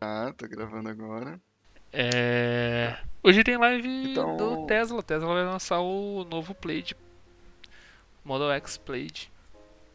Ah, 0.00 0.32
tô 0.36 0.48
gravando 0.48 0.88
agora. 0.88 1.40
É... 1.92 2.96
Hoje 3.22 3.44
tem 3.44 3.56
live 3.56 4.12
Então- 4.12 4.36
do 4.36 4.66
Tesla. 4.66 5.02
Tesla 5.02 5.34
vai 5.34 5.44
lançar 5.44 5.80
o 5.80 6.24
novo 6.24 6.54
Plaid. 6.54 6.96
Model 8.24 8.50
X 8.52 8.76
Plaid. 8.78 9.30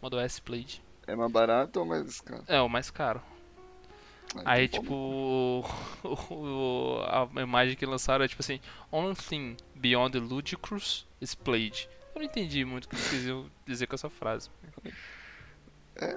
Model 0.01 0.19
S 0.19 0.41
Plaid. 0.41 0.83
É 1.07 1.15
mais 1.15 1.31
barato 1.31 1.79
ou 1.79 1.85
mais 1.85 2.19
caro? 2.21 2.43
É, 2.47 2.61
o 2.61 2.69
mais 2.69 2.89
caro. 2.91 3.21
Ah, 4.37 4.41
Aí, 4.53 4.65
então, 4.65 4.81
tipo, 4.81 4.93
o- 6.03 6.33
o- 6.33 7.01
a 7.35 7.41
imagem 7.41 7.75
que 7.75 7.85
lançaram 7.85 8.25
é 8.25 8.27
tipo 8.27 8.41
assim: 8.41 8.59
Only 8.91 9.15
thing 9.15 9.55
beyond 9.75 10.19
ludicrous 10.19 11.05
is 11.21 11.33
Plaid. 11.33 11.87
Eu 12.13 12.19
não 12.19 12.25
entendi 12.25 12.65
muito 12.65 12.85
o 12.85 12.89
que 12.89 12.95
eles 12.95 13.09
quisiam 13.09 13.45
dizer 13.65 13.87
com 13.87 13.95
essa 13.95 14.09
frase. 14.09 14.49
É. 15.95 16.13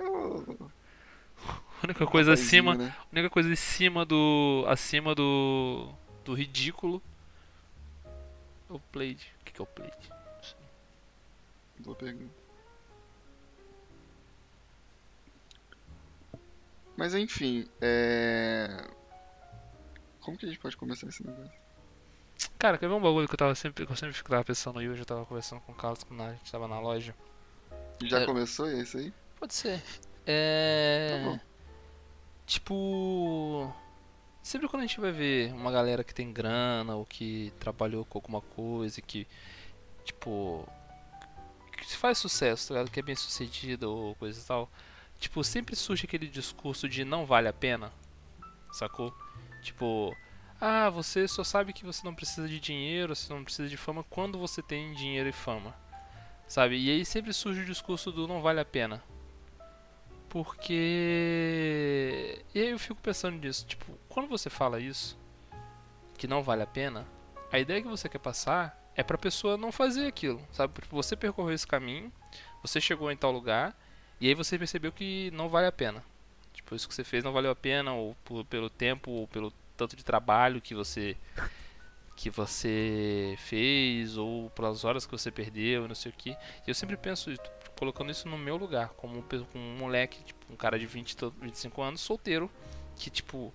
A 1.81 1.85
única 1.85 2.07
coisa 2.07 2.33
acima, 2.33 2.75
né? 2.75 2.97
única 3.13 3.31
coisa 3.31 3.53
acima 3.53 4.05
do 4.05 4.65
acima 4.69 5.15
do 5.15 5.93
do 6.25 6.35
ridículo 6.35 7.03
é 8.69 8.73
o 8.73 8.81
Plaid. 8.93 9.33
O 9.41 9.45
que 9.45 9.53
que 9.53 9.61
é 9.61 9.65
o 9.65 9.69
sei. 10.43 10.57
Boa 11.79 11.97
pergunta. 11.97 12.35
Mas 16.97 17.15
enfim, 17.15 17.69
é. 17.81 18.85
Como 20.21 20.37
que 20.37 20.45
a 20.45 20.49
gente 20.49 20.59
pode 20.61 20.77
começar 20.77 21.07
esse 21.07 21.25
negócio? 21.25 21.53
Cara, 22.59 22.77
quer 22.77 22.89
ver 22.89 22.95
um 22.95 23.01
bagulho 23.01 23.29
que 23.29 23.35
eu 23.35 23.39
tava 23.39 23.55
sempre, 23.55 23.87
que 23.87 23.93
eu 23.93 23.97
sempre 23.97 24.15
ficava 24.15 24.45
pensando 24.45 24.83
e 24.83 24.89
hoje 24.89 25.03
eu 25.03 25.07
tava 25.07 25.25
conversando 25.25 25.61
com 25.61 25.71
o 25.73 25.75
Carlos 25.75 26.03
quando 26.03 26.23
a 26.25 26.33
gente 26.33 26.51
tava 26.51 26.67
na 26.67 26.81
loja? 26.81 27.15
Já 28.03 28.21
É. 28.21 28.27
começou 28.27 28.69
esse 28.69 28.97
aí? 28.99 29.13
Pode 29.39 29.55
ser. 29.55 29.81
É. 30.27 31.23
Tá 31.23 31.31
bom. 31.31 31.41
Tipo. 32.49 33.71
Sempre 34.43 34.69
quando 34.69 34.83
a 34.83 34.87
gente 34.87 34.99
vai 34.99 35.13
ver 35.13 35.53
uma 35.53 35.71
galera 35.71 36.03
que 36.03 36.15
tem 36.15 36.33
grana 36.33 36.97
ou 36.97 37.05
que 37.05 37.53
trabalhou 37.61 38.07
com 38.07 38.17
alguma 38.17 38.41
coisa 38.41 39.03
que. 39.03 39.29
Tipo. 40.03 40.67
Que 41.77 41.95
faz 41.97 42.17
sucesso, 42.17 42.69
tá 42.69 42.75
ligado? 42.75 42.91
Que 42.91 43.01
é 43.01 43.03
bem 43.03 43.15
sucedido 43.15 43.95
ou 43.95 44.15
coisa 44.15 44.41
e 44.41 44.45
tal. 44.45 44.71
Tipo, 45.19 45.45
sempre 45.45 45.77
surge 45.77 46.07
aquele 46.07 46.27
discurso 46.27 46.89
de 46.89 47.05
não 47.05 47.27
vale 47.27 47.49
a 47.49 47.53
pena. 47.53 47.93
Sacou? 48.73 49.15
Tipo. 49.63 50.17
Ah, 50.59 50.89
você 50.89 51.29
só 51.29 51.45
sabe 51.45 51.75
que 51.75 51.85
você 51.85 52.03
não 52.05 52.15
precisa 52.15 52.49
de 52.49 52.59
dinheiro, 52.59 53.15
você 53.15 53.33
não 53.33 53.45
precisa 53.45 53.69
de 53.69 53.77
fama 53.77 54.03
quando 54.05 54.39
você 54.39 54.63
tem 54.63 54.95
dinheiro 54.95 55.29
e 55.29 55.33
fama. 55.33 55.77
Sabe? 56.49 56.79
E 56.79 56.91
aí 56.91 57.05
sempre 57.05 57.35
surge 57.35 57.61
o 57.61 57.67
discurso 57.67 58.11
do 58.11 58.27
não 58.27 58.41
vale 58.41 58.59
a 58.59 58.65
pena. 58.65 59.03
Porque. 60.29 62.43
E 62.55 62.61
aí 62.61 62.71
eu 62.71 62.79
fico 62.79 63.01
pensando 63.01 63.37
nisso. 63.39 63.67
Tipo, 63.67 63.93
quando 64.09 64.29
você 64.29 64.51
fala 64.51 64.81
isso, 64.81 65.19
que 66.17 66.27
não 66.27 66.43
vale 66.43 66.63
a 66.63 66.67
pena, 66.67 67.07
a 67.53 67.59
ideia 67.59 67.83
que 67.83 67.89
você 67.89 68.09
quer 68.09 68.19
passar 68.19 68.77
é 68.95 69.03
pra 69.03 69.19
pessoa 69.19 69.57
não 69.57 69.73
fazer 69.73 70.07
aquilo. 70.07 70.41
Sabe? 70.53 70.81
Tipo, 70.81 70.97
Você 70.97 71.17
percorreu 71.17 71.55
esse 71.55 71.67
caminho, 71.67 72.13
você 72.63 72.81
chegou 72.81 73.11
em 73.11 73.17
tal 73.17 73.33
lugar, 73.33 73.77
e 74.21 74.29
aí 74.29 74.35
você 74.35 74.59
percebeu 74.59 74.93
que 74.93 75.31
não 75.33 75.49
vale 75.49 75.67
a 75.67 75.73
pena. 75.73 76.03
Tipo, 76.53 76.75
isso 76.75 76.89
que 76.89 76.95
você 76.95 77.05
fez 77.05 77.23
não 77.25 77.33
valeu 77.33 77.51
a 77.51 77.57
pena, 77.57 77.93
ou 77.93 78.15
por- 78.25 78.45
pelo 78.45 78.69
tempo, 78.69 79.11
ou 79.11 79.29
pelo 79.29 79.53
tanto 79.77 79.95
de 79.97 80.05
trabalho 80.05 80.61
que 80.61 80.75
você 80.75 81.17
que 82.17 82.31
você 82.31 83.37
fez 83.39 84.17
ou 84.17 84.51
pelas 84.51 84.85
horas 84.85 85.07
que 85.07 85.13
você 85.13 85.31
perdeu, 85.31 85.87
não 85.87 85.95
sei 85.95 86.11
o 86.11 86.15
que. 86.17 86.37
Eu 86.67 86.75
sempre 86.75 86.97
penso, 86.97 87.31
colocando 87.79 88.11
isso 88.11 88.29
no 88.29 88.37
meu 88.37 88.57
lugar, 88.57 88.89
como 88.91 89.25
um, 89.55 89.77
moleque, 89.79 90.23
tipo, 90.25 90.53
um 90.53 90.57
cara 90.57 90.79
de 90.79 90.87
20, 90.87 91.11
e 91.13 91.17
tan- 91.17 91.33
25 91.41 91.81
anos, 91.83 92.01
solteiro, 92.01 92.51
que 92.97 93.09
tipo 93.11 93.53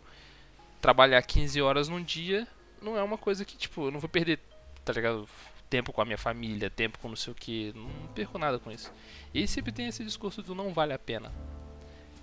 trabalhar 0.81 1.21
15 1.21 1.61
horas 1.61 1.88
num 1.89 2.02
dia 2.03 2.47
não 2.81 2.98
é 2.98 3.03
uma 3.03 3.17
coisa 3.17 3.45
que 3.45 3.55
tipo, 3.58 3.87
eu 3.87 3.92
não 3.92 3.99
vou 3.99 4.09
perder, 4.09 4.39
tá 4.83 4.93
ligado? 4.93 5.27
Tempo 5.70 5.92
com 5.92 6.02
a 6.02 6.05
minha 6.05 6.17
família, 6.17 6.70
tempo 6.70 6.99
com 6.99 7.09
não 7.09 7.15
sei 7.15 7.31
o 7.33 7.36
que, 7.36 7.73
não 7.75 7.89
perco 8.14 8.37
nada 8.37 8.59
com 8.59 8.71
isso. 8.71 8.92
E 9.33 9.48
sempre 9.48 9.71
tem 9.71 9.87
esse 9.87 10.03
discurso 10.03 10.42
do 10.43 10.53
não 10.53 10.73
vale 10.73 10.93
a 10.93 10.99
pena. 10.99 11.31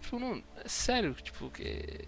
Tipo, 0.01 0.19
não, 0.19 0.43
é 0.65 0.69
sério, 0.69 1.15
tipo, 1.15 1.51
que 1.51 2.07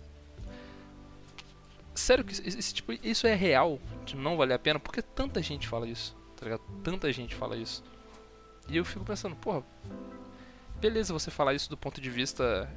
Sério 1.95 2.25
que 2.25 2.33
isso, 2.33 2.75
tipo, 2.75 2.93
isso 3.03 3.27
é 3.27 3.35
real? 3.35 3.79
De 4.05 4.17
não 4.17 4.37
vale 4.37 4.53
a 4.55 4.59
pena? 4.59 4.81
Porque 4.81 5.03
tanta 5.03 5.43
gente 5.43 5.69
fala 5.69 5.87
isso, 5.87 6.17
tá 6.37 6.45
ligado? 6.45 6.63
Tanta 6.83 7.13
gente 7.13 7.35
fala 7.35 7.57
isso. 7.57 7.83
E 8.69 8.77
eu 8.77 8.85
fico 8.85 9.05
pensando, 9.05 9.37
porra, 9.37 9.63
beleza 10.81 11.13
você 11.13 11.31
falar 11.31 11.55
isso 11.55 11.69
do 11.69 11.77
ponto 11.77 12.01
de 12.01 12.11
vista 12.11 12.69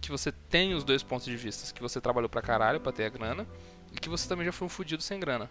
que 0.00 0.10
você 0.10 0.32
tem 0.32 0.74
os 0.74 0.82
dois 0.82 1.02
pontos 1.02 1.26
de 1.26 1.36
vista, 1.36 1.72
que 1.72 1.82
você 1.82 2.00
trabalhou 2.00 2.28
pra 2.28 2.40
caralho 2.40 2.80
pra 2.80 2.90
ter 2.90 3.04
a 3.04 3.08
grana 3.08 3.46
e 3.92 4.00
que 4.00 4.08
você 4.08 4.28
também 4.28 4.46
já 4.46 4.52
foi 4.52 4.66
um 4.66 4.70
fudido 4.70 5.02
sem 5.02 5.20
grana. 5.20 5.50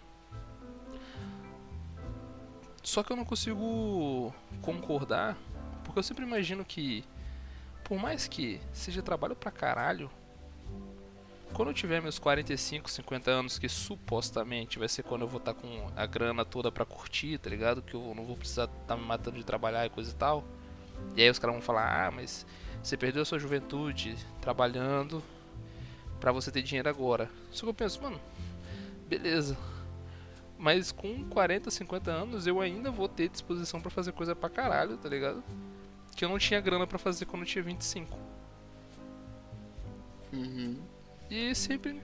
Só 2.82 3.02
que 3.02 3.12
eu 3.12 3.16
não 3.16 3.24
consigo 3.24 4.34
concordar, 4.62 5.36
porque 5.84 5.98
eu 5.98 6.02
sempre 6.02 6.24
imagino 6.24 6.64
que 6.64 7.04
por 7.84 7.98
mais 7.98 8.26
que 8.26 8.60
seja 8.72 9.02
trabalho 9.02 9.36
pra 9.36 9.50
caralho, 9.50 10.10
quando 11.52 11.68
eu 11.68 11.74
tiver 11.74 12.00
meus 12.00 12.18
45, 12.18 12.90
50 12.90 13.30
anos, 13.30 13.58
que 13.58 13.68
supostamente 13.68 14.78
vai 14.78 14.88
ser 14.88 15.02
quando 15.02 15.22
eu 15.22 15.28
vou 15.28 15.38
estar 15.38 15.54
com 15.54 15.90
a 15.96 16.06
grana 16.06 16.44
toda 16.44 16.70
pra 16.70 16.84
curtir, 16.84 17.38
tá 17.38 17.50
ligado? 17.50 17.82
Que 17.82 17.94
eu 17.94 18.14
não 18.14 18.24
vou 18.24 18.36
precisar 18.36 18.64
estar 18.82 18.96
me 18.96 19.04
matando 19.04 19.36
de 19.38 19.44
trabalhar 19.44 19.84
e 19.86 19.90
coisa 19.90 20.10
e 20.10 20.14
tal. 20.14 20.44
E 21.16 21.22
aí 21.22 21.30
os 21.30 21.38
caras 21.38 21.54
vão 21.54 21.62
falar: 21.62 22.06
"Ah, 22.06 22.10
mas 22.10 22.46
você 22.82 22.96
perdeu 22.96 23.22
a 23.22 23.24
sua 23.24 23.38
juventude 23.38 24.16
trabalhando 24.40 25.22
pra 26.20 26.32
você 26.32 26.50
ter 26.50 26.62
dinheiro 26.62 26.88
agora". 26.88 27.30
Só 27.50 27.62
que 27.62 27.70
eu 27.70 27.74
penso, 27.74 28.02
mano, 28.02 28.20
beleza. 29.08 29.56
Mas 30.58 30.92
com 30.92 31.24
40, 31.30 31.70
50 31.70 32.10
anos 32.10 32.46
eu 32.46 32.60
ainda 32.60 32.90
vou 32.90 33.08
ter 33.08 33.28
disposição 33.28 33.80
pra 33.80 33.90
fazer 33.90 34.12
coisa 34.12 34.36
pra 34.36 34.50
caralho, 34.50 34.96
tá 34.98 35.08
ligado? 35.08 35.42
Que 36.14 36.24
eu 36.24 36.28
não 36.28 36.38
tinha 36.38 36.60
grana 36.60 36.86
pra 36.86 36.98
fazer 36.98 37.24
quando 37.24 37.42
eu 37.42 37.48
tinha 37.48 37.64
25. 37.64 38.16
Uhum. 40.32 40.89
E 41.30 41.54
sempre. 41.54 42.02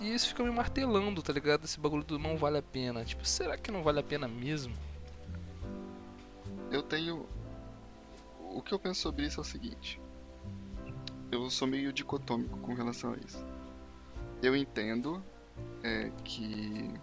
E 0.00 0.14
isso 0.14 0.28
fica 0.28 0.42
me 0.42 0.50
martelando, 0.50 1.22
tá 1.22 1.32
ligado? 1.32 1.64
Esse 1.64 1.78
bagulho 1.78 2.04
do 2.04 2.18
não 2.18 2.36
vale 2.36 2.58
a 2.58 2.62
pena. 2.62 3.04
Tipo, 3.04 3.26
será 3.26 3.56
que 3.58 3.70
não 3.70 3.82
vale 3.82 4.00
a 4.00 4.02
pena 4.02 4.28
mesmo? 4.28 4.74
Eu 6.70 6.82
tenho. 6.82 7.26
O 8.52 8.62
que 8.62 8.72
eu 8.72 8.78
penso 8.78 9.00
sobre 9.00 9.26
isso 9.26 9.40
é 9.40 9.42
o 9.42 9.44
seguinte. 9.44 10.00
Eu 11.30 11.50
sou 11.50 11.66
meio 11.66 11.92
dicotômico 11.92 12.58
com 12.58 12.74
relação 12.74 13.12
a 13.12 13.16
isso. 13.16 13.44
Eu 14.40 14.54
entendo 14.54 15.22
é, 15.82 16.10
que 16.24 16.94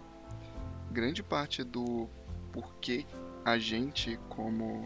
grande 0.90 1.22
parte 1.22 1.62
do 1.62 2.08
porquê 2.52 3.06
a 3.44 3.58
gente, 3.58 4.18
como, 4.28 4.84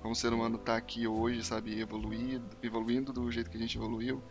como 0.00 0.14
ser 0.14 0.32
humano, 0.32 0.58
tá 0.58 0.76
aqui 0.76 1.06
hoje, 1.06 1.44
sabe, 1.44 1.78
evoluído, 1.80 2.56
evoluindo 2.62 3.12
do 3.12 3.30
jeito 3.30 3.50
que 3.50 3.56
a 3.56 3.60
gente 3.60 3.76
evoluiu, 3.76 4.22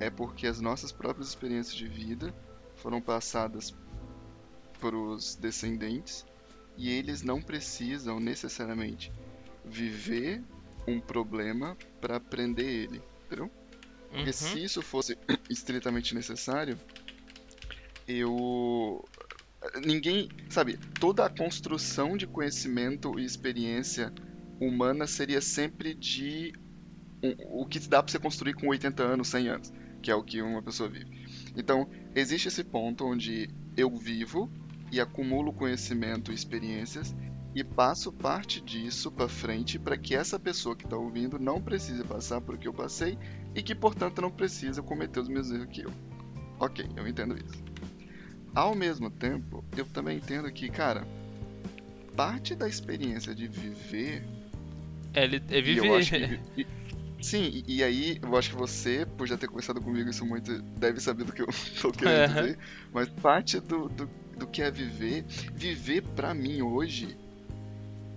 é 0.00 0.10
porque 0.10 0.46
as 0.46 0.60
nossas 0.60 0.92
próprias 0.92 1.28
experiências 1.28 1.74
de 1.74 1.86
vida 1.88 2.34
foram 2.76 3.00
passadas 3.00 3.74
para 4.80 4.96
os 4.96 5.34
descendentes 5.36 6.24
e 6.76 6.90
eles 6.90 7.22
não 7.22 7.40
precisam 7.40 8.20
necessariamente 8.20 9.10
viver 9.64 10.42
um 10.86 11.00
problema 11.00 11.76
para 12.00 12.16
aprender 12.16 12.64
ele, 12.64 13.02
entendeu? 13.26 13.50
Porque 14.10 14.30
Uhum. 14.30 14.32
se 14.32 14.62
isso 14.62 14.82
fosse 14.82 15.16
estritamente 15.50 16.14
necessário, 16.14 16.78
eu. 18.06 19.04
Ninguém. 19.84 20.28
Sabe, 20.48 20.78
toda 21.00 21.24
a 21.24 21.30
construção 21.30 22.16
de 22.16 22.26
conhecimento 22.26 23.18
e 23.18 23.24
experiência 23.24 24.12
humana 24.60 25.06
seria 25.06 25.40
sempre 25.40 25.94
de. 25.94 26.52
o 27.50 27.66
que 27.66 27.80
dá 27.88 28.02
pra 28.02 28.10
você 28.10 28.18
construir 28.18 28.54
com 28.54 28.68
80 28.68 29.02
anos, 29.02 29.28
100 29.28 29.48
anos, 29.48 29.72
que 30.06 30.10
é 30.12 30.14
o 30.14 30.22
que 30.22 30.40
uma 30.40 30.62
pessoa 30.62 30.88
vive. 30.88 31.10
Então, 31.56 31.88
existe 32.14 32.46
esse 32.46 32.62
ponto 32.62 33.04
onde 33.04 33.50
eu 33.76 33.90
vivo 33.96 34.48
e 34.92 35.00
acumulo 35.00 35.52
conhecimento 35.52 36.30
e 36.30 36.34
experiências 36.36 37.12
e 37.52 37.64
passo 37.64 38.12
parte 38.12 38.60
disso 38.60 39.10
pra 39.10 39.26
frente 39.26 39.80
para 39.80 39.96
que 39.96 40.14
essa 40.14 40.38
pessoa 40.38 40.76
que 40.76 40.84
está 40.84 40.96
ouvindo 40.96 41.40
não 41.40 41.60
precise 41.60 42.04
passar 42.04 42.40
por 42.40 42.54
o 42.54 42.58
que 42.58 42.68
eu 42.68 42.72
passei 42.72 43.18
e 43.52 43.60
que, 43.64 43.74
portanto, 43.74 44.22
não 44.22 44.30
precisa 44.30 44.80
cometer 44.80 45.18
os 45.18 45.28
mesmos 45.28 45.50
erros 45.50 45.72
que 45.72 45.80
eu. 45.80 45.90
Ok, 46.60 46.88
eu 46.94 47.08
entendo 47.08 47.36
isso. 47.36 47.64
Ao 48.54 48.76
mesmo 48.76 49.10
tempo, 49.10 49.64
eu 49.76 49.86
também 49.86 50.18
entendo 50.18 50.48
que, 50.52 50.68
cara, 50.68 51.04
parte 52.14 52.54
da 52.54 52.68
experiência 52.68 53.34
de 53.34 53.48
viver. 53.48 54.22
É, 55.12 55.24
ele- 55.24 55.42
é 55.50 55.58
e 55.60 55.76
eu 55.78 55.96
acho 55.96 56.12
viver. 56.14 56.40
que- 56.54 56.60
e- 56.60 56.66
sim, 57.26 57.64
e, 57.66 57.76
e 57.78 57.84
aí 57.84 58.18
eu 58.22 58.36
acho 58.36 58.50
que 58.50 58.56
você, 58.56 59.04
por 59.04 59.26
já 59.26 59.36
ter 59.36 59.48
conversado 59.48 59.80
comigo 59.80 60.08
isso 60.08 60.24
muito, 60.24 60.62
deve 60.62 61.00
saber 61.00 61.24
do 61.24 61.32
que 61.32 61.42
eu 61.42 61.48
tô 61.82 61.90
querendo 61.90 62.24
Aham. 62.24 62.34
dizer. 62.34 62.58
Mas 62.92 63.08
parte 63.08 63.58
do, 63.60 63.88
do, 63.88 64.08
do 64.36 64.46
que 64.46 64.62
é 64.62 64.70
viver, 64.70 65.24
viver 65.52 66.02
pra 66.02 66.32
mim 66.32 66.62
hoje 66.62 67.18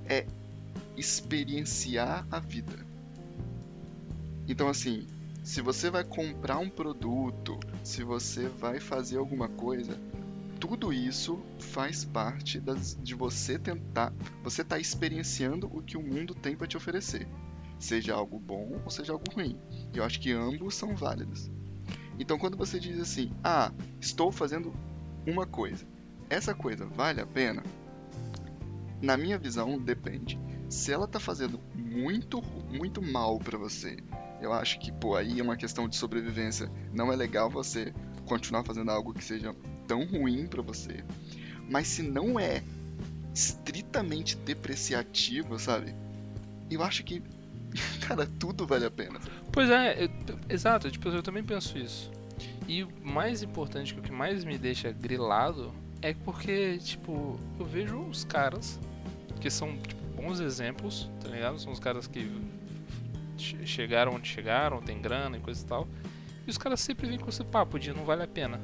é 0.06 0.26
experienciar 0.96 2.26
a 2.30 2.40
vida. 2.40 2.86
Então, 4.48 4.68
assim, 4.68 5.08
se 5.44 5.62
você 5.62 5.90
vai 5.90 6.04
comprar 6.04 6.60
um 6.60 6.70
produto, 6.70 7.60
se 7.84 8.04
você 8.04 8.48
vai 8.48 8.80
fazer 8.80 9.18
alguma 9.18 9.48
coisa, 9.48 10.00
tudo 10.60 10.94
isso 10.94 11.42
faz 11.60 12.04
parte 12.06 12.60
das, 12.60 12.96
de 13.02 13.16
você 13.16 13.58
tentar, 13.58 14.14
você 14.44 14.64
tá 14.64 14.78
experienciando 14.78 15.68
o 15.72 15.82
que 15.82 15.98
o 15.98 16.02
mundo 16.02 16.36
tem 16.36 16.56
para 16.56 16.68
te 16.68 16.76
oferecer, 16.78 17.28
seja 17.80 18.14
algo 18.14 18.38
bom 18.38 18.80
ou 18.84 18.92
seja 18.92 19.14
algo 19.14 19.26
ruim. 19.34 19.58
Eu 19.94 20.04
acho 20.04 20.20
que 20.20 20.32
ambos 20.32 20.76
são 20.76 20.96
válidos. 20.96 21.50
Então 22.20 22.38
quando 22.38 22.58
você 22.58 22.80
diz 22.80 23.00
assim, 23.00 23.32
ah, 23.44 23.72
estou 24.00 24.32
fazendo 24.32 24.74
uma 25.26 25.46
coisa, 25.46 25.86
essa 26.30 26.54
coisa 26.54 26.86
vale 26.86 27.22
a 27.22 27.26
pena? 27.26 27.64
Na 29.02 29.16
minha 29.16 29.38
visão, 29.38 29.80
depende. 29.80 30.38
Se 30.70 30.92
ela 30.92 31.08
tá 31.08 31.20
fazendo 31.20 31.60
muito, 31.74 32.42
muito 32.70 33.02
mal 33.02 33.40
para 33.40 33.58
você, 33.58 33.98
eu 34.42 34.54
acho 34.54 34.80
que, 34.80 34.92
pô, 34.92 35.16
aí 35.16 35.40
é 35.40 35.44
uma 35.44 35.56
questão 35.56 35.88
de 35.88 35.96
sobrevivência. 35.96 36.70
Não 36.94 37.12
é 37.12 37.16
legal 37.16 37.50
você 37.50 37.94
continuar 38.26 38.64
fazendo 38.64 38.92
algo 38.92 39.14
que 39.14 39.24
seja 39.24 39.56
tão 39.88 40.06
ruim 40.06 40.48
para 40.48 40.62
você. 40.62 41.04
Mas 41.70 41.88
se 41.88 42.04
não 42.04 42.40
é 42.40 42.62
estritamente 43.34 44.36
depreciativo, 44.36 45.58
sabe? 45.58 45.96
Eu 46.70 46.84
acho 46.84 47.04
que, 47.04 47.24
cara, 48.08 48.28
tudo 48.40 48.66
vale 48.66 48.86
a 48.86 48.92
pena. 48.92 49.20
Pois 49.52 49.70
é, 49.70 50.06
eu, 50.06 50.10
exato, 50.48 50.90
tipo, 50.92 51.10
eu 51.10 51.24
também 51.24 51.44
penso 51.44 51.78
isso. 51.78 52.12
E 52.68 52.84
o 52.84 52.90
mais 53.04 53.42
importante, 53.42 53.94
o 53.94 54.02
que 54.02 54.12
mais 54.12 54.44
me 54.44 54.58
deixa 54.58 54.92
grilado, 54.92 55.74
é 56.02 56.14
porque, 56.14 56.78
tipo, 56.78 57.40
eu 57.60 57.66
vejo 57.66 58.00
os 58.00 58.24
caras 58.24 58.80
que 59.42 59.50
são 59.50 59.78
tipo, 59.78 60.02
bons 60.16 60.40
exemplos, 60.40 61.10
tá 61.22 61.30
ligado? 61.30 61.60
São 61.60 61.72
os 61.72 61.80
caras 61.80 62.08
que 62.08 62.30
chegaram 63.38 64.14
onde 64.14 64.28
chegaram, 64.28 64.82
tem 64.82 65.02
grana 65.02 65.38
e 65.38 65.40
coisa 65.40 65.64
e 65.64 65.66
tal. 65.66 65.88
E 66.46 66.50
os 66.50 66.58
caras 66.58 66.80
sempre 66.80 67.08
vêm 67.08 67.18
com 67.18 67.30
esse 67.30 67.44
papo 67.44 67.80
de 67.80 67.94
não 67.94 68.04
vale 68.04 68.24
a 68.24 68.28
pena, 68.28 68.60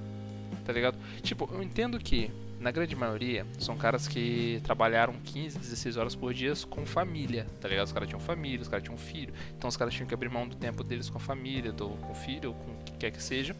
tá 0.64 0.74
ligado? 0.74 0.98
Tipo, 1.22 1.50
eu 1.52 1.64
entendo 1.64 1.98
que, 2.00 2.32
na 2.66 2.72
grande 2.72 2.96
maioria, 2.96 3.46
são 3.60 3.78
caras 3.78 4.08
que 4.08 4.60
trabalharam 4.64 5.14
15, 5.24 5.60
16 5.60 5.98
horas 5.98 6.16
por 6.16 6.34
dia 6.34 6.52
com 6.68 6.84
família, 6.84 7.46
tá 7.62 7.68
ligado? 7.68 7.86
Os 7.86 7.94
caras 7.94 8.10
tinham 8.10 8.20
família, 8.20 8.60
os 8.60 8.68
caras 8.68 8.84
tinham 8.84 8.98
filho, 8.98 9.32
então 9.56 9.68
os 9.68 9.78
caras 9.78 9.94
tinham 9.94 10.08
que 10.08 10.16
abrir 10.16 10.30
mão 10.30 10.48
do 10.48 10.56
tempo 10.56 10.84
deles 10.84 11.08
com 11.08 11.20
a 11.20 11.22
família, 11.22 11.72
do, 11.72 11.90
com 11.90 12.12
o 12.12 12.16
filho, 12.16 12.50
ou 12.50 12.56
com 12.56 12.72
o 12.72 12.84
que 12.84 12.94
quer 12.94 13.12
que 13.12 13.22
seja 13.22 13.56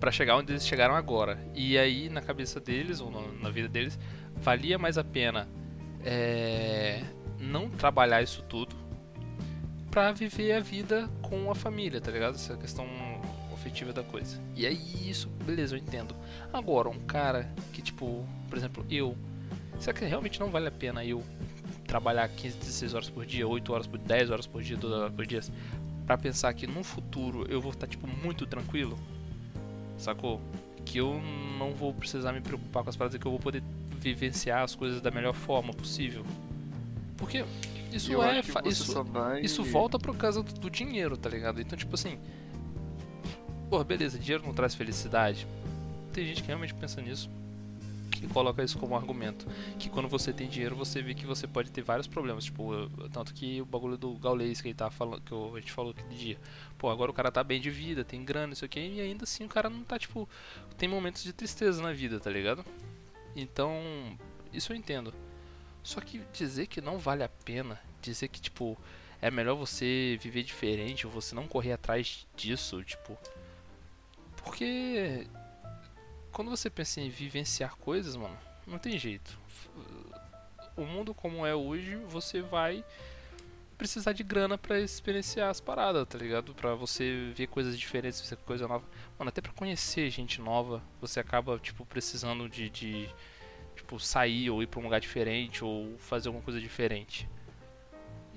para 0.00 0.10
chegar 0.10 0.36
onde 0.36 0.50
eles 0.50 0.66
chegaram 0.66 0.96
agora. 0.96 1.38
E 1.54 1.78
aí, 1.78 2.08
na 2.08 2.20
cabeça 2.20 2.58
deles, 2.58 3.00
ou 3.00 3.12
na 3.40 3.48
vida 3.48 3.68
deles, 3.68 3.96
valia 4.34 4.76
mais 4.76 4.98
a 4.98 5.04
pena 5.04 5.48
é, 6.04 7.04
não 7.38 7.70
trabalhar 7.70 8.22
isso 8.22 8.42
tudo 8.42 8.74
para 9.88 10.10
viver 10.10 10.52
a 10.52 10.58
vida 10.58 11.08
com 11.22 11.48
a 11.48 11.54
família, 11.54 12.00
tá 12.00 12.10
ligado? 12.10 12.34
Essa 12.34 12.56
questão 12.56 12.86
afetiva 13.58 13.92
da 13.92 14.02
coisa. 14.02 14.40
E 14.54 14.66
aí 14.66 14.80
isso, 15.08 15.28
beleza, 15.44 15.74
eu 15.74 15.78
entendo. 15.78 16.14
Agora, 16.52 16.88
um 16.88 17.00
cara 17.00 17.50
que 17.72 17.82
tipo, 17.82 18.26
por 18.48 18.56
exemplo, 18.56 18.86
eu, 18.90 19.16
será 19.80 19.96
que 19.96 20.04
realmente 20.04 20.38
não 20.40 20.50
vale 20.50 20.68
a 20.68 20.70
pena 20.70 21.04
eu 21.04 21.22
trabalhar 21.86 22.28
15, 22.28 22.58
16 22.58 22.94
horas 22.94 23.10
por 23.10 23.26
dia, 23.26 23.46
8 23.46 23.72
horas 23.72 23.86
por 23.86 23.98
10 23.98 24.30
horas 24.30 24.46
por 24.46 24.62
dia, 24.62 24.76
12 24.76 24.94
horas 24.94 25.12
por 25.12 25.26
dia, 25.26 25.40
para 26.06 26.16
pensar 26.16 26.52
que 26.54 26.66
no 26.66 26.84
futuro 26.84 27.46
eu 27.50 27.60
vou 27.60 27.72
estar 27.72 27.86
tipo 27.86 28.06
muito 28.06 28.46
tranquilo? 28.46 28.98
Sacou? 29.96 30.40
Que 30.84 30.98
eu 30.98 31.20
não 31.58 31.74
vou 31.74 31.92
precisar 31.92 32.32
me 32.32 32.40
preocupar 32.40 32.84
com 32.84 32.90
as 32.90 32.96
paradas 32.96 33.20
que 33.20 33.26
eu 33.26 33.30
vou 33.30 33.40
poder 33.40 33.62
vivenciar 33.96 34.62
as 34.62 34.74
coisas 34.74 35.00
da 35.00 35.10
melhor 35.10 35.34
forma 35.34 35.72
possível. 35.72 36.24
Porque 37.16 37.44
isso 37.92 38.12
eu 38.12 38.22
é. 38.22 38.40
Isso, 38.64 38.92
isso 39.42 39.64
volta 39.64 39.98
por 39.98 40.16
causa 40.16 40.42
do, 40.42 40.52
do, 40.52 40.70
dinheiro, 40.70 41.16
tá 41.16 41.28
ligado? 41.28 41.60
Então, 41.60 41.76
tipo 41.76 41.94
assim. 41.94 42.18
Pô, 43.68 43.84
beleza, 43.84 44.18
dinheiro 44.18 44.46
não 44.46 44.54
traz 44.54 44.74
felicidade. 44.74 45.46
Tem 46.14 46.24
gente 46.24 46.40
que 46.40 46.46
realmente 46.46 46.72
pensa 46.72 47.02
nisso 47.02 47.28
e 48.22 48.26
coloca 48.28 48.62
isso 48.64 48.78
como 48.78 48.96
argumento. 48.96 49.46
Que 49.78 49.90
quando 49.90 50.08
você 50.08 50.32
tem 50.32 50.48
dinheiro, 50.48 50.74
você 50.74 51.02
vê 51.02 51.14
que 51.14 51.26
você 51.26 51.46
pode 51.46 51.70
ter 51.70 51.82
vários 51.82 52.06
problemas. 52.06 52.44
Tipo, 52.44 52.88
tanto 53.12 53.34
que 53.34 53.60
o 53.60 53.66
bagulho 53.66 53.98
do 53.98 54.14
Gaulês 54.14 54.62
que 54.62 54.68
ele 54.68 54.74
tá 54.74 54.90
falando, 54.90 55.20
que 55.20 55.34
a 55.34 55.60
gente 55.60 55.70
falou 55.70 55.90
aquele 55.90 56.14
dia. 56.14 56.38
Pô, 56.78 56.88
agora 56.88 57.10
o 57.10 57.14
cara 57.14 57.30
tá 57.30 57.44
bem 57.44 57.60
de 57.60 57.70
vida, 57.70 58.02
tem 58.04 58.24
grana, 58.24 58.54
isso 58.54 58.64
aqui, 58.64 58.80
e 58.80 59.00
ainda 59.02 59.24
assim 59.24 59.44
o 59.44 59.48
cara 59.48 59.68
não 59.68 59.84
tá, 59.84 59.98
tipo. 59.98 60.26
Tem 60.78 60.88
momentos 60.88 61.22
de 61.22 61.34
tristeza 61.34 61.82
na 61.82 61.92
vida, 61.92 62.18
tá 62.18 62.30
ligado? 62.30 62.64
Então, 63.36 64.18
isso 64.50 64.72
eu 64.72 64.76
entendo. 64.76 65.12
Só 65.82 66.00
que 66.00 66.22
dizer 66.32 66.68
que 66.68 66.80
não 66.80 66.98
vale 66.98 67.22
a 67.22 67.28
pena, 67.28 67.78
dizer 68.00 68.28
que 68.28 68.40
tipo 68.40 68.78
é 69.20 69.30
melhor 69.30 69.56
você 69.56 70.18
viver 70.20 70.44
diferente 70.44 71.06
ou 71.06 71.12
você 71.12 71.34
não 71.34 71.46
correr 71.48 71.72
atrás 71.72 72.26
disso, 72.36 72.82
tipo, 72.84 73.18
porque 74.48 75.26
quando 76.32 76.50
você 76.50 76.70
pensa 76.70 77.02
em 77.02 77.10
vivenciar 77.10 77.76
coisas, 77.76 78.16
mano, 78.16 78.36
não 78.66 78.78
tem 78.78 78.98
jeito. 78.98 79.38
O 80.74 80.86
mundo 80.86 81.12
como 81.12 81.44
é 81.44 81.54
hoje, 81.54 81.96
você 82.08 82.40
vai 82.40 82.82
precisar 83.76 84.12
de 84.12 84.24
grana 84.24 84.56
para 84.56 84.80
experienciar 84.80 85.50
as 85.50 85.60
paradas, 85.60 86.08
tá 86.08 86.16
ligado? 86.16 86.54
Para 86.54 86.74
você 86.74 87.30
ver 87.34 87.48
coisas 87.48 87.78
diferentes, 87.78 88.26
ver 88.28 88.36
coisa 88.38 88.66
nova. 88.66 88.86
Mano, 89.18 89.28
até 89.28 89.42
para 89.42 89.52
conhecer 89.52 90.08
gente 90.08 90.40
nova, 90.40 90.82
você 90.98 91.20
acaba 91.20 91.58
tipo 91.58 91.84
precisando 91.84 92.48
de, 92.48 92.70
de 92.70 93.14
tipo 93.76 94.00
sair 94.00 94.48
ou 94.48 94.62
ir 94.62 94.66
para 94.66 94.80
um 94.80 94.84
lugar 94.84 94.98
diferente 94.98 95.62
ou 95.62 95.98
fazer 95.98 96.28
alguma 96.28 96.42
coisa 96.42 96.58
diferente. 96.58 97.28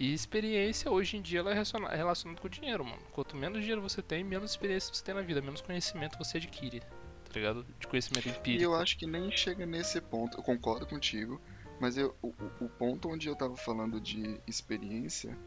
E 0.01 0.15
experiência 0.15 0.89
hoje 0.89 1.15
em 1.15 1.21
dia 1.21 1.42
ela 1.42 1.51
é 1.51 1.53
relacionada 1.53 2.42
com 2.42 2.48
o 2.48 2.50
dinheiro, 2.50 2.83
mano. 2.83 3.00
Quanto 3.12 3.38
menos 3.38 3.59
dinheiro 3.59 3.83
você 3.83 4.01
tem, 4.01 4.24
menos 4.24 4.50
experiência 4.50 4.92
você 4.92 5.03
tem 5.03 5.13
na 5.13 5.21
vida, 5.21 5.44
menos 5.44 5.62
conhecimento 5.62 6.18
você 6.18 6.38
adquire, 6.38 6.80
tá 6.80 7.36
ligado? 7.36 7.63
De 7.80 7.86
conhecimento 7.86 8.27
empírico. 8.27 8.63
E 8.63 8.63
eu 8.63 8.74
acho 8.74 8.98
que 8.98 9.06
nem 9.06 9.30
chega 9.30 9.63
nesse 9.63 10.01
ponto, 10.01 10.39
eu 10.39 10.44
concordo 10.44 10.88
contigo, 10.88 11.39
mas 11.80 11.98
eu, 11.98 12.15
o, 12.19 12.30
o 12.59 12.68
ponto 12.68 13.09
onde 13.09 13.30
eu 13.30 13.36
tava 13.36 13.56
falando 13.56 14.01
de 14.01 14.42
experiência 14.48 15.38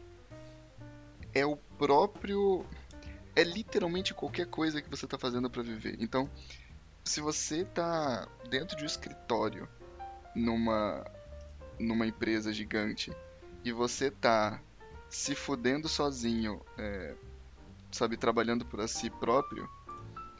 é 1.33 1.45
o 1.45 1.57
próprio. 1.57 2.65
É 3.35 3.43
literalmente 3.43 4.13
qualquer 4.13 4.47
coisa 4.47 4.81
que 4.81 4.89
você 4.89 5.05
tá 5.05 5.17
fazendo 5.17 5.49
para 5.49 5.63
viver. 5.63 5.97
Então, 5.99 6.29
se 7.03 7.19
você 7.19 7.65
tá 7.65 8.25
dentro 8.49 8.77
de 8.77 8.83
um 8.83 8.87
escritório 8.87 9.67
numa 10.33 11.03
numa 11.77 12.07
empresa 12.07 12.53
gigante 12.53 13.11
e 13.65 13.71
você 13.71 14.11
tá 14.11 14.61
se 15.09 15.33
fudendo 15.33 15.89
sozinho, 15.89 16.61
é, 16.77 17.15
sabe, 17.91 18.15
trabalhando 18.15 18.63
para 18.63 18.87
si 18.87 19.09
próprio, 19.09 19.67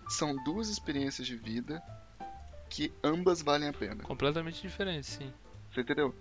são 0.08 0.36
duas 0.44 0.70
experiências 0.70 1.26
de 1.26 1.36
vida 1.36 1.82
que 2.70 2.94
ambas 3.04 3.42
valem 3.42 3.68
a 3.68 3.74
pena. 3.74 4.04
Completamente 4.04 4.62
diferentes, 4.62 5.10
sim. 5.10 5.34
Você 5.72 5.82
entendeu? 5.82 6.14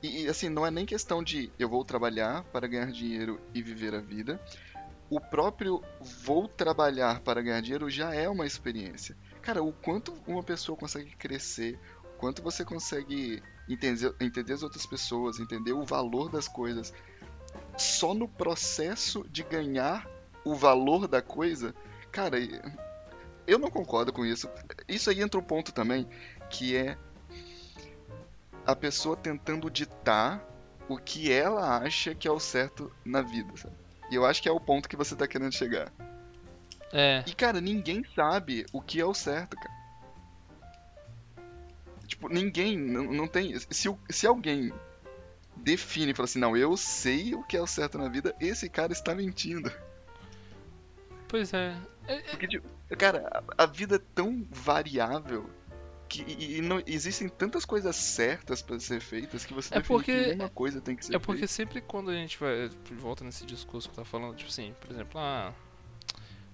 E, 0.00 0.22
e, 0.22 0.28
assim, 0.28 0.48
não 0.48 0.64
é 0.64 0.70
nem 0.70 0.86
questão 0.86 1.22
de 1.22 1.50
eu 1.58 1.68
vou 1.68 1.84
trabalhar 1.84 2.44
para 2.44 2.68
ganhar 2.68 2.92
dinheiro 2.92 3.40
e 3.52 3.60
viver 3.60 3.94
a 3.94 4.00
vida. 4.00 4.40
O 5.10 5.20
próprio 5.20 5.82
vou 6.00 6.46
trabalhar 6.46 7.20
para 7.20 7.42
ganhar 7.42 7.60
dinheiro 7.60 7.90
já 7.90 8.14
é 8.14 8.28
uma 8.28 8.46
experiência. 8.46 9.16
Cara, 9.40 9.62
o 9.62 9.72
quanto 9.72 10.14
uma 10.26 10.42
pessoa 10.42 10.78
consegue 10.78 11.10
crescer, 11.16 11.78
o 12.04 12.18
quanto 12.18 12.40
você 12.40 12.64
consegue 12.64 13.42
entender, 13.68 14.14
entender 14.20 14.52
as 14.52 14.62
outras 14.62 14.86
pessoas, 14.86 15.38
entender 15.38 15.72
o 15.72 15.84
valor 15.84 16.30
das 16.30 16.48
coisas, 16.48 16.92
só 17.76 18.14
no 18.14 18.28
processo 18.28 19.26
de 19.30 19.42
ganhar 19.42 20.06
o 20.44 20.54
valor 20.54 21.06
da 21.06 21.22
coisa, 21.22 21.74
cara, 22.10 22.36
eu 23.46 23.58
não 23.58 23.70
concordo 23.70 24.12
com 24.12 24.24
isso. 24.24 24.48
Isso 24.88 25.10
aí 25.10 25.20
entra 25.20 25.38
um 25.38 25.44
ponto 25.44 25.72
também, 25.72 26.06
que 26.50 26.76
é 26.76 26.96
a 28.66 28.74
pessoa 28.76 29.16
tentando 29.16 29.70
ditar 29.70 30.42
o 30.88 30.96
que 30.96 31.32
ela 31.32 31.78
acha 31.78 32.14
que 32.14 32.28
é 32.28 32.30
o 32.30 32.40
certo 32.40 32.92
na 33.04 33.22
vida, 33.22 33.56
sabe? 33.56 33.74
E 34.10 34.14
eu 34.14 34.26
acho 34.26 34.42
que 34.42 34.48
é 34.48 34.52
o 34.52 34.60
ponto 34.60 34.88
que 34.88 34.96
você 34.96 35.16
tá 35.16 35.26
querendo 35.26 35.52
chegar. 35.52 35.90
É. 36.92 37.24
E, 37.26 37.34
cara, 37.34 37.60
ninguém 37.60 38.04
sabe 38.14 38.66
o 38.72 38.80
que 38.80 39.00
é 39.00 39.04
o 39.06 39.14
certo, 39.14 39.56
cara. 39.56 39.71
Tipo, 42.22 42.28
ninguém, 42.28 42.78
não, 42.78 43.12
não 43.12 43.26
tem. 43.26 43.58
Se, 43.58 43.90
se 44.08 44.26
alguém 44.26 44.72
define 45.56 46.12
e 46.12 46.14
fala 46.14 46.24
assim, 46.24 46.38
não, 46.38 46.56
eu 46.56 46.76
sei 46.76 47.34
o 47.34 47.42
que 47.42 47.56
é 47.56 47.60
o 47.60 47.66
certo 47.66 47.98
na 47.98 48.08
vida, 48.08 48.34
esse 48.40 48.68
cara 48.68 48.92
está 48.92 49.14
mentindo. 49.14 49.72
Pois 51.26 51.52
é. 51.52 51.76
é, 52.06 52.14
é... 52.14 52.20
Porque, 52.22 52.46
tipo, 52.46 52.68
cara, 52.96 53.42
a, 53.58 53.64
a 53.64 53.66
vida 53.66 53.96
é 53.96 54.00
tão 54.14 54.46
variável 54.50 55.48
que, 56.08 56.22
e, 56.22 56.58
e, 56.58 56.60
não 56.60 56.80
existem 56.86 57.28
tantas 57.28 57.64
coisas 57.64 57.96
certas 57.96 58.60
para 58.62 58.78
ser 58.78 59.00
feitas 59.00 59.44
que 59.44 59.54
você 59.54 59.74
é 59.74 59.80
porque, 59.80 60.24
que 60.24 60.34
uma 60.34 60.50
coisa 60.50 60.80
tem 60.80 60.94
que 60.94 61.06
ser 61.06 61.16
É 61.16 61.18
porque 61.18 61.40
feita. 61.40 61.52
sempre 61.52 61.80
quando 61.80 62.10
a 62.10 62.14
gente 62.14 62.38
vai 62.38 62.70
volta 62.92 63.24
nesse 63.24 63.46
discurso 63.46 63.88
que 63.88 63.96
tá 63.96 64.04
falando, 64.04 64.36
tipo 64.36 64.50
assim, 64.50 64.74
por 64.78 64.90
exemplo, 64.90 65.18
ah, 65.18 65.54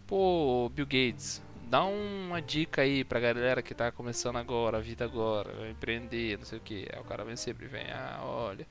pô, 0.07 0.71
Bill 0.73 0.87
Gates, 0.87 1.43
dá 1.69 1.85
uma 1.85 2.41
dica 2.41 2.83
aí 2.83 3.05
pra 3.05 3.21
galera 3.21 3.63
que 3.63 3.75
tá 3.75 3.93
começando 3.93 4.37
agora, 4.37 4.79
a 4.79 4.81
vida 4.81 5.05
agora, 5.05 5.53
vai 5.53 5.71
empreender, 5.71 6.39
não 6.39 6.45
sei 6.45 6.59
o 6.59 6.61
que. 6.61 6.89
Aí 6.93 7.01
o 7.01 7.05
cara 7.05 7.25
vem 7.25 7.37
sempre 7.37 7.67
vem, 7.67 7.85
ah, 7.93 8.21
olha, 8.23 8.67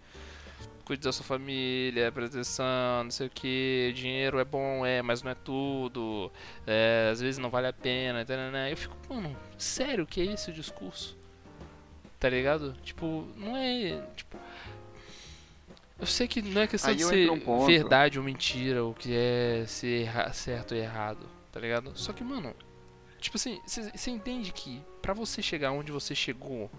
cuide 0.84 1.04
da 1.04 1.12
sua 1.12 1.25
família, 1.25 2.12
proteção, 2.12 3.04
não 3.04 3.12
sei 3.12 3.27
o 3.27 3.30
que, 3.30 3.92
dinheiro 3.96 4.39
é 4.39 4.46
bom, 4.46 4.86
é, 4.86 5.01
mas 5.01 5.22
não 5.22 5.32
é 5.32 5.36
tudo, 5.36 6.32
é, 6.66 7.10
às 7.12 7.22
vezes 7.22 7.38
não 7.38 7.50
vale 7.50 7.68
a 7.68 7.74
pena, 7.74 8.25
né? 8.51 8.72
eu 8.72 8.77
fico, 8.77 8.96
mano, 9.10 9.36
sério 9.58 10.08
que 10.08 10.22
é 10.22 10.25
esse 10.25 10.50
o 10.50 10.54
discurso? 10.54 11.16
Tá 12.20 12.30
ligado? 12.30 12.74
Tipo, 12.84 13.27
não 13.36 13.56
é. 13.56 14.01
Tipo, 14.16 14.39
eu 16.00 16.08
sei 16.08 16.27
que 16.27 16.42
não 16.42 16.62
é 16.62 16.68
questão 16.68 16.89
Aí 16.89 16.96
de 16.96 17.04
ser 17.04 17.30
um 17.30 17.66
verdade 17.66 18.18
ou 18.18 18.25
mentira, 18.25 18.84
o 18.84 18.94
que 18.94 19.13
é 19.13 19.66
ser 19.68 20.10
certo 20.34 20.74
ou 20.74 20.80
errado, 20.80 21.30
tá 21.51 21.60
ligado? 21.60 21.92
Só 21.96 22.13
que, 22.13 22.24
mano, 22.24 22.56
tipo 23.19 23.38
assim, 23.38 23.62
você 23.65 24.12
entende 24.12 24.51
que 24.51 24.81
para 25.01 25.13
você 25.13 25.41
chegar 25.41 25.71
onde 25.71 25.91
você 25.91 26.13
chegou, 26.13 26.69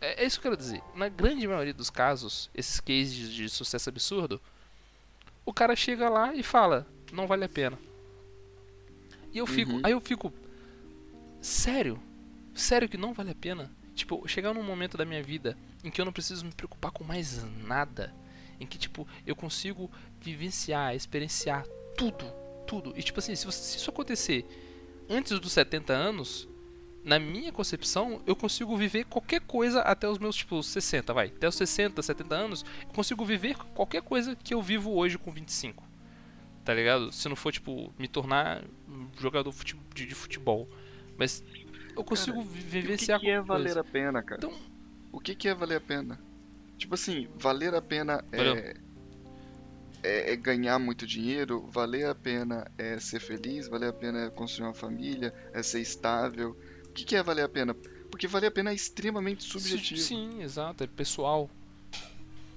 é, 0.00 0.22
é, 0.22 0.26
isso 0.26 0.40
que 0.40 0.46
eu 0.46 0.52
quero 0.52 0.62
dizer. 0.62 0.82
Na 0.94 1.08
grande 1.08 1.46
maioria 1.46 1.74
dos 1.74 1.90
casos, 1.90 2.50
esses 2.54 2.80
cases 2.80 3.32
de 3.32 3.48
sucesso 3.48 3.88
absurdo, 3.88 4.40
o 5.44 5.52
cara 5.52 5.74
chega 5.74 6.08
lá 6.08 6.34
e 6.34 6.42
fala, 6.42 6.86
não 7.12 7.26
vale 7.26 7.44
a 7.44 7.48
pena. 7.48 7.78
E 9.32 9.38
eu 9.38 9.46
fico, 9.46 9.72
uhum. 9.72 9.80
aí 9.82 9.92
eu 9.92 10.00
fico, 10.00 10.32
sério? 11.40 12.00
Sério 12.54 12.88
que 12.88 12.96
não 12.96 13.12
vale 13.12 13.30
a 13.30 13.34
pena? 13.34 13.70
Tipo, 13.94 14.26
chegar 14.28 14.54
num 14.54 14.62
momento 14.62 14.96
da 14.96 15.04
minha 15.04 15.22
vida 15.22 15.56
em 15.82 15.90
que 15.90 16.00
eu 16.00 16.04
não 16.04 16.12
preciso 16.12 16.44
me 16.44 16.52
preocupar 16.52 16.90
com 16.90 17.04
mais 17.04 17.44
nada, 17.64 18.14
em 18.60 18.66
que 18.66 18.78
tipo, 18.78 19.06
eu 19.26 19.36
consigo 19.36 19.90
vivenciar, 20.20 20.94
experienciar 20.94 21.64
tudo, 21.96 22.24
tudo. 22.68 22.92
E 22.94 23.02
tipo 23.02 23.18
assim, 23.18 23.34
se, 23.34 23.50
se 23.50 23.78
isso 23.78 23.90
acontecer 23.90 24.44
antes 25.08 25.40
dos 25.40 25.52
70 25.52 25.92
anos, 25.92 26.46
na 27.02 27.18
minha 27.18 27.50
concepção, 27.50 28.20
eu 28.26 28.36
consigo 28.36 28.76
viver 28.76 29.04
qualquer 29.06 29.40
coisa 29.40 29.80
até 29.80 30.06
os 30.06 30.18
meus, 30.18 30.36
tipo, 30.36 30.62
60, 30.62 31.14
vai. 31.14 31.28
Até 31.28 31.48
os 31.48 31.54
60, 31.54 32.02
70 32.02 32.34
anos, 32.34 32.64
eu 32.82 32.94
consigo 32.94 33.24
viver 33.24 33.56
qualquer 33.74 34.02
coisa 34.02 34.36
que 34.36 34.52
eu 34.52 34.60
vivo 34.60 34.92
hoje 34.92 35.16
com 35.16 35.32
25. 35.32 35.82
Tá 36.62 36.74
ligado? 36.74 37.10
Se 37.10 37.26
não 37.26 37.36
for, 37.36 37.50
tipo, 37.50 37.94
me 37.98 38.06
tornar 38.06 38.62
jogador 39.18 39.54
de 39.94 40.14
futebol. 40.14 40.68
Mas 41.16 41.42
eu 41.96 42.04
consigo 42.04 42.44
cara, 42.44 42.48
vivenciar 42.50 43.16
O 43.16 43.20
que, 43.20 43.26
que 43.26 43.32
é 43.32 43.40
valer 43.40 43.64
coisa. 43.64 43.80
a 43.80 43.84
pena, 43.84 44.22
cara? 44.22 44.40
Então, 44.44 44.58
o 45.10 45.18
que, 45.18 45.34
que 45.34 45.48
é 45.48 45.54
valer 45.54 45.76
a 45.76 45.80
pena? 45.80 46.20
Tipo 46.76 46.94
assim, 46.94 47.26
valer 47.36 47.74
a 47.74 47.80
pena 47.80 48.22
é, 48.30 48.76
é, 50.02 50.32
é, 50.32 50.36
ganhar 50.36 50.78
muito 50.78 51.06
dinheiro, 51.06 51.66
valer 51.68 52.06
a 52.06 52.14
pena 52.14 52.70
é 52.76 52.98
ser 52.98 53.20
feliz, 53.20 53.68
valer 53.68 53.88
a 53.88 53.92
pena 53.92 54.26
é 54.26 54.30
construir 54.30 54.68
uma 54.68 54.74
família, 54.74 55.34
é 55.52 55.62
ser 55.62 55.80
estável, 55.80 56.56
que, 56.98 57.04
que 57.04 57.16
é 57.16 57.22
valer 57.22 57.42
a 57.42 57.48
pena? 57.48 57.74
Porque 58.10 58.26
valer 58.26 58.48
a 58.48 58.50
pena 58.50 58.70
é 58.70 58.74
extremamente 58.74 59.44
subjetivo. 59.44 60.00
Sim, 60.00 60.42
exato, 60.42 60.82
é 60.82 60.86
pessoal. 60.86 61.48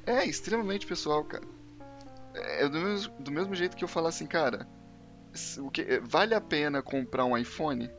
É, 0.06 0.26
extremamente 0.26 0.88
pessoal, 0.88 1.24
cara. 1.24 1.44
É 2.34 2.68
do 2.68 2.80
mesmo, 2.80 3.14
do 3.20 3.32
mesmo 3.32 3.54
jeito 3.54 3.78
que 3.78 3.84
eu 3.84 3.88
falar 3.88 4.10
assim, 4.10 4.26
cara, 4.26 4.68
o 5.60 5.70
que, 5.70 5.82
é, 5.82 6.00
vale 6.00 6.34
a 6.34 6.42
pena 6.42 6.82
comprar 6.82 7.26
um 7.26 7.38
iPhone? 7.38 7.90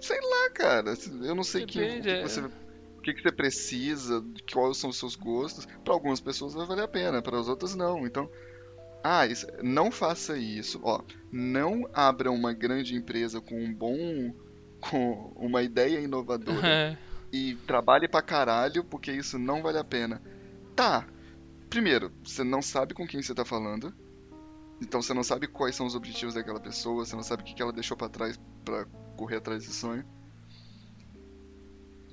Sei 0.00 0.18
lá, 0.18 0.50
cara. 0.50 0.94
Eu 1.22 1.34
não 1.34 1.44
sei 1.44 1.66
Depende, 1.66 2.08
que, 2.08 2.14
o 2.14 2.22
que, 2.22 2.28
você, 2.28 2.50
o 3.00 3.02
que, 3.02 3.14
que 3.14 3.22
você 3.22 3.32
precisa, 3.32 4.22
quais 4.52 4.76
são 4.76 4.90
os 4.90 4.98
seus 4.98 5.16
gostos. 5.16 5.66
Para 5.82 5.94
algumas 5.94 6.20
pessoas 6.20 6.52
vai 6.52 6.66
valer 6.66 6.84
a 6.84 6.88
pena, 6.88 7.22
para 7.22 7.40
as 7.40 7.48
outras 7.48 7.74
não. 7.74 8.06
Então, 8.06 8.30
ah, 9.02 9.26
isso, 9.26 9.46
não 9.62 9.90
faça 9.90 10.36
isso. 10.36 10.78
Ó, 10.82 11.00
não 11.32 11.88
abra 11.94 12.30
uma 12.30 12.52
grande 12.52 12.94
empresa 12.94 13.40
com 13.40 13.58
um 13.58 13.72
bom 13.72 14.34
com 14.80 15.32
uma 15.36 15.62
ideia 15.62 16.00
inovadora 16.00 16.60
é. 16.68 16.98
e 17.32 17.54
trabalhe 17.66 18.06
pra 18.06 18.22
caralho, 18.22 18.84
porque 18.84 19.10
isso 19.10 19.38
não 19.38 19.62
vale 19.62 19.78
a 19.78 19.84
pena. 19.84 20.22
Tá. 20.76 21.06
Primeiro, 21.70 22.12
você 22.22 22.44
não 22.44 22.60
sabe 22.60 22.92
com 22.92 23.06
quem 23.06 23.22
você 23.22 23.34
tá 23.34 23.44
falando. 23.44 23.94
Então 24.82 25.00
você 25.00 25.14
não 25.14 25.22
sabe 25.22 25.46
quais 25.46 25.74
são 25.74 25.86
os 25.86 25.94
objetivos 25.94 26.34
daquela 26.34 26.60
pessoa, 26.60 27.04
você 27.04 27.14
não 27.14 27.22
sabe 27.22 27.42
o 27.42 27.44
que 27.46 27.60
ela 27.60 27.72
deixou 27.72 27.96
para 27.96 28.08
trás 28.08 28.40
para 28.64 28.84
correr 29.16 29.36
atrás 29.36 29.64
desse 29.64 29.74
sonho. 29.74 30.04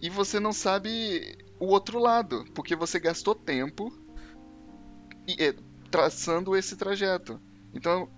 E 0.02 0.10
você 0.10 0.40
não 0.40 0.54
sabe 0.54 1.38
o 1.60 1.68
outro 1.68 2.00
lado, 2.00 2.46
porque 2.54 2.76
você 2.76 3.00
gastou 3.00 3.34
tempo 3.34 3.92
e, 5.28 5.44
é, 5.44 5.56
traçando 5.90 6.56
esse 6.56 6.76
trajeto. 6.76 7.42
Então, 7.74 8.10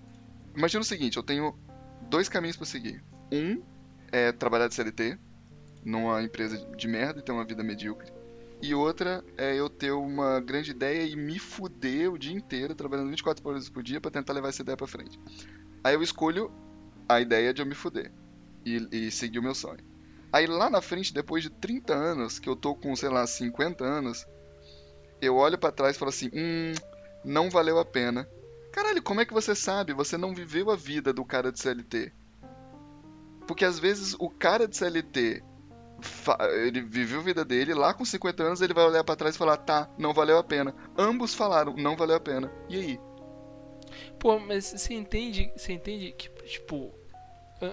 imagina 0.55 0.81
o 0.81 0.85
seguinte, 0.85 1.17
eu 1.17 1.23
tenho 1.23 1.57
dois 2.09 2.27
caminhos 2.27 2.57
para 2.57 2.65
seguir. 2.65 3.03
Um 3.31 3.61
é 4.11 4.31
trabalhar 4.31 4.67
de 4.67 4.75
CLT 4.75 5.17
numa 5.83 6.21
empresa 6.21 6.57
de 6.75 6.87
merda 6.87 7.19
e 7.19 7.23
ter 7.23 7.31
uma 7.31 7.45
vida 7.45 7.63
medíocre. 7.63 8.11
E 8.61 8.73
outra 8.75 9.23
é 9.37 9.55
eu 9.55 9.69
ter 9.69 9.91
uma 9.91 10.41
grande 10.41 10.71
ideia 10.71 11.03
e 11.03 11.15
me 11.15 11.39
fuder 11.39 12.11
o 12.11 12.17
dia 12.17 12.33
inteiro, 12.33 12.75
trabalhando 12.75 13.09
24 13.09 13.47
horas 13.47 13.69
por 13.69 13.81
dia 13.81 14.01
para 14.01 14.11
tentar 14.11 14.33
levar 14.33 14.49
essa 14.49 14.61
ideia 14.61 14.75
para 14.75 14.85
frente. 14.85 15.17
Aí 15.81 15.93
eu 15.93 16.03
escolho 16.03 16.51
a 17.07 17.21
ideia 17.21 17.53
de 17.53 17.61
eu 17.61 17.65
me 17.65 17.73
fuder 17.73 18.11
e, 18.65 18.87
e 18.91 19.11
seguir 19.11 19.39
o 19.39 19.43
meu 19.43 19.55
sonho. 19.55 19.88
Aí 20.31 20.45
lá 20.45 20.69
na 20.69 20.81
frente, 20.81 21.13
depois 21.13 21.43
de 21.43 21.49
30 21.49 21.93
anos, 21.93 22.39
que 22.39 22.47
eu 22.47 22.55
tô 22.55 22.75
com, 22.75 22.95
sei 22.95 23.09
lá, 23.09 23.25
50 23.25 23.83
anos, 23.83 24.27
eu 25.21 25.35
olho 25.35 25.57
para 25.57 25.71
trás 25.71 25.95
e 25.95 25.99
falo 25.99 26.09
assim: 26.09 26.29
hum, 26.33 26.73
não 27.23 27.49
valeu 27.49 27.79
a 27.79 27.85
pena. 27.85 28.29
Caralho, 28.71 29.01
como 29.01 29.21
é 29.21 29.25
que 29.25 29.33
você 29.33 29.55
sabe? 29.55 29.93
Você 29.93 30.17
não 30.17 30.33
viveu 30.33 30.69
a 30.69 30.75
vida 30.75 31.11
do 31.11 31.25
cara 31.25 31.51
de 31.51 31.59
CLT. 31.59 32.13
Porque 33.47 33.65
às 33.65 33.79
vezes 33.79 34.15
o 34.19 34.29
cara 34.29 34.67
de 34.67 34.77
CLT 34.77 35.43
ele 36.63 36.81
viveu 36.81 37.19
a 37.19 37.23
vida 37.23 37.43
dele, 37.43 37.73
lá 37.73 37.93
com 37.93 38.05
50 38.05 38.43
anos 38.43 38.61
ele 38.61 38.73
vai 38.73 38.85
olhar 38.85 39.03
para 39.03 39.15
trás 39.15 39.35
e 39.35 39.37
falar: 39.37 39.57
"Tá, 39.57 39.89
não 39.97 40.13
valeu 40.13 40.37
a 40.37 40.43
pena". 40.43 40.73
Ambos 40.97 41.33
falaram: 41.33 41.75
"Não 41.75 41.97
valeu 41.97 42.15
a 42.15 42.19
pena". 42.19 42.51
E 42.69 42.75
aí? 42.75 42.99
Pô, 44.19 44.39
mas 44.39 44.65
você 44.65 44.93
entende, 44.93 45.51
você 45.55 45.73
entende 45.73 46.11
que 46.11 46.29
tipo, 46.43 46.93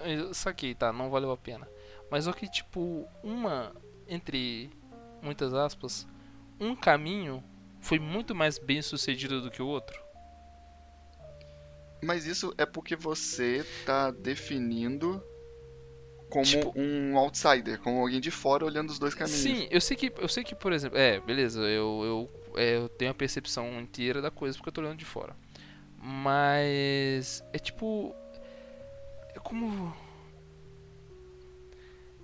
eu 0.04 0.32
saquei, 0.34 0.75
tá, 0.75 0.92
não 0.92 1.10
valeu 1.10 1.30
a 1.30 1.36
pena. 1.36 1.68
Mas 2.10 2.26
o 2.26 2.32
que 2.32 2.48
tipo, 2.48 3.06
uma 3.22 3.75
entre 4.08 4.70
muitas 5.22 5.52
aspas, 5.52 6.06
um 6.60 6.75
caminho 6.75 7.42
foi 7.80 7.98
muito 7.98 8.34
mais 8.34 8.58
bem 8.58 8.80
sucedido 8.82 9.40
do 9.40 9.50
que 9.50 9.62
o 9.62 9.66
outro. 9.66 10.00
Mas 12.02 12.26
isso 12.26 12.54
é 12.58 12.66
porque 12.66 12.94
você 12.94 13.64
tá 13.84 14.10
definindo 14.10 15.22
como 16.28 16.44
tipo, 16.44 16.72
um 16.76 17.16
outsider, 17.16 17.80
como 17.80 18.00
alguém 18.00 18.20
de 18.20 18.30
fora 18.30 18.64
olhando 18.64 18.90
os 18.90 18.98
dois 18.98 19.14
caminhos. 19.14 19.40
Sim, 19.40 19.68
eu 19.70 19.80
sei 19.80 19.96
que, 19.96 20.12
eu 20.16 20.28
sei 20.28 20.44
que 20.44 20.54
por 20.54 20.72
exemplo, 20.72 20.98
é, 20.98 21.20
beleza, 21.20 21.60
eu, 21.62 22.02
eu, 22.04 22.60
é, 22.60 22.76
eu 22.76 22.88
tenho 22.88 23.10
a 23.10 23.14
percepção 23.14 23.80
inteira 23.80 24.20
da 24.20 24.30
coisa 24.30 24.56
porque 24.56 24.68
eu 24.68 24.72
tô 24.72 24.80
olhando 24.80 24.98
de 24.98 25.04
fora. 25.04 25.34
Mas 25.98 27.42
é 27.52 27.58
tipo 27.58 28.14
é 29.34 29.38
como 29.40 29.94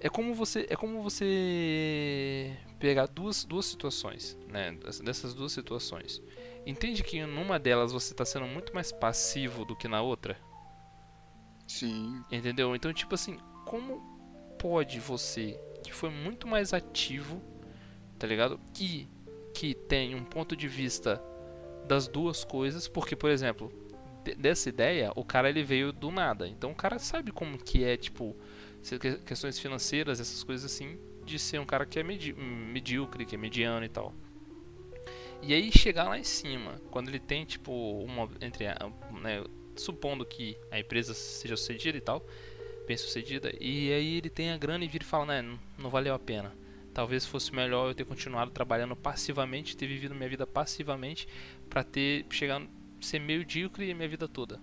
é 0.03 0.09
como 0.09 0.35
você 0.35 0.67
é 0.69 0.75
como 0.75 1.01
você 1.01 2.57
pegar 2.81 3.07
duas, 3.07 3.45
duas 3.45 3.67
situações, 3.67 4.37
né, 4.49 4.73
dessas 5.03 5.33
duas 5.33 5.53
situações. 5.53 6.21
Entende 6.67 7.05
que 7.05 7.25
numa 7.25 7.57
delas 7.59 7.93
você 7.93 8.13
está 8.13 8.25
sendo 8.25 8.47
muito 8.47 8.75
mais 8.75 8.91
passivo 8.91 9.65
do 9.65 9.77
que 9.77 9.87
na 9.87 10.03
outra? 10.03 10.37
Sim. 11.69 12.21
Entendeu? 12.33 12.75
Então, 12.75 12.93
tipo 12.93 13.15
assim, 13.15 13.39
como 13.65 14.01
pode 14.59 14.99
você, 14.99 15.59
que 15.85 15.93
foi 15.93 16.11
muito 16.11 16.49
mais 16.49 16.75
ativo, 16.75 17.41
tá 18.19 18.27
ligado? 18.27 18.61
Que, 18.75 19.09
que 19.55 19.73
tem 19.73 20.17
um 20.17 20.25
ponto 20.25 20.57
de 20.57 20.67
vista 20.67 21.23
das 21.87 22.09
duas 22.09 22.45
coisas, 22.45 22.89
porque, 22.89 23.15
por 23.15 23.31
exemplo, 23.31 23.73
dessa 24.37 24.69
ideia, 24.69 25.13
o 25.15 25.25
cara 25.25 25.49
ele 25.49 25.63
veio 25.63 25.93
do 25.93 26.11
nada. 26.11 26.49
Então 26.49 26.73
o 26.73 26.75
cara 26.75 26.99
sabe 26.99 27.31
como 27.31 27.57
que 27.59 27.85
é, 27.85 27.97
tipo, 27.97 28.37
questões 29.25 29.59
financeiras, 29.59 30.21
essas 30.21 30.43
coisas 30.43 30.71
assim, 30.71 30.99
de 31.25 31.39
ser 31.39 31.59
um 31.59 31.67
cara 31.67 31.87
que 31.87 31.99
é 31.99 32.03
medíocre, 32.03 33.25
que 33.25 33.35
é 33.35 33.39
mediano 33.39 33.85
e 33.85 33.89
tal. 33.89 34.15
E 35.43 35.53
aí 35.53 35.73
chegar 35.73 36.05
lá 36.05 36.19
em 36.19 36.25
cima, 36.25 36.81
quando 36.91 37.09
ele 37.09 37.19
tem, 37.19 37.45
tipo, 37.45 37.73
uma. 38.05 38.29
Entre. 38.41 38.67
Né, 39.21 39.45
supondo 39.75 40.25
que 40.25 40.57
a 40.71 40.79
empresa 40.79 41.15
seja 41.15 41.57
sucedida 41.57 41.97
e 41.97 42.01
tal, 42.01 42.25
bem 42.87 42.97
sucedida. 42.97 43.53
E 43.61 43.93
aí 43.93 44.19
ele 44.19 44.31
tem 44.31 44.51
a 44.51 44.59
grana 44.59 44.85
e 44.85 44.89
vira 44.89 45.03
e 45.03 45.07
fala, 45.07 45.27
né, 45.27 45.59
não, 45.79 45.91
valeu 45.91 46.15
a 46.15 46.19
pena. 46.19 46.55
Talvez 46.93 47.25
fosse 47.25 47.55
melhor 47.55 47.89
eu 47.89 47.95
ter 47.95 48.05
continuado 48.05 48.51
trabalhando 48.51 48.95
passivamente, 48.95 49.77
ter 49.77 49.87
vivido 49.87 50.15
minha 50.15 50.29
vida 50.29 50.47
passivamente, 50.47 51.27
para 51.69 51.83
ter 51.83 52.27
chegado 52.31 52.69
ser 53.01 53.19
medíocre 53.19 53.93
minha 53.95 54.09
vida 54.09 54.29
toda. 54.29 54.61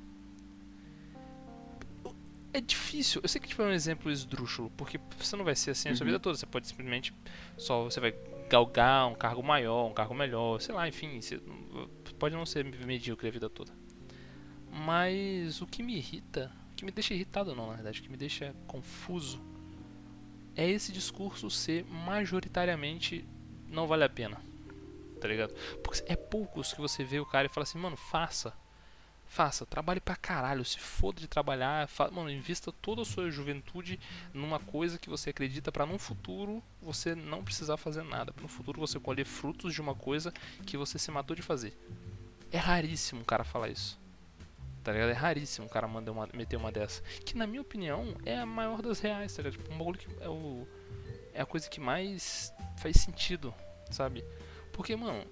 É 2.52 2.60
difícil. 2.60 3.22
Eu 3.22 3.30
sei 3.30 3.40
que 3.40 3.48
tipo, 3.48 3.62
é 3.62 3.66
um 3.66 3.72
exemplo 3.72 4.12
esdrúxulo, 4.12 4.72
porque 4.72 5.00
você 5.18 5.36
não 5.36 5.46
vai 5.46 5.56
ser 5.56 5.72
assim 5.72 5.90
a 5.90 5.96
sua 5.96 6.04
uhum. 6.04 6.12
vida 6.12 6.20
toda. 6.20 6.38
Você 6.38 6.46
pode 6.46 6.68
simplesmente 6.68 7.14
só 7.58 7.84
você 7.84 8.00
vai 8.00 8.14
galgar 8.50 9.08
um 9.08 9.16
cargo 9.16 9.44
maior, 9.44 9.88
um 9.88 9.94
cargo 9.94 10.16
melhor, 10.16 10.60
sei 10.60 10.74
lá, 10.74 10.88
enfim, 10.88 11.22
você 11.22 11.40
pode 12.18 12.36
não 12.36 12.46
ser 12.46 12.66
medíocre 12.66 13.28
a 13.28 13.32
vida 13.32 13.50
toda. 13.50 13.72
Mas 14.72 15.62
o 15.62 15.68
que 15.68 15.84
me 15.84 15.96
irrita 15.96 16.52
que 16.80 16.86
me 16.86 16.92
deixa 16.92 17.14
irritado 17.14 17.54
não, 17.54 17.68
na 17.68 17.74
verdade, 17.74 18.02
que 18.02 18.10
me 18.10 18.16
deixa 18.16 18.56
confuso 18.66 19.42
é 20.56 20.68
esse 20.68 20.94
discurso 20.94 21.50
ser 21.50 21.84
majoritariamente 21.86 23.28
não 23.68 23.86
vale 23.86 24.06
a 24.06 24.10
pena. 24.10 24.42
tá 25.20 25.28
ligado? 25.28 25.54
Porque 25.84 26.02
é 26.08 26.16
poucos 26.16 26.74
que 26.74 26.80
você 26.80 27.04
vê 27.04 27.20
o 27.20 27.26
cara 27.26 27.48
e 27.48 27.50
fala 27.50 27.64
assim, 27.64 27.78
mano, 27.78 27.98
faça. 27.98 28.54
Faça, 29.30 29.64
trabalhe 29.64 30.00
pra 30.00 30.16
caralho, 30.16 30.66
se 30.66 30.80
foda 30.80 31.22
de 31.22 31.28
trabalhar, 31.28 31.88
fa... 31.88 32.10
mano, 32.10 32.32
invista 32.32 32.72
toda 32.72 33.04
a 33.04 33.06
sua 33.06 33.30
juventude 33.30 34.00
numa 34.34 34.60
coisa 34.60 34.98
que 34.98 35.08
você 35.08 35.30
acredita 35.30 35.72
para 35.72 35.86
num 35.86 36.00
futuro 36.00 36.64
você 36.82 37.14
não 37.14 37.44
precisar 37.44 37.78
fazer 37.78 38.02
nada, 38.04 38.34
para 38.34 38.42
no 38.42 38.50
futuro 38.50 38.82
você 38.82 39.00
colher 39.00 39.26
frutos 39.26 39.72
de 39.72 39.80
uma 39.80 39.94
coisa 39.94 40.34
que 40.66 40.76
você 40.76 40.98
se 40.98 41.12
matou 41.12 41.36
de 41.36 41.44
fazer. 41.44 41.78
É 42.52 42.58
raríssimo 42.58 43.22
um 43.22 43.24
cara 43.24 43.44
falar 43.44 43.70
isso. 43.70 44.00
Tá 44.84 44.92
ligado? 44.92 45.12
É 45.12 45.14
raríssimo 45.14 45.68
um 45.68 45.70
cara 45.70 45.88
mandar 45.88 46.12
uma, 46.12 46.28
meter 46.34 46.58
uma 46.58 46.72
dessa. 46.72 47.04
Que 47.24 47.38
na 47.38 47.46
minha 47.46 47.62
opinião 47.62 48.16
é 48.26 48.40
a 48.40 48.48
maior 48.48 48.82
das 48.82 49.00
reais, 49.00 49.32
tá 49.36 49.44
ligado? 49.44 49.62
Tipo, 49.62 49.72
um 49.72 49.78
bagulho 49.78 50.00
que 50.00 50.08
é, 50.24 50.28
o, 50.28 50.68
é 51.36 51.42
a 51.42 51.46
coisa 51.46 51.70
que 51.70 51.80
mais 51.80 52.52
faz 52.78 52.98
sentido, 52.98 53.54
sabe? 53.92 54.26
Porque, 54.74 54.96
mano, 54.96 55.24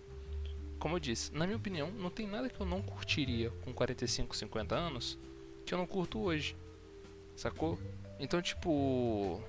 como 0.79 0.95
eu 0.95 0.99
disse, 0.99 1.33
na 1.33 1.45
minha 1.45 1.57
opinião, 1.57 1.91
não 1.91 2.09
tem 2.09 2.27
nada 2.27 2.49
que 2.49 2.59
eu 2.59 2.65
não 2.65 2.81
curtiria 2.81 3.49
com 3.63 3.73
45, 3.73 4.35
50 4.35 4.75
anos 4.75 5.17
que 5.65 5.73
eu 5.73 5.77
não 5.77 5.85
curto 5.85 6.19
hoje. 6.19 6.55
Sacou? 7.35 7.77
Então, 8.19 8.41
tipo. 8.41 9.41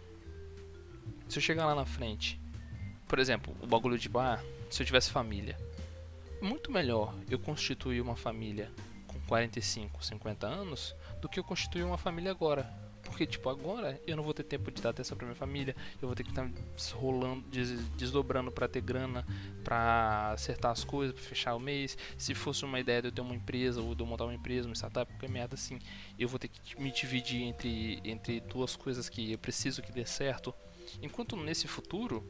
Se 1.28 1.38
eu 1.38 1.42
chegar 1.42 1.66
lá 1.66 1.75
na 1.75 1.85
frente, 1.85 2.40
por 3.06 3.18
exemplo, 3.18 3.54
o 3.61 3.66
bagulho 3.66 3.99
de, 3.99 4.11
ah, 4.16 4.42
se 4.70 4.82
eu 4.82 4.87
tivesse 4.87 5.11
família, 5.11 5.58
muito 6.40 6.70
melhor 6.70 7.14
eu 7.30 7.38
constituir 7.38 8.00
uma 8.00 8.16
família 8.16 8.70
com 9.06 9.20
45, 9.20 10.04
50 10.04 10.47
anos 10.47 10.94
do 11.20 11.28
que 11.28 11.38
eu 11.38 11.44
constituir 11.44 11.82
uma 11.82 11.99
família 11.99 12.30
agora. 12.30 12.70
Porque, 13.18 13.32
tipo, 13.32 13.48
agora 13.48 14.00
eu 14.06 14.16
não 14.16 14.22
vou 14.22 14.32
ter 14.32 14.44
tempo 14.44 14.70
de 14.70 14.80
dar 14.80 14.90
atenção 14.90 15.16
pra 15.18 15.26
minha 15.26 15.34
família, 15.34 15.75
eu 16.00 16.06
vou 16.06 16.14
ter 16.14 16.22
que 16.22 16.30
estar 16.30 16.48
rolando, 16.94 17.42
des 17.50 17.68
desdobrando 17.96 18.52
para 18.52 18.68
ter 18.68 18.80
grana, 18.80 19.26
para 19.64 20.30
acertar 20.30 20.70
as 20.70 20.84
coisas, 20.84 21.12
pra 21.12 21.25
fechar 21.25 21.56
o 21.56 21.58
mês. 21.58 21.98
Se 22.16 22.32
fosse 22.32 22.64
uma 22.64 22.78
ideia 22.78 23.02
de 23.02 23.08
eu 23.08 23.12
ter 23.12 23.20
uma 23.20 23.34
empresa 23.34 23.82
ou 23.82 23.92
de 23.92 24.04
eu 24.04 24.06
montar 24.06 24.22
uma 24.22 24.34
empresa, 24.34 24.68
uma 24.68 24.75
startup, 24.76 25.12
qualquer 25.12 25.28
merda 25.28 25.56
assim, 25.56 25.80
eu 26.16 26.28
vou 26.28 26.38
ter 26.38 26.46
que 26.46 26.80
me 26.80 26.92
dividir 26.92 27.42
entre, 27.42 28.00
entre 28.04 28.38
duas 28.38 28.76
coisas 28.76 29.08
que 29.08 29.32
eu 29.32 29.38
preciso 29.38 29.82
que 29.82 29.90
dê 29.90 30.06
certo. 30.06 30.54
Enquanto 31.02 31.34
nesse 31.34 31.66
futuro, 31.66 32.25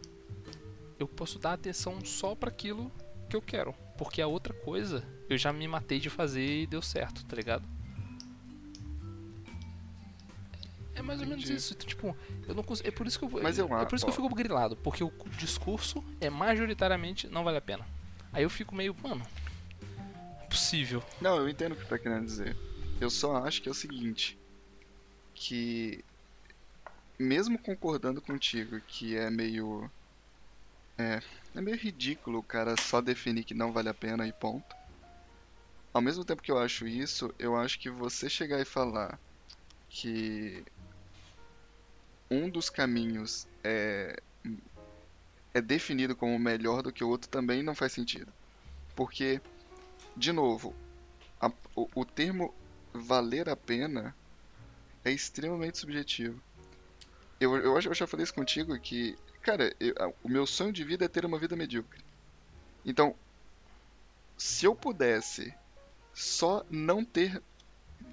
eu 0.98 1.06
posso 1.06 1.38
dar 1.38 1.52
atenção 1.52 2.02
só 2.02 2.34
para 2.34 2.48
aquilo 2.48 2.90
que 3.28 3.36
eu 3.36 3.42
quero. 3.42 3.74
Porque 3.98 4.22
a 4.22 4.26
outra 4.26 4.54
coisa 4.54 5.06
eu 5.28 5.36
já 5.36 5.52
me 5.52 5.68
matei 5.68 5.98
de 5.98 6.08
fazer 6.08 6.62
e 6.62 6.66
deu 6.66 6.80
certo, 6.80 7.26
tá 7.26 7.36
ligado? 7.36 7.77
É 10.98 11.02
mais 11.02 11.20
ou 11.20 11.26
menos 11.26 11.44
Entendi. 11.44 11.58
isso. 11.58 11.74
Tipo, 11.74 12.16
eu 12.46 12.54
não 12.54 12.62
consigo. 12.64 12.88
É 12.88 12.90
por 12.90 13.06
isso 13.06 13.18
que 13.18 13.24
eu, 13.24 13.42
Mas 13.42 13.56
eu 13.56 13.66
é 13.78 13.86
por 13.86 13.94
isso 13.94 14.04
que 14.04 14.10
eu 14.10 14.14
fico 14.14 14.34
grilado. 14.34 14.76
Porque 14.76 15.04
o 15.04 15.12
discurso 15.36 16.04
é 16.20 16.28
majoritariamente 16.28 17.28
não 17.28 17.44
vale 17.44 17.56
a 17.56 17.60
pena. 17.60 17.86
Aí 18.32 18.42
eu 18.42 18.50
fico 18.50 18.74
meio, 18.74 18.94
mano. 19.00 19.24
Possível. 20.50 21.02
Não, 21.20 21.36
eu 21.36 21.48
entendo 21.48 21.72
o 21.72 21.76
que 21.76 21.84
tu 21.84 21.88
tá 21.88 21.98
querendo 21.98 22.24
dizer. 22.24 22.56
Eu 23.00 23.10
só 23.10 23.36
acho 23.36 23.62
que 23.62 23.68
é 23.68 23.72
o 23.72 23.74
seguinte. 23.74 24.36
Que. 25.34 26.04
Mesmo 27.16 27.58
concordando 27.58 28.20
contigo 28.20 28.80
que 28.80 29.16
é 29.16 29.30
meio. 29.30 29.88
É. 30.98 31.22
É 31.54 31.60
meio 31.60 31.76
ridículo 31.76 32.40
o 32.40 32.42
cara 32.42 32.74
só 32.76 33.00
definir 33.00 33.44
que 33.44 33.54
não 33.54 33.72
vale 33.72 33.88
a 33.88 33.94
pena 33.94 34.26
e 34.26 34.32
ponto. 34.32 34.76
Ao 35.94 36.00
mesmo 36.00 36.24
tempo 36.24 36.42
que 36.42 36.50
eu 36.50 36.58
acho 36.58 36.88
isso, 36.88 37.32
eu 37.38 37.56
acho 37.56 37.78
que 37.78 37.88
você 37.88 38.28
chegar 38.28 38.60
e 38.60 38.64
falar 38.64 39.18
que 39.88 40.64
um 42.30 42.50
dos 42.50 42.70
caminhos 42.70 43.46
é, 43.64 44.16
é 45.54 45.60
definido 45.60 46.16
como 46.16 46.38
melhor 46.38 46.82
do 46.82 46.92
que 46.92 47.04
o 47.04 47.08
outro 47.08 47.28
também 47.28 47.62
não 47.62 47.74
faz 47.74 47.92
sentido. 47.92 48.32
Porque, 48.94 49.42
de 50.16 50.32
novo, 50.32 50.76
a- 51.40 51.52
o, 51.76 51.90
o 51.96 52.06
termo 52.06 52.54
valer 52.94 53.48
a 53.48 53.56
pena 53.56 54.16
é 55.04 55.12
extremamente 55.12 55.78
subjetivo. 55.78 56.42
Eu, 57.40 57.56
eu, 57.56 57.74
eu 57.80 57.94
já 57.94 58.06
falei 58.06 58.24
isso 58.24 58.34
contigo 58.34 58.78
que, 58.80 59.18
cara, 59.42 59.74
eu- 59.80 59.94
o 60.22 60.28
meu 60.28 60.46
sonho 60.46 60.72
de 60.72 60.84
vida 60.84 61.04
é 61.04 61.08
ter 61.08 61.24
uma 61.26 61.38
vida 61.38 61.56
medíocre. 61.56 62.04
Então, 62.84 63.18
se 64.36 64.64
eu 64.66 64.74
pudesse 64.74 65.54
só 66.14 66.64
não 66.70 67.04
ter 67.04 67.42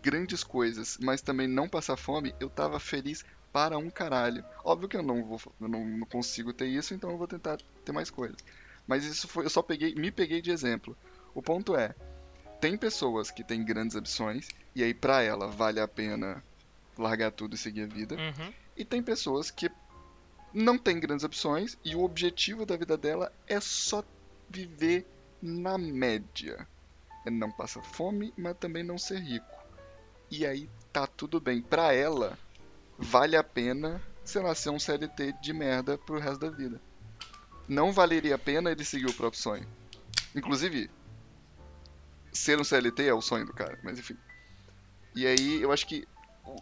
grandes 0.04 0.44
coisas, 0.44 0.98
mas 1.02 1.22
também 1.22 1.48
não 1.48 1.70
passar 1.70 1.98
fome, 1.98 2.36
eu 2.40 2.50
tava 2.50 2.80
feliz 2.80 3.24
para 3.56 3.78
um 3.78 3.90
caralho. 3.90 4.44
Óbvio 4.66 4.90
que 4.90 4.98
eu 4.98 5.02
não 5.02 5.24
vou, 5.24 5.40
eu 5.62 5.70
não, 5.70 6.02
consigo 6.02 6.52
ter 6.52 6.66
isso, 6.66 6.94
então 6.94 7.10
eu 7.10 7.18
vou 7.18 7.26
tentar 7.26 7.58
ter 7.86 7.94
mais 7.94 8.10
coisas. 8.10 8.36
Mas 8.86 9.06
isso 9.06 9.30
foi, 9.30 9.46
eu 9.46 9.50
só 9.50 9.62
peguei, 9.62 9.96
me 9.96 10.12
peguei 10.12 10.42
de 10.42 10.52
exemplo. 10.52 10.94
O 11.34 11.42
ponto 11.42 11.74
é, 11.74 11.96
tem 12.60 12.78
pessoas 12.78 13.32
que 13.32 13.46
têm 13.46 13.64
grandes 13.64 13.96
ambições 13.96 14.50
e 14.76 14.84
aí 14.84 14.94
pra 14.94 15.22
ela 15.22 15.48
vale 15.48 15.80
a 15.80 15.88
pena 15.88 16.44
largar 16.98 17.32
tudo 17.32 17.56
e 17.56 17.58
seguir 17.58 17.84
a 17.84 17.88
vida. 17.88 18.18
Uhum. 18.18 18.54
E 18.76 18.84
tem 18.84 19.02
pessoas 19.02 19.50
que 19.50 19.72
não 20.54 20.78
têm 20.78 21.00
grandes 21.00 21.24
opções 21.24 21.78
e 21.82 21.96
o 21.96 22.04
objetivo 22.04 22.66
da 22.66 22.76
vida 22.76 22.98
dela 22.98 23.32
é 23.48 23.62
só 23.62 24.04
viver 24.50 25.08
na 25.42 25.78
média. 25.78 26.68
É 27.26 27.30
não 27.30 27.50
passar 27.50 27.84
fome, 27.84 28.34
mas 28.38 28.58
também 28.58 28.84
não 28.84 28.98
ser 28.98 29.20
rico. 29.20 29.48
E 30.30 30.46
aí 30.46 30.70
tá 30.92 31.08
tudo 31.08 31.40
bem. 31.40 31.62
Pra 31.62 31.94
ela, 31.94 32.38
vale 32.98 33.36
a 33.36 33.44
pena, 33.44 34.02
sei 34.24 34.42
lá, 34.42 34.54
ser 34.56 34.70
um 34.70 34.80
CLT 34.80 35.34
de 35.42 35.54
merda 35.54 35.98
pro 35.98 36.20
resto 36.20 36.40
da 36.40 36.50
vida. 36.50 36.82
Não 37.68 37.92
valeria 37.92 38.36
a 38.36 38.40
pena 38.40 38.72
ele 38.72 38.84
seguir 38.86 39.08
o 39.08 39.14
próprio 39.14 39.42
sonho. 39.42 39.68
Inclusive, 40.36 40.90
ser 42.32 42.60
um 42.60 42.64
CLT 42.64 43.04
é 43.08 43.14
o 43.14 43.22
sonho 43.22 43.46
do 43.46 43.54
cara, 43.54 43.78
mas 43.84 43.98
enfim. 43.98 44.18
E 45.16 45.26
aí 45.26 45.62
eu 45.62 45.72
acho 45.72 45.88
que 45.88 46.06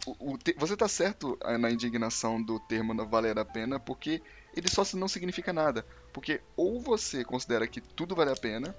o- 0.06 0.32
o- 0.32 0.38
te- 0.38 0.54
você 0.56 0.76
tá 0.76 0.88
certo 0.88 1.36
ah, 1.42 1.58
na 1.58 1.70
indignação 1.70 2.40
do 2.42 2.58
termo 2.60 2.94
não 2.94 3.06
valer 3.08 3.38
a 3.38 3.44
pena, 3.44 3.78
porque 3.78 4.22
ele 4.56 4.68
só 4.68 4.82
não 4.96 5.08
significa 5.08 5.52
nada. 5.52 5.84
Porque 6.12 6.40
ou 6.56 6.80
você 6.80 7.24
considera 7.24 7.66
que 7.66 7.80
tudo 7.80 8.14
vale 8.14 8.30
a 8.30 8.36
pena, 8.36 8.74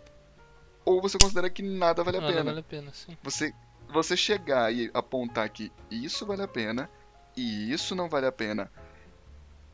ou 0.85 1.01
você 1.01 1.19
considera 1.19 1.49
que 1.49 1.61
nada 1.61 2.03
vale 2.03 2.17
a 2.17 2.21
Nada 2.21 2.33
pena. 2.33 2.43
vale 2.45 2.59
a 2.59 2.63
pena, 2.63 2.91
sim. 2.93 3.15
Você, 3.21 3.53
você 3.93 4.15
chegar 4.15 4.73
e 4.73 4.89
apontar 4.93 5.49
que 5.49 5.71
isso 5.91 6.25
vale 6.25 6.41
a 6.41 6.47
pena 6.47 6.89
e 7.35 7.71
isso 7.71 7.95
não 7.95 8.09
vale 8.09 8.25
a 8.25 8.31
pena, 8.31 8.71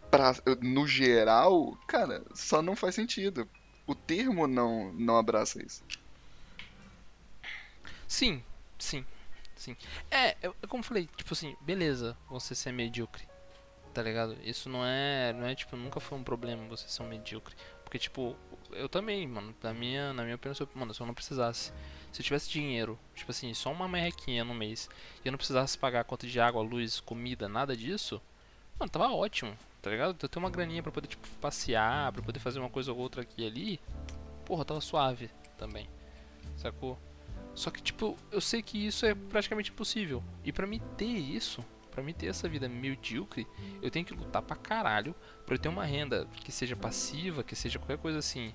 pra, 0.09 0.35
no 0.61 0.85
geral, 0.85 1.77
cara, 1.87 2.23
só 2.35 2.61
não 2.61 2.75
faz 2.75 2.95
sentido. 2.95 3.47
O 3.87 3.95
termo 3.95 4.47
não, 4.47 4.93
não 4.93 5.17
abraça 5.17 5.63
isso. 5.65 5.83
Sim, 8.07 8.43
sim, 8.77 9.05
sim. 9.55 9.75
É, 10.09 10.35
eu, 10.41 10.55
como 10.67 10.83
falei, 10.83 11.09
tipo 11.15 11.33
assim, 11.33 11.55
beleza, 11.61 12.17
você 12.29 12.53
ser 12.53 12.71
medíocre. 12.73 13.27
Tá 13.93 14.01
ligado? 14.01 14.37
Isso 14.43 14.69
não 14.69 14.85
é, 14.85 15.33
não 15.33 15.45
é 15.45 15.55
tipo, 15.55 15.75
nunca 15.75 15.99
foi 15.99 16.17
um 16.17 16.23
problema 16.23 16.67
você 16.67 16.87
ser 16.87 17.03
um 17.03 17.07
medíocre. 17.07 17.55
Porque 17.83 17.99
tipo, 17.99 18.35
eu 18.71 18.87
também, 18.87 19.27
mano, 19.27 19.53
na 19.61 19.73
minha, 19.73 20.13
na 20.13 20.23
minha 20.23 20.35
opinião, 20.35 20.55
mano, 20.73 20.93
se 20.93 21.01
eu 21.01 21.05
não 21.05 21.13
precisasse, 21.13 21.73
se 22.11 22.21
eu 22.21 22.23
tivesse 22.23 22.49
dinheiro, 22.49 22.99
tipo 23.15 23.31
assim, 23.31 23.53
só 23.53 23.71
uma 23.71 23.87
merrequinha 23.87 24.43
no 24.43 24.53
mês, 24.53 24.89
e 25.23 25.27
eu 25.27 25.31
não 25.31 25.37
precisasse 25.37 25.77
pagar 25.77 26.03
conta 26.03 26.27
de 26.27 26.39
água, 26.39 26.61
luz, 26.61 26.99
comida, 26.99 27.47
nada 27.47 27.75
disso, 27.75 28.21
mano, 28.79 28.91
tava 28.91 29.11
ótimo, 29.11 29.57
tá 29.81 29.89
ligado? 29.89 30.17
Eu 30.21 30.29
tenho 30.29 30.45
uma 30.45 30.51
graninha 30.51 30.83
pra 30.83 30.91
poder, 30.91 31.07
tipo, 31.07 31.27
passear, 31.39 32.11
pra 32.11 32.21
poder 32.21 32.39
fazer 32.39 32.59
uma 32.59 32.69
coisa 32.69 32.91
ou 32.91 32.97
outra 32.97 33.21
aqui 33.21 33.43
e 33.43 33.47
ali, 33.47 33.79
porra, 34.45 34.65
tava 34.65 34.81
suave 34.81 35.29
também, 35.57 35.87
sacou? 36.57 36.99
Só 37.53 37.69
que, 37.69 37.81
tipo, 37.81 38.17
eu 38.31 38.39
sei 38.39 38.61
que 38.61 38.85
isso 38.85 39.05
é 39.05 39.13
praticamente 39.13 39.71
impossível. 39.71 40.23
E 40.43 40.51
pra 40.51 40.65
mim 40.65 40.81
ter 40.97 41.05
isso, 41.05 41.63
pra 41.91 42.01
mim 42.01 42.13
ter 42.13 42.27
essa 42.27 42.47
vida 42.47 42.69
medíocre, 42.69 43.45
eu 43.81 43.91
tenho 43.91 44.05
que 44.05 44.13
lutar 44.13 44.41
pra 44.41 44.55
caralho 44.55 45.13
pra 45.45 45.55
eu 45.55 45.59
ter 45.59 45.67
uma 45.67 45.85
renda 45.85 46.25
que 46.33 46.51
seja 46.51 46.75
passiva, 46.75 47.43
que 47.43 47.55
seja 47.55 47.77
qualquer 47.77 47.97
coisa 47.97 48.19
assim. 48.19 48.53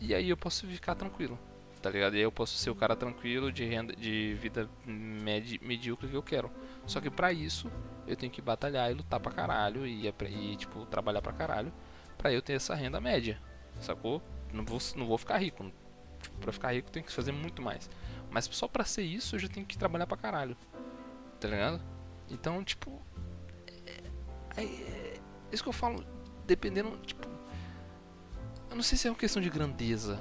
E 0.00 0.14
aí 0.14 0.28
eu 0.28 0.36
posso 0.36 0.66
ficar 0.66 0.94
tranquilo, 0.94 1.38
tá 1.80 1.90
ligado? 1.90 2.14
E 2.14 2.18
aí 2.18 2.22
eu 2.22 2.32
posso 2.32 2.56
ser 2.56 2.70
o 2.70 2.74
cara 2.74 2.94
tranquilo 2.96 3.50
de 3.52 3.64
renda, 3.64 3.94
de 3.94 4.34
vida 4.34 4.68
medi 4.86 5.60
medíocre 5.62 6.08
que 6.08 6.14
eu 6.16 6.22
quero. 6.22 6.50
Só 6.86 7.00
que 7.00 7.10
pra 7.10 7.32
isso, 7.32 7.70
eu 8.06 8.16
tenho 8.16 8.32
que 8.32 8.40
batalhar 8.42 8.90
e 8.90 8.94
lutar 8.94 9.20
pra 9.20 9.30
caralho 9.32 9.86
e, 9.86 10.06
e 10.08 10.56
tipo, 10.56 10.86
trabalhar 10.86 11.22
pra 11.22 11.32
caralho 11.32 11.72
pra 12.16 12.32
eu 12.32 12.42
ter 12.42 12.54
essa 12.54 12.74
renda 12.74 13.00
média, 13.00 13.40
sacou? 13.80 14.22
Não 14.52 14.64
vou, 14.64 14.78
não 14.96 15.06
vou 15.06 15.18
ficar 15.18 15.38
rico, 15.38 15.70
Tipo, 16.20 16.36
pra 16.38 16.50
ficar 16.52 16.72
rico 16.72 16.90
tem 16.90 17.02
que 17.02 17.12
fazer 17.12 17.30
muito 17.32 17.62
mais. 17.62 17.88
Mas 18.30 18.46
só 18.46 18.66
pra 18.66 18.84
ser 18.84 19.02
isso 19.02 19.36
eu 19.36 19.40
já 19.40 19.48
tenho 19.48 19.64
que 19.64 19.78
trabalhar 19.78 20.06
pra 20.06 20.16
caralho. 20.16 20.56
Tá 21.38 21.46
ligado? 21.48 21.80
Então, 22.28 22.62
tipo. 22.64 23.00
É, 24.56 24.60
é- 24.62 24.64
é 24.64 25.20
isso 25.52 25.62
que 25.62 25.68
eu 25.68 25.72
falo. 25.72 26.04
Dependendo. 26.46 26.96
Tipo. 26.98 27.28
Eu 28.70 28.76
não 28.76 28.82
sei 28.82 28.98
se 28.98 29.06
é 29.06 29.10
uma 29.10 29.16
questão 29.16 29.40
de 29.40 29.48
grandeza. 29.48 30.18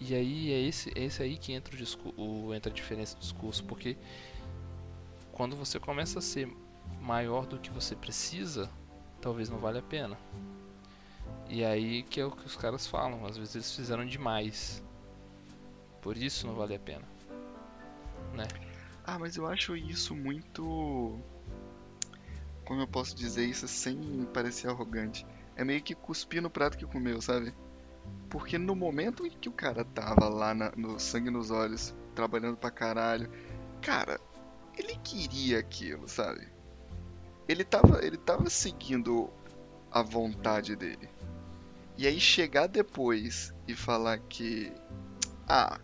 E 0.00 0.14
aí 0.14 0.52
é 0.52 0.60
esse, 0.60 0.90
é 0.94 1.04
esse 1.04 1.22
aí 1.22 1.36
que 1.36 1.52
entra, 1.52 1.74
o, 2.16 2.52
entra 2.54 2.70
a 2.70 2.74
diferença 2.74 3.16
do 3.16 3.20
discurso. 3.20 3.64
Porque 3.64 3.96
quando 5.32 5.56
você 5.56 5.78
começa 5.78 6.18
a 6.18 6.22
ser 6.22 6.48
maior 7.00 7.46
do 7.46 7.58
que 7.58 7.70
você 7.70 7.94
precisa, 7.94 8.70
talvez 9.20 9.48
não 9.48 9.58
valha 9.58 9.80
a 9.80 9.82
pena. 9.82 10.18
E 11.48 11.64
aí 11.64 12.02
que 12.02 12.20
é 12.20 12.24
o 12.24 12.30
que 12.30 12.46
os 12.46 12.56
caras 12.56 12.86
falam, 12.86 13.24
às 13.26 13.36
vezes 13.36 13.54
eles 13.54 13.74
fizeram 13.74 14.04
demais. 14.04 14.82
Por 16.00 16.16
isso 16.16 16.46
não 16.46 16.54
vale 16.54 16.74
a 16.74 16.78
pena. 16.78 17.06
Né? 18.34 18.46
Ah, 19.06 19.18
mas 19.18 19.36
eu 19.36 19.46
acho 19.46 19.76
isso 19.76 20.14
muito. 20.14 21.18
Como 22.64 22.80
eu 22.80 22.88
posso 22.88 23.14
dizer 23.14 23.44
isso 23.44 23.68
sem 23.68 24.24
parecer 24.32 24.68
arrogante? 24.68 25.26
É 25.56 25.64
meio 25.64 25.82
que 25.82 25.94
cuspir 25.94 26.42
no 26.42 26.50
prato 26.50 26.76
que 26.76 26.86
comeu, 26.86 27.20
sabe? 27.20 27.54
Porque 28.28 28.58
no 28.58 28.74
momento 28.74 29.26
em 29.26 29.30
que 29.30 29.48
o 29.48 29.52
cara 29.52 29.84
tava 29.84 30.28
lá 30.28 30.54
na, 30.54 30.72
no 30.76 30.98
sangue 30.98 31.30
nos 31.30 31.50
olhos, 31.50 31.94
trabalhando 32.14 32.56
pra 32.56 32.70
caralho, 32.70 33.30
cara, 33.80 34.20
ele 34.76 34.96
queria 35.04 35.58
aquilo, 35.58 36.08
sabe? 36.08 36.48
Ele 37.46 37.64
tava, 37.64 38.04
ele 38.04 38.16
tava 38.16 38.50
seguindo 38.50 39.30
a 39.90 40.02
vontade 40.02 40.74
dele. 40.74 41.08
E 41.96 42.06
aí 42.06 42.18
chegar 42.18 42.66
depois 42.66 43.54
e 43.68 43.74
falar 43.74 44.18
que. 44.18 44.72
Ah, 45.46 45.78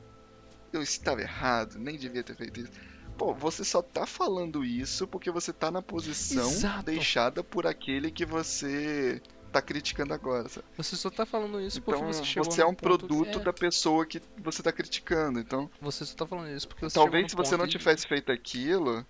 eu 0.73 0.83
estava 0.83 1.21
errado, 1.21 1.79
nem 1.79 1.97
devia 1.97 2.23
ter 2.23 2.35
feito 2.35 2.61
isso. 2.61 2.73
Pô, 3.17 3.35
você 3.35 3.65
só 3.65 3.83
tá 3.83 4.07
falando 4.07 4.65
isso 4.65 5.07
porque 5.07 5.31
você 5.31 5.53
tá 5.53 5.71
na 5.71 5.83
posição 5.83 6.51
Exato. 6.51 6.85
deixada 6.85 7.45
por 7.45 7.67
aquele 7.67 8.11
que 8.11 8.25
você 8.25 9.21
tá 9.51 9.63
criticando 9.63 10.15
agora, 10.15 10.49
sabe? 10.49 10.67
Você 10.77 10.97
só 10.97 11.11
tá 11.11 11.27
falando 11.27 11.61
isso 11.61 11.83
porque 11.83 12.01
Então 12.01 12.13
você 12.13 12.25
chegou 12.25 12.51
você 12.51 12.63
é 12.63 12.67
um 12.67 12.75
produto 12.75 13.39
é, 13.39 13.43
da 13.43 13.53
pessoa 13.53 14.07
que 14.07 14.23
você 14.39 14.63
tá 14.63 14.73
criticando. 14.73 15.39
Então, 15.41 15.71
Você 15.81 16.05
só 16.05 16.15
tá 16.15 16.27
falando 16.27 16.55
isso 16.55 16.69
porque 16.69 16.89
você 16.89 16.95
talvez 16.95 17.31
se 17.31 17.37
você 17.37 17.57
não 17.57 17.67
tivesse 17.67 18.07
feito 18.07 18.33
aquilo, 18.33 19.05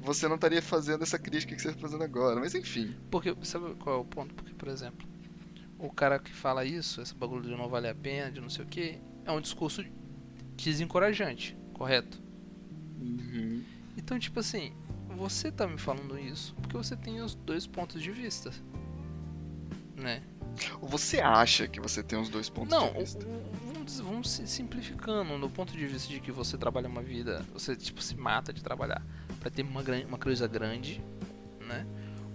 você 0.00 0.28
não 0.28 0.34
estaria 0.34 0.60
fazendo 0.60 1.02
essa 1.02 1.18
crítica 1.18 1.54
que 1.54 1.62
você 1.62 1.72
tá 1.72 1.78
fazendo 1.78 2.04
agora. 2.04 2.40
Mas 2.40 2.54
enfim. 2.54 2.94
Porque, 3.10 3.34
sabe 3.42 3.74
qual 3.76 3.96
é 3.96 4.00
o 4.00 4.04
ponto? 4.04 4.34
Porque, 4.34 4.52
por 4.52 4.68
exemplo, 4.68 5.06
o 5.78 5.90
cara 5.90 6.18
que 6.18 6.32
fala 6.32 6.64
isso, 6.64 7.00
esse 7.00 7.14
bagulho 7.14 7.42
de 7.42 7.50
não 7.50 7.68
vale 7.68 7.88
a 7.88 7.94
pena, 7.94 8.30
de 8.30 8.40
não 8.40 8.50
sei 8.50 8.64
o 8.64 8.68
que, 8.68 8.98
é 9.24 9.32
um 9.32 9.40
discurso 9.40 9.84
desencorajante, 10.56 11.56
correto? 11.72 12.22
Uhum. 13.00 13.64
Então, 13.96 14.18
tipo 14.18 14.40
assim, 14.40 14.72
você 15.16 15.50
tá 15.50 15.66
me 15.66 15.78
falando 15.78 16.18
isso 16.18 16.54
porque 16.56 16.76
você 16.76 16.96
tem 16.96 17.20
os 17.20 17.34
dois 17.34 17.66
pontos 17.66 18.02
de 18.02 18.10
vista, 18.10 18.50
né? 19.96 20.22
Ou 20.80 20.88
Você 20.88 21.20
acha 21.20 21.66
que 21.66 21.80
você 21.80 22.02
tem 22.02 22.18
os 22.18 22.28
dois 22.28 22.48
pontos 22.48 22.70
Não, 22.70 22.92
de 22.92 22.98
vista? 23.00 23.26
o- 23.26 23.30
o- 23.30 23.72
vamos, 23.74 24.00
vamos 24.00 24.30
se 24.30 24.46
simplificando 24.46 25.36
no 25.38 25.50
ponto 25.50 25.72
de 25.76 25.86
vista 25.86 26.08
de 26.12 26.20
que 26.20 26.30
você 26.32 26.56
trabalha 26.56 26.88
uma 26.88 27.02
vida, 27.02 27.44
você 27.52 27.74
tipo 27.74 28.00
se 28.02 28.16
mata 28.16 28.52
de 28.52 28.62
trabalhar 28.62 29.02
pra 29.40 29.50
ter 29.50 29.62
uma, 29.62 29.82
uma 30.08 30.18
coisa 30.18 30.46
grande, 30.46 31.02
né? 31.60 31.86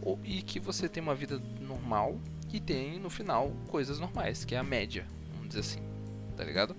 Ou, 0.01 0.19
e 0.23 0.41
que 0.41 0.59
você 0.59 0.87
tem 0.89 1.01
uma 1.01 1.15
vida 1.15 1.41
normal 1.61 2.19
e 2.51 2.59
tem 2.59 2.99
no 2.99 3.09
final 3.09 3.51
coisas 3.67 3.99
normais, 3.99 4.43
que 4.45 4.55
é 4.55 4.57
a 4.57 4.63
média, 4.63 5.05
vamos 5.33 5.49
dizer 5.49 5.59
assim, 5.61 5.79
tá 6.35 6.43
ligado? 6.43 6.75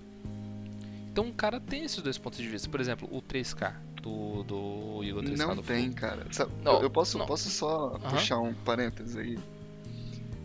Então 1.11 1.27
o 1.27 1.33
cara 1.33 1.59
tem 1.59 1.83
esses 1.83 2.01
dois 2.01 2.17
pontos 2.17 2.39
de 2.39 2.47
vista. 2.47 2.69
Por 2.69 2.79
exemplo, 2.79 3.07
o 3.11 3.21
3K 3.21 3.73
do, 4.01 4.43
do 4.43 5.03
Igor 5.03 5.21
3K 5.23 5.37
Não 5.37 5.55
do 5.55 5.61
tem, 5.61 5.91
cara. 5.91 6.25
Sabe, 6.31 6.51
Não, 6.63 6.81
eu- 6.81 6.89
posso, 6.89 7.17
não. 7.17 7.25
posso 7.25 7.49
só 7.49 7.95
Aham. 7.95 8.09
puxar 8.11 8.39
um 8.39 8.53
parênteses 8.53 9.17
aí? 9.17 9.37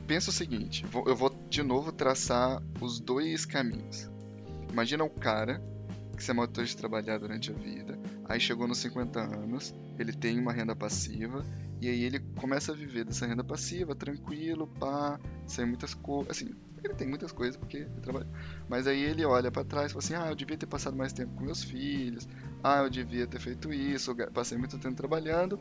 Pensa 0.06 0.30
o 0.30 0.32
seguinte, 0.32 0.84
eu 1.04 1.16
vou 1.16 1.30
de 1.50 1.62
novo 1.64 1.90
traçar 1.90 2.62
os 2.80 3.00
dois 3.00 3.44
caminhos. 3.44 4.08
Imagina 4.70 5.02
um 5.02 5.08
cara 5.08 5.60
que 6.16 6.22
se 6.22 6.32
matou 6.32 6.62
de 6.62 6.76
trabalhar 6.76 7.18
durante 7.18 7.50
a 7.50 7.54
vida, 7.54 7.98
aí 8.24 8.38
chegou 8.38 8.68
nos 8.68 8.78
50 8.78 9.20
anos, 9.20 9.74
ele 9.98 10.12
tem 10.12 10.38
uma 10.38 10.52
renda 10.52 10.76
passiva, 10.76 11.44
e 11.80 11.88
aí 11.88 12.04
ele 12.04 12.20
começa 12.36 12.72
a 12.72 12.74
viver 12.74 13.04
dessa 13.04 13.26
renda 13.26 13.42
passiva, 13.42 13.94
tranquilo, 13.94 14.68
pá, 14.78 15.18
sem 15.44 15.66
muitas 15.66 15.92
coisas, 15.92 16.30
assim, 16.30 16.54
ele 16.84 16.94
tem 16.94 17.08
muitas 17.08 17.32
coisas 17.32 17.56
porque 17.56 17.78
ele 17.78 18.00
trabalha. 18.00 18.28
Mas 18.68 18.86
aí 18.86 19.02
ele 19.02 19.24
olha 19.24 19.50
pra 19.50 19.64
trás 19.64 19.90
e 19.90 19.94
fala 19.94 20.04
assim: 20.04 20.14
"Ah, 20.14 20.30
eu 20.30 20.36
devia 20.36 20.56
ter 20.56 20.66
passado 20.66 20.96
mais 20.96 21.12
tempo 21.12 21.34
com 21.34 21.44
meus 21.44 21.64
filhos. 21.64 22.28
Ah, 22.62 22.78
eu 22.78 22.90
devia 22.90 23.26
ter 23.26 23.40
feito 23.40 23.72
isso, 23.72 24.14
passei 24.32 24.56
muito 24.56 24.78
tempo 24.78 24.94
trabalhando. 24.94 25.58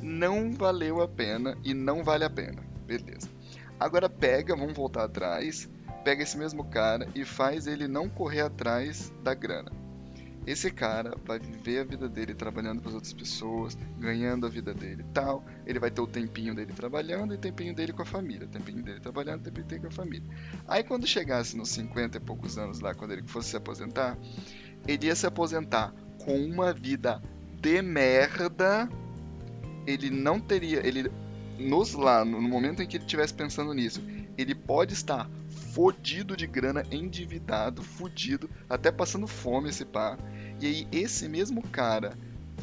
Não 0.00 0.52
valeu 0.52 1.02
a 1.02 1.08
pena 1.08 1.58
e 1.64 1.74
não 1.74 2.04
vale 2.04 2.24
a 2.24 2.30
pena. 2.30 2.62
Beleza. 2.86 3.35
Agora 3.78 4.08
pega, 4.08 4.56
vamos 4.56 4.74
voltar 4.74 5.04
atrás, 5.04 5.68
pega 6.04 6.22
esse 6.22 6.36
mesmo 6.36 6.64
cara 6.64 7.08
e 7.14 7.24
faz 7.24 7.66
ele 7.66 7.86
não 7.86 8.08
correr 8.08 8.40
atrás 8.40 9.12
da 9.22 9.34
grana. 9.34 9.70
Esse 10.46 10.70
cara 10.70 11.16
vai 11.24 11.40
viver 11.40 11.80
a 11.80 11.84
vida 11.84 12.08
dele 12.08 12.32
trabalhando 12.32 12.80
para 12.80 12.90
as 12.90 12.94
outras 12.94 13.12
pessoas, 13.12 13.76
ganhando 13.98 14.46
a 14.46 14.48
vida 14.48 14.72
dele 14.72 15.02
e 15.02 15.12
tal. 15.12 15.44
Ele 15.66 15.80
vai 15.80 15.90
ter 15.90 16.00
o 16.00 16.06
tempinho 16.06 16.54
dele 16.54 16.72
trabalhando 16.72 17.34
e 17.34 17.36
o 17.36 17.40
tempinho 17.40 17.74
dele 17.74 17.92
com 17.92 18.02
a 18.02 18.06
família. 18.06 18.46
O 18.46 18.50
tempinho 18.50 18.80
dele 18.80 19.00
trabalhando 19.00 19.40
e 19.40 19.42
tempinho 19.42 19.66
dele 19.66 19.80
com 19.80 19.88
a 19.88 19.90
família. 19.90 20.28
Aí 20.68 20.84
quando 20.84 21.04
chegasse 21.04 21.56
nos 21.56 21.70
50 21.70 22.18
e 22.18 22.20
poucos 22.20 22.56
anos 22.56 22.78
lá, 22.78 22.94
quando 22.94 23.10
ele 23.10 23.24
fosse 23.26 23.50
se 23.50 23.56
aposentar, 23.56 24.16
ele 24.86 25.08
ia 25.08 25.16
se 25.16 25.26
aposentar 25.26 25.92
com 26.24 26.38
uma 26.38 26.72
vida 26.72 27.20
de 27.60 27.82
merda. 27.82 28.88
Ele 29.84 30.10
não 30.10 30.38
teria. 30.38 30.86
Ele. 30.86 31.10
Nos 31.58 31.94
lá, 31.94 32.24
no 32.24 32.40
momento 32.40 32.82
em 32.82 32.86
que 32.86 32.96
ele 32.96 33.04
estivesse 33.04 33.32
pensando 33.32 33.72
nisso, 33.72 34.02
ele 34.36 34.54
pode 34.54 34.92
estar 34.92 35.28
fodido 35.72 36.36
de 36.36 36.46
grana, 36.46 36.82
endividado, 36.90 37.82
fudido, 37.82 38.48
até 38.68 38.90
passando 38.90 39.26
fome 39.26 39.70
esse 39.70 39.84
pá. 39.84 40.18
E 40.60 40.66
aí 40.66 40.88
esse 40.92 41.28
mesmo 41.28 41.62
cara 41.62 42.16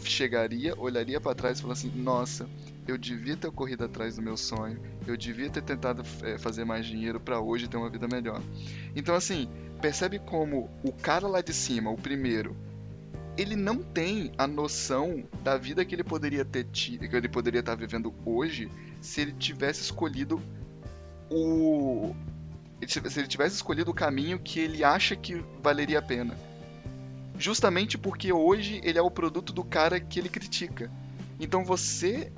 chegaria, 0.04 0.74
olharia 0.80 1.20
pra 1.20 1.36
trás 1.36 1.58
e 1.58 1.62
falaria 1.62 1.80
assim: 1.80 2.02
"Nossa, 2.02 2.48
eu 2.88 2.98
devia 2.98 3.38
ter 3.38 3.52
corrido 3.52 3.84
atrás 3.84 4.16
do 4.16 4.22
meu 4.22 4.38
sonho, 4.38 4.80
eu 5.08 5.16
devia 5.16 5.50
ter 5.50 5.62
tentado 5.62 6.04
eh, 6.24 6.38
fazer 6.38 6.66
mais 6.66 6.86
dinheiro 6.86 7.20
pra 7.20 7.40
hoje 7.40 7.68
ter 7.68 7.78
uma 7.78 7.90
vida 7.90 8.08
melhor". 8.08 8.42
Então 8.96 9.16
assim, 9.16 9.48
percebe 9.82 10.20
como 10.20 10.70
o 10.84 10.92
cara 10.92 11.28
lá 11.28 11.42
de 11.42 11.54
cima, 11.54 11.92
o 11.92 11.98
primeiro, 11.98 12.56
ele 13.38 13.56
não 13.56 13.78
tem 13.82 14.32
a 14.38 14.48
noção 14.48 15.24
da 15.44 15.58
vida 15.58 15.84
que 15.84 15.96
ele 15.96 16.04
poderia 16.04 16.46
ter 16.46 16.66
tido, 16.66 17.08
que 17.08 17.16
ele 17.16 17.30
poderia 17.30 17.60
estar 17.60 17.76
vivendo 17.76 18.14
hoje, 18.26 18.70
se 19.02 19.22
ele 19.22 19.34
tivesse 19.34 19.82
escolhido 19.82 20.42
o 21.30 22.16
se 22.86 23.00
ele 23.00 23.28
tivesse 23.28 23.56
escolhido 23.56 23.92
o 23.92 23.94
caminho 23.94 24.38
que 24.38 24.60
ele 24.60 24.84
acha 24.84 25.16
que 25.16 25.44
valeria 25.62 26.00
a 26.00 26.02
pena. 26.02 26.38
Justamente 27.40 27.98
porque 27.98 28.34
hoje 28.34 28.82
ele 28.84 29.00
é 29.00 29.02
o 29.02 29.10
produto 29.10 29.54
do 29.54 29.64
cara 29.64 30.00
que 30.00 30.20
ele 30.20 30.28
critica. 30.28 30.92
Então 31.40 31.64
você 31.64 32.32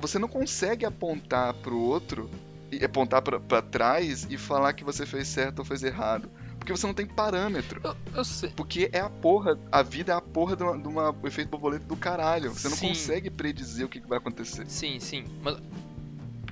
você 0.00 0.18
não 0.18 0.28
consegue 0.28 0.84
apontar 0.84 1.52
pro 1.54 1.78
outro 1.78 2.30
e 2.70 2.84
apontar 2.84 3.22
pra 3.22 3.62
trás 3.62 4.26
e 4.30 4.36
falar 4.36 4.72
que 4.72 4.84
você 4.84 5.04
fez 5.04 5.26
certo 5.26 5.60
ou 5.60 5.64
fez 5.64 5.82
errado, 5.82 6.30
porque 6.66 6.80
você 6.80 6.86
não 6.88 6.94
tem 6.94 7.06
parâmetro. 7.06 7.80
Eu, 7.84 7.96
eu 8.12 8.24
sei. 8.24 8.50
Porque 8.50 8.90
é 8.92 8.98
a 8.98 9.08
porra, 9.08 9.56
a 9.70 9.84
vida 9.84 10.12
é 10.12 10.16
a 10.16 10.20
porra 10.20 10.56
de 10.56 10.64
uma, 10.64 10.76
de 10.76 10.88
uma- 10.88 11.10
um 11.12 11.26
efeito 11.26 11.48
borboleta 11.48 11.84
do 11.84 11.96
caralho. 11.96 12.50
Você 12.52 12.68
não 12.68 12.76
Sim. 12.76 12.88
consegue 12.88 13.30
predizer 13.30 13.86
o 13.86 13.88
que 13.88 14.00
que 14.00 14.08
vai 14.08 14.18
acontecer. 14.18 14.66
Sim, 14.68 14.98
sim. 14.98 15.24
Mas 15.42 15.56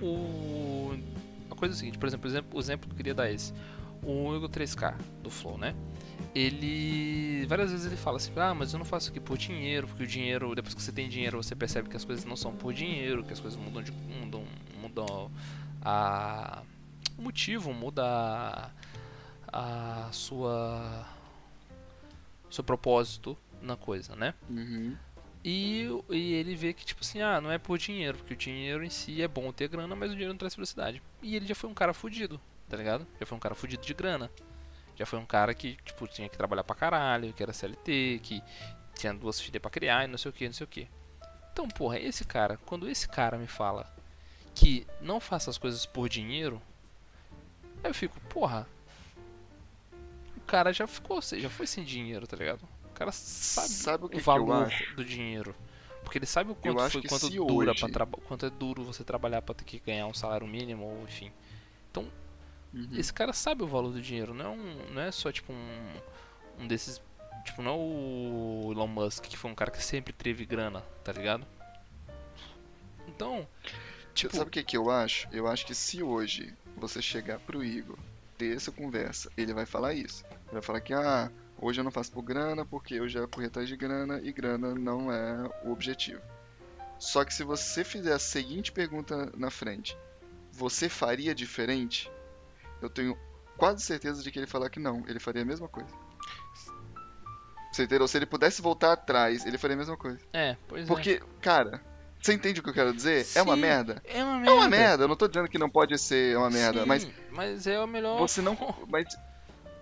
o. 0.00 0.96
A 1.50 1.56
coisa 1.56 1.74
é 1.74 1.76
a 1.76 1.78
seguinte, 1.78 1.98
por 1.98 2.06
exemplo, 2.06 2.28
o 2.54 2.60
exemplo, 2.60 2.84
o 2.84 2.88
que 2.88 2.92
eu 2.92 2.96
queria 2.96 3.14
dar 3.14 3.28
é 3.28 3.34
esse. 3.34 3.52
O 4.04 4.36
Ego 4.36 4.48
3K 4.48 4.94
do 5.20 5.30
Flow, 5.30 5.58
né? 5.58 5.74
Ele. 6.32 7.44
Várias 7.46 7.72
vezes 7.72 7.86
ele 7.86 7.96
fala 7.96 8.18
assim, 8.18 8.30
ah, 8.36 8.54
mas 8.54 8.72
eu 8.72 8.78
não 8.78 8.86
faço 8.86 9.10
aqui 9.10 9.18
por 9.18 9.36
dinheiro, 9.36 9.88
porque 9.88 10.04
o 10.04 10.06
dinheiro, 10.06 10.54
depois 10.54 10.74
que 10.74 10.82
você 10.82 10.92
tem 10.92 11.08
dinheiro, 11.08 11.42
você 11.42 11.56
percebe 11.56 11.88
que 11.88 11.96
as 11.96 12.04
coisas 12.04 12.24
não 12.24 12.36
são 12.36 12.52
por 12.54 12.72
dinheiro, 12.72 13.24
que 13.24 13.32
as 13.32 13.40
coisas 13.40 13.58
mudam 13.58 13.82
de. 13.82 13.90
mudam. 13.92 14.44
mudam 14.80 15.30
a. 15.84 16.62
O 17.18 17.22
motivo 17.22 17.72
muda 17.72 18.02
a, 18.04 18.70
a 19.54 20.08
sua. 20.10 21.06
seu 22.50 22.64
propósito 22.64 23.38
na 23.62 23.76
coisa, 23.76 24.16
né? 24.16 24.34
Uhum. 24.50 24.96
E, 25.44 25.86
e 26.10 26.32
ele 26.32 26.56
vê 26.56 26.72
que, 26.72 26.84
tipo 26.84 27.02
assim, 27.02 27.20
ah, 27.20 27.40
não 27.40 27.52
é 27.52 27.58
por 27.58 27.78
dinheiro, 27.78 28.18
porque 28.18 28.34
o 28.34 28.36
dinheiro 28.36 28.82
em 28.82 28.90
si 28.90 29.22
é 29.22 29.28
bom 29.28 29.52
ter 29.52 29.68
grana, 29.68 29.94
mas 29.94 30.10
o 30.10 30.14
dinheiro 30.14 30.32
não 30.32 30.38
traz 30.38 30.54
felicidade. 30.54 31.00
E 31.22 31.36
ele 31.36 31.46
já 31.46 31.54
foi 31.54 31.70
um 31.70 31.74
cara 31.74 31.94
fudido, 31.94 32.40
tá 32.68 32.76
ligado? 32.76 33.06
Já 33.20 33.26
foi 33.26 33.36
um 33.36 33.40
cara 33.40 33.54
fudido 33.54 33.84
de 33.84 33.94
grana. 33.94 34.28
Já 34.96 35.06
foi 35.06 35.18
um 35.18 35.26
cara 35.26 35.54
que, 35.54 35.76
tipo, 35.84 36.08
tinha 36.08 36.28
que 36.28 36.36
trabalhar 36.36 36.64
pra 36.64 36.74
caralho, 36.74 37.32
que 37.32 37.42
era 37.42 37.52
CLT, 37.52 38.20
que 38.22 38.42
tinha 38.96 39.14
duas 39.14 39.40
filhas 39.40 39.60
pra 39.60 39.70
criar 39.70 40.04
e 40.04 40.08
não 40.08 40.18
sei 40.18 40.30
o 40.30 40.34
que, 40.34 40.46
não 40.46 40.54
sei 40.54 40.64
o 40.64 40.68
que. 40.68 40.88
Então, 41.52 41.68
porra, 41.68 42.00
esse 42.00 42.24
cara, 42.24 42.56
quando 42.64 42.88
esse 42.88 43.06
cara 43.06 43.38
me 43.38 43.46
fala 43.46 43.92
que 44.54 44.86
não 45.00 45.20
faça 45.20 45.50
as 45.50 45.58
coisas 45.58 45.86
por 45.86 46.08
dinheiro, 46.08 46.60
eu 47.82 47.92
fico, 47.92 48.18
porra, 48.22 48.66
cara 50.56 50.72
já 50.72 50.86
ficou, 50.86 51.20
já 51.22 51.50
foi 51.50 51.66
sem 51.66 51.82
dinheiro, 51.84 52.26
tá 52.26 52.36
ligado? 52.36 52.60
O 52.84 52.88
cara 52.94 53.10
sabe, 53.12 53.68
Sabe 53.68 54.04
o 54.04 54.08
que 54.08 54.16
o 54.16 54.18
que 54.18 54.24
valor 54.24 54.66
acho? 54.66 54.94
do 54.96 55.04
dinheiro. 55.04 55.54
Porque 56.02 56.18
ele 56.18 56.26
sabe 56.26 56.50
o 56.52 56.54
quanto, 56.54 56.90
foi, 56.90 57.00
que 57.02 57.08
quanto 57.08 57.28
dura 57.30 57.70
hoje- 57.72 57.80
pra 57.80 57.88
traba- 57.88 58.18
quanto 58.28 58.46
é 58.46 58.50
duro 58.50 58.84
você 58.84 59.02
trabalhar 59.02 59.40
pra 59.42 59.54
ter 59.54 59.64
que 59.64 59.78
ganhar 59.80 60.06
um 60.06 60.14
salário 60.14 60.46
mínimo, 60.46 60.84
ou 60.84 61.02
enfim. 61.04 61.32
Uhum. 61.96 62.88
Esse 62.98 63.12
cara 63.12 63.32
sabe 63.32 63.62
o 63.62 63.68
valor 63.68 63.92
do 63.92 64.02
dinheiro, 64.02 64.34
não 64.34 64.44
é, 64.46 64.48
um, 64.48 64.92
não 64.94 65.02
é 65.02 65.12
só 65.12 65.30
tipo 65.30 65.52
um, 65.52 66.00
um 66.58 66.66
desses. 66.66 67.00
Tipo, 67.44 67.62
não 67.62 67.70
é 67.70 67.74
o 67.76 68.72
Elon 68.72 68.88
Musk, 68.88 69.24
que 69.26 69.36
foi 69.36 69.48
um 69.50 69.54
cara 69.54 69.70
que 69.70 69.80
sempre 69.82 70.12
teve 70.12 70.44
grana, 70.44 70.80
tá 71.04 71.12
ligado? 71.12 71.46
Então, 73.06 73.46
tipo, 74.14 74.34
Sabe 74.36 74.48
o 74.48 74.50
que, 74.50 74.62
que 74.64 74.76
eu 74.76 74.90
acho? 74.90 75.28
Eu 75.30 75.46
acho 75.46 75.64
que 75.66 75.74
se 75.74 76.02
hoje 76.02 76.52
você 76.76 77.00
chegar 77.00 77.38
pro 77.38 77.64
Igor, 77.64 77.98
ter 78.36 78.56
essa 78.56 78.72
conversa, 78.72 79.30
ele 79.36 79.52
vai 79.54 79.66
falar 79.66 79.94
isso. 79.94 80.24
Ele 80.30 80.52
vai 80.52 80.62
falar 80.62 80.80
que, 80.80 80.92
ah, 80.92 81.30
hoje 81.58 81.80
eu 81.80 81.84
não 81.84 81.90
faço 81.90 82.12
por 82.12 82.22
grana 82.22 82.64
porque 82.64 82.94
eu 82.94 83.08
já 83.08 83.26
corri 83.26 83.46
atrás 83.46 83.68
de 83.68 83.76
grana 83.76 84.20
e 84.22 84.32
grana 84.32 84.74
não 84.74 85.12
é 85.12 85.50
o 85.64 85.72
objetivo. 85.72 86.20
Só 86.98 87.24
que 87.24 87.34
se 87.34 87.42
você 87.44 87.84
fizer 87.84 88.12
a 88.12 88.18
seguinte 88.18 88.72
pergunta 88.72 89.30
na 89.36 89.50
frente, 89.50 89.96
você 90.52 90.88
faria 90.88 91.34
diferente? 91.34 92.10
Eu 92.80 92.88
tenho 92.88 93.18
quase 93.56 93.82
certeza 93.82 94.22
de 94.22 94.30
que 94.30 94.38
ele 94.38 94.46
falar 94.46 94.70
que 94.70 94.80
não, 94.80 95.04
ele 95.06 95.18
faria 95.18 95.42
a 95.42 95.44
mesma 95.44 95.68
coisa. 95.68 95.92
Você 97.72 97.84
entendeu? 97.84 98.06
Se 98.06 98.16
ele 98.16 98.26
pudesse 98.26 98.62
voltar 98.62 98.92
atrás, 98.92 99.44
ele 99.44 99.58
faria 99.58 99.74
a 99.74 99.78
mesma 99.78 99.96
coisa. 99.96 100.20
É, 100.32 100.56
pois 100.68 100.86
Porque, 100.86 101.20
é. 101.22 101.40
cara, 101.40 101.82
você 102.24 102.32
entende 102.34 102.60
o 102.60 102.62
que 102.62 102.70
eu 102.70 102.74
quero 102.74 102.94
dizer? 102.94 103.26
é 103.34 103.42
uma 103.42 103.54
Sim, 103.54 103.60
merda. 103.60 104.02
É 104.04 104.24
uma 104.24 104.34
merda. 104.38 104.50
É 104.50 104.54
uma 104.54 104.68
merda, 104.68 105.04
eu 105.04 105.08
não 105.08 105.16
tô 105.16 105.28
dizendo 105.28 105.48
que 105.48 105.58
não 105.58 105.68
pode 105.68 105.98
ser 105.98 106.36
uma 106.38 106.48
merda, 106.50 106.80
Sim, 106.80 106.86
mas 106.86 107.08
mas 107.30 107.66
é 107.66 107.78
o 107.80 107.86
melhor. 107.86 108.18
você 108.18 108.40
não. 108.40 108.56
Mas. 108.88 109.06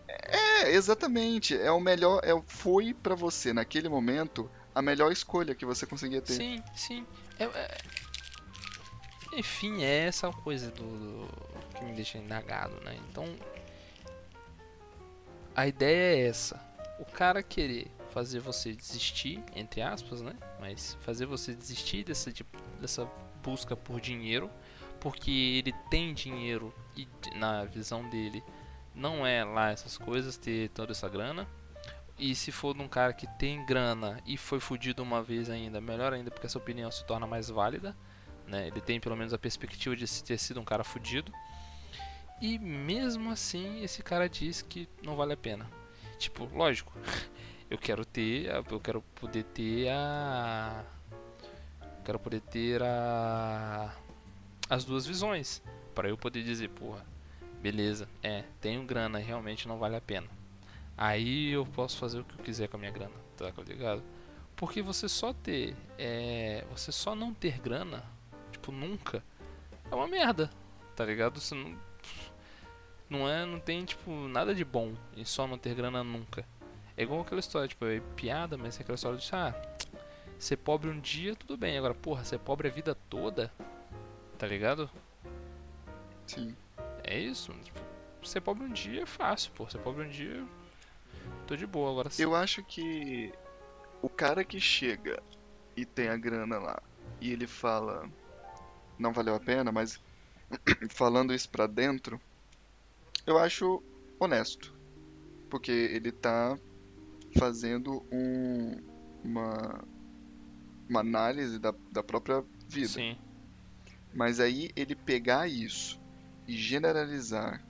É, 0.08 0.72
exatamente. 0.72 1.56
É 1.56 1.70
o 1.70 1.80
melhor. 1.80 2.20
É, 2.24 2.30
foi 2.46 2.92
pra 2.94 3.14
você, 3.14 3.52
naquele 3.52 3.88
momento, 3.88 4.50
a 4.74 4.82
melhor 4.82 5.10
escolha 5.12 5.54
que 5.54 5.64
você 5.64 5.86
conseguia 5.86 6.20
ter. 6.20 6.32
Sim, 6.34 6.62
sim. 6.74 7.06
É- 7.38 7.44
é- 7.44 7.78
Enfim, 9.34 9.82
é 9.82 10.06
essa 10.08 10.30
coisa 10.30 10.70
do, 10.70 10.82
do- 10.84 11.28
que 11.74 11.84
me 11.84 11.92
deixa 11.92 12.18
indagado, 12.18 12.74
né? 12.84 12.94
Então, 13.08 13.24
a 15.54 15.66
ideia 15.66 16.16
é 16.16 16.28
essa: 16.28 16.60
o 16.98 17.04
cara 17.04 17.42
querer 17.42 17.90
fazer 18.12 18.40
você 18.40 18.72
desistir, 18.72 19.42
entre 19.56 19.80
aspas, 19.80 20.20
né? 20.20 20.34
Mas 20.60 20.96
fazer 21.00 21.26
você 21.26 21.54
desistir 21.54 22.04
dessa, 22.04 22.30
dessa 22.80 23.08
busca 23.42 23.74
por 23.74 24.00
dinheiro, 24.00 24.50
porque 25.00 25.30
ele 25.30 25.72
tem 25.90 26.12
dinheiro 26.12 26.72
e 26.96 27.08
na 27.34 27.64
visão 27.64 28.08
dele 28.08 28.42
não 28.94 29.26
é 29.26 29.42
lá 29.42 29.70
essas 29.70 29.96
coisas, 29.96 30.36
ter 30.36 30.68
toda 30.70 30.92
essa 30.92 31.08
grana. 31.08 31.48
E 32.18 32.34
se 32.34 32.52
for 32.52 32.74
de 32.74 32.82
um 32.82 32.88
cara 32.88 33.12
que 33.12 33.26
tem 33.38 33.64
grana 33.64 34.20
e 34.26 34.36
foi 34.36 34.60
fudido 34.60 35.02
uma 35.02 35.22
vez 35.22 35.48
ainda, 35.48 35.80
melhor 35.80 36.12
ainda, 36.12 36.30
porque 36.30 36.46
essa 36.46 36.58
opinião 36.58 36.90
se 36.90 37.04
torna 37.04 37.26
mais 37.26 37.48
válida. 37.48 37.96
Né? 38.46 38.66
Ele 38.68 38.80
tem 38.80 39.00
pelo 39.00 39.16
menos 39.16 39.32
a 39.32 39.38
perspectiva 39.38 39.96
de 39.96 40.22
ter 40.22 40.38
sido 40.38 40.60
um 40.60 40.64
cara 40.64 40.84
fudido. 40.84 41.32
E 42.40 42.58
mesmo 42.58 43.30
assim, 43.30 43.82
esse 43.82 44.02
cara 44.02 44.28
diz 44.28 44.60
que 44.60 44.88
não 45.02 45.16
vale 45.16 45.32
a 45.32 45.36
pena. 45.36 45.68
Tipo, 46.18 46.44
lógico, 46.54 46.92
eu 47.72 47.78
quero 47.78 48.04
ter, 48.04 48.50
eu 48.70 48.80
quero 48.80 49.00
poder 49.14 49.44
ter 49.44 49.88
a. 49.88 50.84
Quero 52.04 52.18
poder 52.18 52.42
ter 52.42 52.82
a. 52.82 53.96
As 54.68 54.84
duas 54.84 55.06
visões. 55.06 55.62
Para 55.94 56.10
eu 56.10 56.18
poder 56.18 56.42
dizer, 56.42 56.68
porra, 56.68 57.02
beleza, 57.62 58.06
é, 58.22 58.44
tenho 58.60 58.84
grana, 58.84 59.18
realmente 59.18 59.66
não 59.66 59.78
vale 59.78 59.96
a 59.96 60.02
pena. 60.02 60.26
Aí 60.98 61.50
eu 61.50 61.64
posso 61.64 61.96
fazer 61.96 62.20
o 62.20 62.24
que 62.24 62.34
eu 62.38 62.44
quiser 62.44 62.68
com 62.68 62.76
a 62.76 62.80
minha 62.80 62.92
grana, 62.92 63.14
tá 63.36 63.50
ligado? 63.66 64.02
Porque 64.54 64.82
você 64.82 65.08
só 65.08 65.32
ter, 65.32 65.74
é, 65.98 66.66
você 66.70 66.92
só 66.92 67.14
não 67.14 67.32
ter 67.32 67.58
grana, 67.58 68.04
tipo, 68.50 68.70
nunca, 68.70 69.24
é 69.90 69.94
uma 69.94 70.06
merda, 70.06 70.50
tá 70.94 71.04
ligado? 71.04 71.40
Você 71.40 71.54
não, 71.54 71.74
não 73.08 73.28
é, 73.28 73.46
não 73.46 73.58
tem, 73.58 73.84
tipo, 73.84 74.10
nada 74.28 74.54
de 74.54 74.64
bom 74.64 74.94
em 75.16 75.24
só 75.24 75.46
não 75.46 75.56
ter 75.56 75.74
grana 75.74 76.04
nunca. 76.04 76.46
É 77.02 77.04
igual 77.04 77.22
aquela 77.22 77.40
história, 77.40 77.66
tipo, 77.66 77.84
é 77.84 77.98
piada, 78.14 78.56
mas 78.56 78.78
é 78.78 78.82
aquela 78.82 78.94
história 78.94 79.18
de, 79.18 79.28
ah, 79.34 79.52
ser 80.38 80.56
pobre 80.56 80.88
um 80.88 81.00
dia, 81.00 81.34
tudo 81.34 81.56
bem, 81.56 81.76
agora, 81.76 81.92
porra, 81.92 82.24
ser 82.24 82.38
pobre 82.38 82.68
a 82.68 82.70
vida 82.70 82.94
toda, 83.10 83.52
tá 84.38 84.46
ligado? 84.46 84.88
Sim. 86.28 86.56
É 87.02 87.18
isso, 87.18 87.52
tipo, 87.64 87.80
ser 88.22 88.40
pobre 88.40 88.62
um 88.62 88.72
dia 88.72 89.02
é 89.02 89.06
fácil, 89.06 89.50
pô, 89.50 89.68
ser 89.68 89.78
pobre 89.78 90.04
um 90.04 90.08
dia, 90.08 90.46
tô 91.44 91.56
de 91.56 91.66
boa, 91.66 91.90
agora 91.90 92.08
Eu 92.16 92.36
acho 92.36 92.62
que 92.62 93.32
o 94.00 94.08
cara 94.08 94.44
que 94.44 94.60
chega 94.60 95.20
e 95.76 95.84
tem 95.84 96.06
a 96.06 96.16
grana 96.16 96.56
lá 96.60 96.80
e 97.20 97.32
ele 97.32 97.48
fala 97.48 98.08
não 98.96 99.12
valeu 99.12 99.34
a 99.34 99.40
pena, 99.40 99.72
mas 99.72 100.00
falando 100.88 101.34
isso 101.34 101.50
pra 101.50 101.66
dentro, 101.66 102.20
eu 103.26 103.38
acho 103.38 103.82
honesto. 104.20 104.72
Porque 105.50 105.72
ele 105.72 106.12
tá 106.12 106.56
fazendo 107.38 108.04
um, 108.12 108.76
uma, 109.24 109.84
uma 110.88 111.00
análise 111.00 111.58
da, 111.58 111.74
da 111.90 112.02
própria 112.02 112.44
vida. 112.68 112.88
Sim. 112.88 113.16
Mas 114.14 114.40
aí 114.40 114.70
ele 114.76 114.94
pegar 114.94 115.48
isso 115.48 116.00
e 116.46 116.56
generalizar 116.56 117.64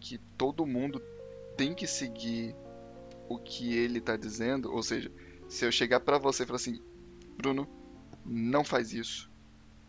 que 0.00 0.18
todo 0.36 0.66
mundo 0.66 1.00
tem 1.56 1.74
que 1.74 1.86
seguir 1.86 2.54
o 3.28 3.38
que 3.38 3.74
ele 3.74 4.00
tá 4.00 4.16
dizendo, 4.16 4.72
ou 4.72 4.82
seja, 4.82 5.10
se 5.48 5.64
eu 5.64 5.72
chegar 5.72 6.00
pra 6.00 6.18
você 6.18 6.42
e 6.42 6.46
falar 6.46 6.56
assim, 6.56 6.80
Bruno, 7.36 7.68
não 8.24 8.64
faz 8.64 8.92
isso, 8.92 9.30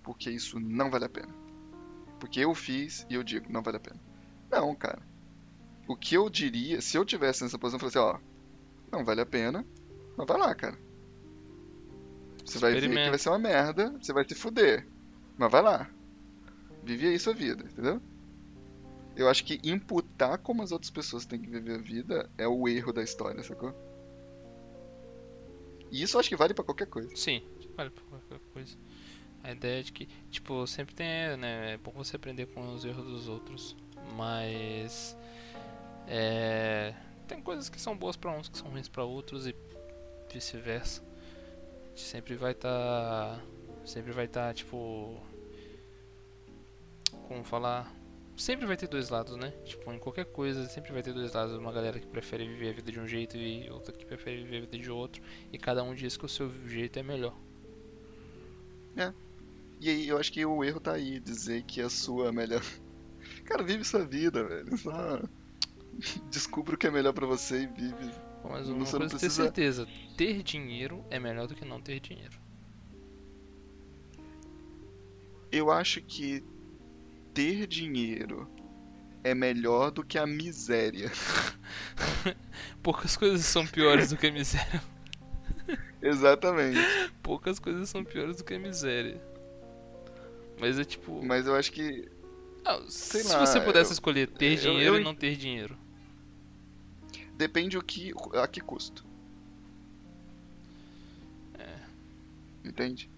porque 0.04 0.30
isso 0.30 0.60
não 0.60 0.90
vale 0.90 1.06
a 1.06 1.10
pena. 1.10 1.34
Porque 2.20 2.40
eu 2.40 2.54
fiz 2.56 3.06
e 3.10 3.14
eu 3.14 3.24
digo, 3.24 3.52
não 3.52 3.62
vale 3.62 3.78
a 3.78 3.80
pena. 3.80 4.00
Não, 4.50 4.74
cara. 4.76 5.02
O 5.88 5.96
que 5.96 6.16
eu 6.16 6.30
diria, 6.30 6.82
se 6.82 6.98
eu 6.98 7.06
tivesse 7.06 7.44
nessa 7.44 7.60
posição, 7.60 7.78
eu 7.78 7.92
falaria 7.92 8.18
assim, 8.18 8.24
ó, 8.24 8.37
não 8.92 9.04
vale 9.04 9.22
a 9.22 9.26
pena, 9.26 9.66
mas 10.16 10.28
vai 10.28 10.38
lá, 10.38 10.56
cara. 10.56 10.78
Você 12.46 12.60
vai 12.60 12.74
ver 12.74 12.90
que 12.90 13.10
vai 13.10 13.20
ser 13.20 13.30
uma 13.30 13.40
merda, 13.40 13.92
você 14.02 14.14
vai 14.14 14.28
se 14.28 14.34
fuder. 14.34 14.88
Mas 15.38 15.52
vai 15.52 15.62
lá. 15.62 15.90
Vive 16.84 17.08
aí 17.08 17.20
sua 17.20 17.34
vida, 17.34 17.66
entendeu? 17.66 18.02
Eu 19.16 19.28
acho 19.28 19.44
que 19.44 19.60
imputar 19.64 20.38
como 20.38 20.64
as 20.64 20.72
outras 20.72 20.90
pessoas 20.90 21.26
têm 21.26 21.42
que 21.42 21.50
viver 21.50 21.76
a 21.76 21.82
vida 21.82 22.30
é 22.38 22.48
o 22.48 22.68
erro 22.68 22.94
da 22.94 23.04
história, 23.04 23.44
sacou? 23.44 23.74
E 25.92 26.02
isso 26.02 26.16
eu 26.16 26.20
acho 26.20 26.30
que 26.30 26.36
vale 26.36 26.54
pra 26.54 26.64
qualquer 26.64 26.88
coisa. 26.88 27.14
Sim, 27.16 27.44
vale 27.76 27.90
pra 27.90 28.04
qualquer 28.06 28.40
coisa. 28.54 28.78
A 29.44 29.52
ideia 29.52 29.84
de 29.84 29.92
que, 29.92 30.08
tipo, 30.30 30.66
sempre 30.68 30.94
tem, 30.94 31.36
né, 31.38 31.74
é 31.74 31.78
bom 31.78 31.92
você 31.92 32.16
aprender 32.16 32.48
com 32.48 32.74
os 32.74 32.86
erros 32.86 33.06
dos 33.06 33.28
outros, 33.28 33.76
mas 34.16 35.18
é, 36.08 36.94
tem 37.28 37.42
coisas 37.42 37.70
que 37.70 37.80
são 37.80 37.96
boas 37.96 38.16
pra 38.16 38.32
uns 38.32 38.50
que 38.50 38.58
são 38.58 38.70
ruins 38.70 38.88
pra 38.88 39.04
outros 39.04 39.46
e 39.46 39.56
vice-versa. 40.32 41.04
Sempre 41.96 42.36
vai 42.36 42.52
estar, 42.52 43.44
sempre 43.86 44.12
vai 44.12 44.26
estar, 44.26 44.54
tipo, 44.54 45.20
como 47.28 47.44
falar, 47.44 47.92
sempre 48.36 48.66
vai 48.66 48.78
ter 48.78 48.88
dois 48.88 49.10
lados, 49.10 49.36
né? 49.36 49.52
Tipo, 49.66 49.92
em 49.92 50.00
qualquer 50.00 50.26
coisa 50.26 50.68
sempre 50.68 50.94
vai 50.94 51.02
ter 51.02 51.14
dois 51.14 51.34
lados, 51.34 51.56
uma 51.56 51.72
galera 51.72 52.00
que 52.00 52.08
prefere 52.08 52.48
viver 52.48 52.70
a 52.70 52.74
vida 52.74 52.92
de 52.92 53.00
um 53.00 53.08
jeito 53.08 53.36
e 53.36 53.70
outra 53.70 53.92
que 53.92 54.06
prefere 54.06 54.44
viver 54.44 54.58
a 54.58 54.62
vida 54.62 54.78
de 54.78 54.92
outro, 54.92 55.22
e 55.52 55.58
cada 55.58 55.84
um 55.84 55.94
diz 55.96 56.16
que 56.16 56.26
o 56.26 56.30
seu 56.30 56.52
jeito 56.68 57.00
é 57.00 57.04
melhor. 57.04 57.36
E 59.80 59.90
aí 59.90 60.08
eu 60.08 60.18
acho 60.18 60.32
que 60.32 60.44
o 60.46 60.64
erro 60.64 60.80
tá 60.80 60.94
aí, 60.94 61.20
dizer 61.20 61.64
que 61.64 61.82
a 61.82 61.90
sua 61.90 62.30
é 62.30 62.32
melhor. 62.32 62.64
Cara, 63.46 63.64
vive 63.64 63.84
sua 63.84 64.06
vida, 64.06 64.44
velho. 64.44 64.78
Só 64.78 65.22
descubra 66.32 66.76
o 66.76 66.78
que 66.78 66.88
é 66.88 66.92
melhor 66.92 67.14
pra 67.14 67.26
você 67.26 67.64
e 67.64 67.68
vive. 67.68 68.12
Mas 68.44 68.70
uma 68.70 68.86
você 68.86 68.94
não 68.94 69.00
coisa 69.00 69.06
é 69.06 69.08
ter 69.08 69.10
precisa- 69.10 69.44
certeza, 69.44 69.88
ter 70.16 70.42
dinheiro 70.44 71.04
é 71.10 71.20
melhor 71.20 71.48
do 71.48 71.56
que 71.56 71.66
não 71.66 71.82
ter 71.82 72.00
dinheiro. 72.00 72.38
Eu 75.52 75.72
acho 75.72 76.02
que 76.02 76.44
ter 77.34 77.68
dinheiro 77.68 78.50
é 79.24 79.34
melhor 79.34 79.92
do 79.92 80.04
que 80.04 80.18
a 80.18 80.26
miséria. 80.28 81.12
Poucas 82.84 83.16
coisas 83.18 83.46
são 83.46 83.66
piores 83.66 84.10
do 84.10 84.18
que 84.18 84.28
a 84.28 84.32
miséria. 84.32 84.82
Exatamente. 86.02 86.80
Poucas 87.22 87.60
coisas 87.60 87.90
são 87.90 88.04
piores 88.04 88.38
do 88.38 88.44
que 88.44 88.54
a 88.54 88.60
miséria. 88.60 89.22
Mas 90.60 90.80
é 90.80 90.84
tipo. 90.84 91.24
Mas 91.24 91.46
eu 91.48 91.56
acho 91.56 91.72
que 91.72 92.08
ah, 92.66 92.82
se 92.88 93.24
lá, 93.24 93.46
você 93.46 93.60
pudesse 93.62 93.92
eu- 93.92 93.94
escolher 93.94 94.28
ter 94.28 94.54
eu- 94.54 94.58
dinheiro 94.58 94.96
eu- 94.96 95.02
e 95.02 95.04
não 95.04 95.16
ter 95.16 95.36
dinheiro. 95.36 95.78
Depende 97.38 97.78
o 97.78 97.84
que 97.84 98.14
a 98.34 98.48
que 98.48 98.60
custo. 98.60 99.06
Entende? 102.68 103.10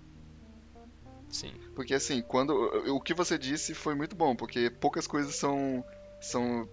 Sim. 1.29 1.53
Porque 1.75 1.93
assim, 1.93 2.21
quando 2.21 2.53
o 2.93 2.99
que 2.99 3.13
você 3.13 3.37
disse 3.37 3.73
foi 3.73 3.95
muito 3.95 4.15
bom, 4.15 4.35
porque 4.35 4.69
poucas 4.69 5.07
coisas 5.07 5.35
são 5.35 5.83
são 6.21 6.67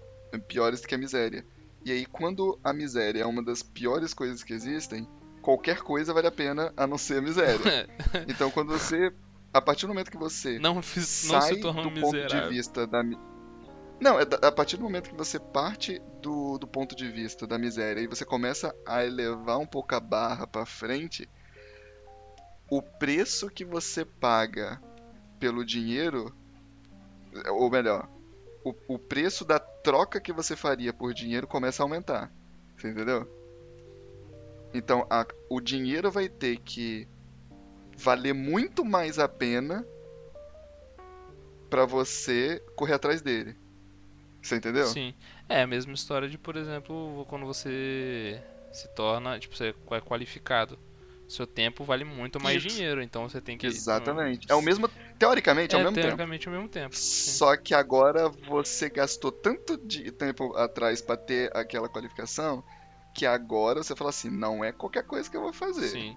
piores 0.49 0.81
do 0.81 0.89
que 0.89 0.95
a 0.95 0.99
miséria. 0.99 1.45
E 1.85 1.93
aí 1.93 2.07
quando 2.07 2.59
a 2.63 2.73
miséria 2.73 3.23
é 3.23 3.27
uma 3.27 3.43
das 3.43 3.63
piores 3.63 4.13
coisas 4.13 4.43
que 4.43 4.53
existem, 4.53 5.07
qualquer 5.41 5.81
coisa 5.81 6.13
vale 6.13 6.27
a 6.27 6.33
pena 6.33 6.73
a 6.77 6.87
não 6.87 6.99
ser 6.99 7.19
a 7.19 7.23
miséria. 7.23 7.89
Então 8.29 8.51
quando 8.51 8.73
você 8.73 9.13
a 9.53 9.61
partir 9.61 9.87
do 9.87 9.89
momento 9.89 10.11
que 10.11 10.19
você 10.19 10.59
não, 10.59 10.83
fiz, 10.83 11.29
não 11.31 11.41
sai 11.41 11.57
tornou 11.57 11.85
do 11.85 12.01
ponto 12.01 12.13
de 12.17 12.23
miserável. 12.25 12.51
vista 12.51 12.87
da 12.87 13.03
não, 14.01 14.21
é 14.21 14.25
a 14.43 14.53
partir 14.53 14.77
do 14.77 14.83
momento 14.83 15.11
que 15.11 15.17
você 15.17 15.39
parte 15.39 16.01
do, 16.21 16.59
do 16.59 16.67
ponto 16.67 16.95
de 16.95 17.11
vista 17.11 17.47
da 17.47 17.59
miséria 17.59 18.01
e 18.01 18.07
você 18.07 18.25
começa 18.25 18.75
a 18.87 19.05
elevar 19.05 19.59
um 19.59 19.67
pouco 19.67 19.95
a 19.95 20.01
barra 20.01 20.47
pra 20.47 20.67
frente, 20.67 21.29
o 22.69 22.83
preço 22.83 23.49
que 23.49 23.65
você 23.65 24.05
paga 24.05 24.81
pelo 25.39 25.65
dinheiro, 25.65 26.35
ou 27.49 27.71
melhor, 27.71 28.09
o, 28.65 28.75
o 28.89 28.99
preço 28.99 29.45
da 29.45 29.59
troca 29.59 30.21
que 30.21 30.33
você 30.33 30.57
faria 30.57 30.93
por 30.93 31.15
dinheiro 31.15 31.47
começa 31.47 31.83
a 31.83 31.85
aumentar. 31.85 32.33
Você 32.77 32.91
entendeu? 32.91 33.27
Então 34.75 35.07
a, 35.09 35.27
o 35.49 35.61
dinheiro 35.61 36.11
vai 36.11 36.29
ter 36.29 36.59
que 36.59 37.09
valer 37.97 38.35
muito 38.35 38.85
mais 38.85 39.19
a 39.19 39.29
pena 39.29 39.87
para 41.71 41.87
você 41.87 42.63
correr 42.75 42.95
atrás 42.95 43.23
dele. 43.23 43.57
Você 44.47 44.57
entendeu? 44.57 44.87
Sim. 44.87 45.13
É 45.49 45.63
a 45.63 45.67
mesma 45.67 45.93
história 45.93 46.29
de, 46.29 46.39
por 46.39 46.57
exemplo, 46.57 47.25
quando 47.29 47.45
você 47.47 48.41
se 48.73 48.89
torna, 48.95 49.39
tipo, 49.39 49.57
você 49.57 49.75
é 49.91 50.01
qualificado. 50.01 50.79
Seu 51.29 51.45
tempo 51.45 51.83
vale 51.83 52.05
muito 52.05 52.41
mais 52.41 52.59
Isso. 52.65 52.69
dinheiro, 52.77 53.03
então 53.03 53.29
você 53.29 53.41
tem 53.41 53.59
que. 53.59 53.67
Exatamente. 53.67 54.47
É 54.49 54.55
o 54.55 54.63
mesmo. 54.63 54.89
Teoricamente 55.19 55.75
é, 55.75 55.79
É, 55.79 55.81
o 55.81 55.85
mesmo 55.85 55.95
tempo. 55.97 56.07
teoricamente 56.07 56.47
é 56.47 56.51
o 56.51 56.55
mesmo 56.55 56.69
tempo. 56.69 56.95
sim. 56.95 57.31
Só 57.33 57.57
que 57.57 57.75
agora 57.75 58.29
você 58.29 58.89
gastou 58.89 59.33
tanto 59.33 59.77
de 59.77 60.13
tempo 60.13 60.55
atrás 60.57 61.03
pra 61.03 61.17
ter 61.17 61.51
aquela 61.57 61.89
qualificação 61.89 62.63
que 63.13 63.27
agora 63.27 63.83
você 63.83 63.97
fala 63.97 64.11
assim, 64.11 64.31
não 64.31 64.65
é 64.65 64.71
qualquer 64.71 65.03
coisa 65.03 65.29
que 65.29 65.37
eu 65.37 65.41
vou 65.41 65.53
fazer. 65.53 65.89
Sim. 65.89 66.17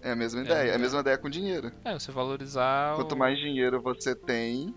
É 0.00 0.12
a 0.12 0.16
mesma 0.16 0.40
É, 0.40 0.44
ideia. 0.44 0.68
É 0.68 0.72
é. 0.72 0.74
a 0.76 0.78
mesma 0.78 1.00
ideia 1.00 1.18
com 1.18 1.28
dinheiro. 1.28 1.72
É, 1.84 1.94
você 1.94 2.12
valorizar. 2.12 2.94
Quanto 2.94 3.16
o... 3.16 3.18
mais 3.18 3.36
dinheiro 3.36 3.80
você 3.82 4.14
tem, 4.14 4.72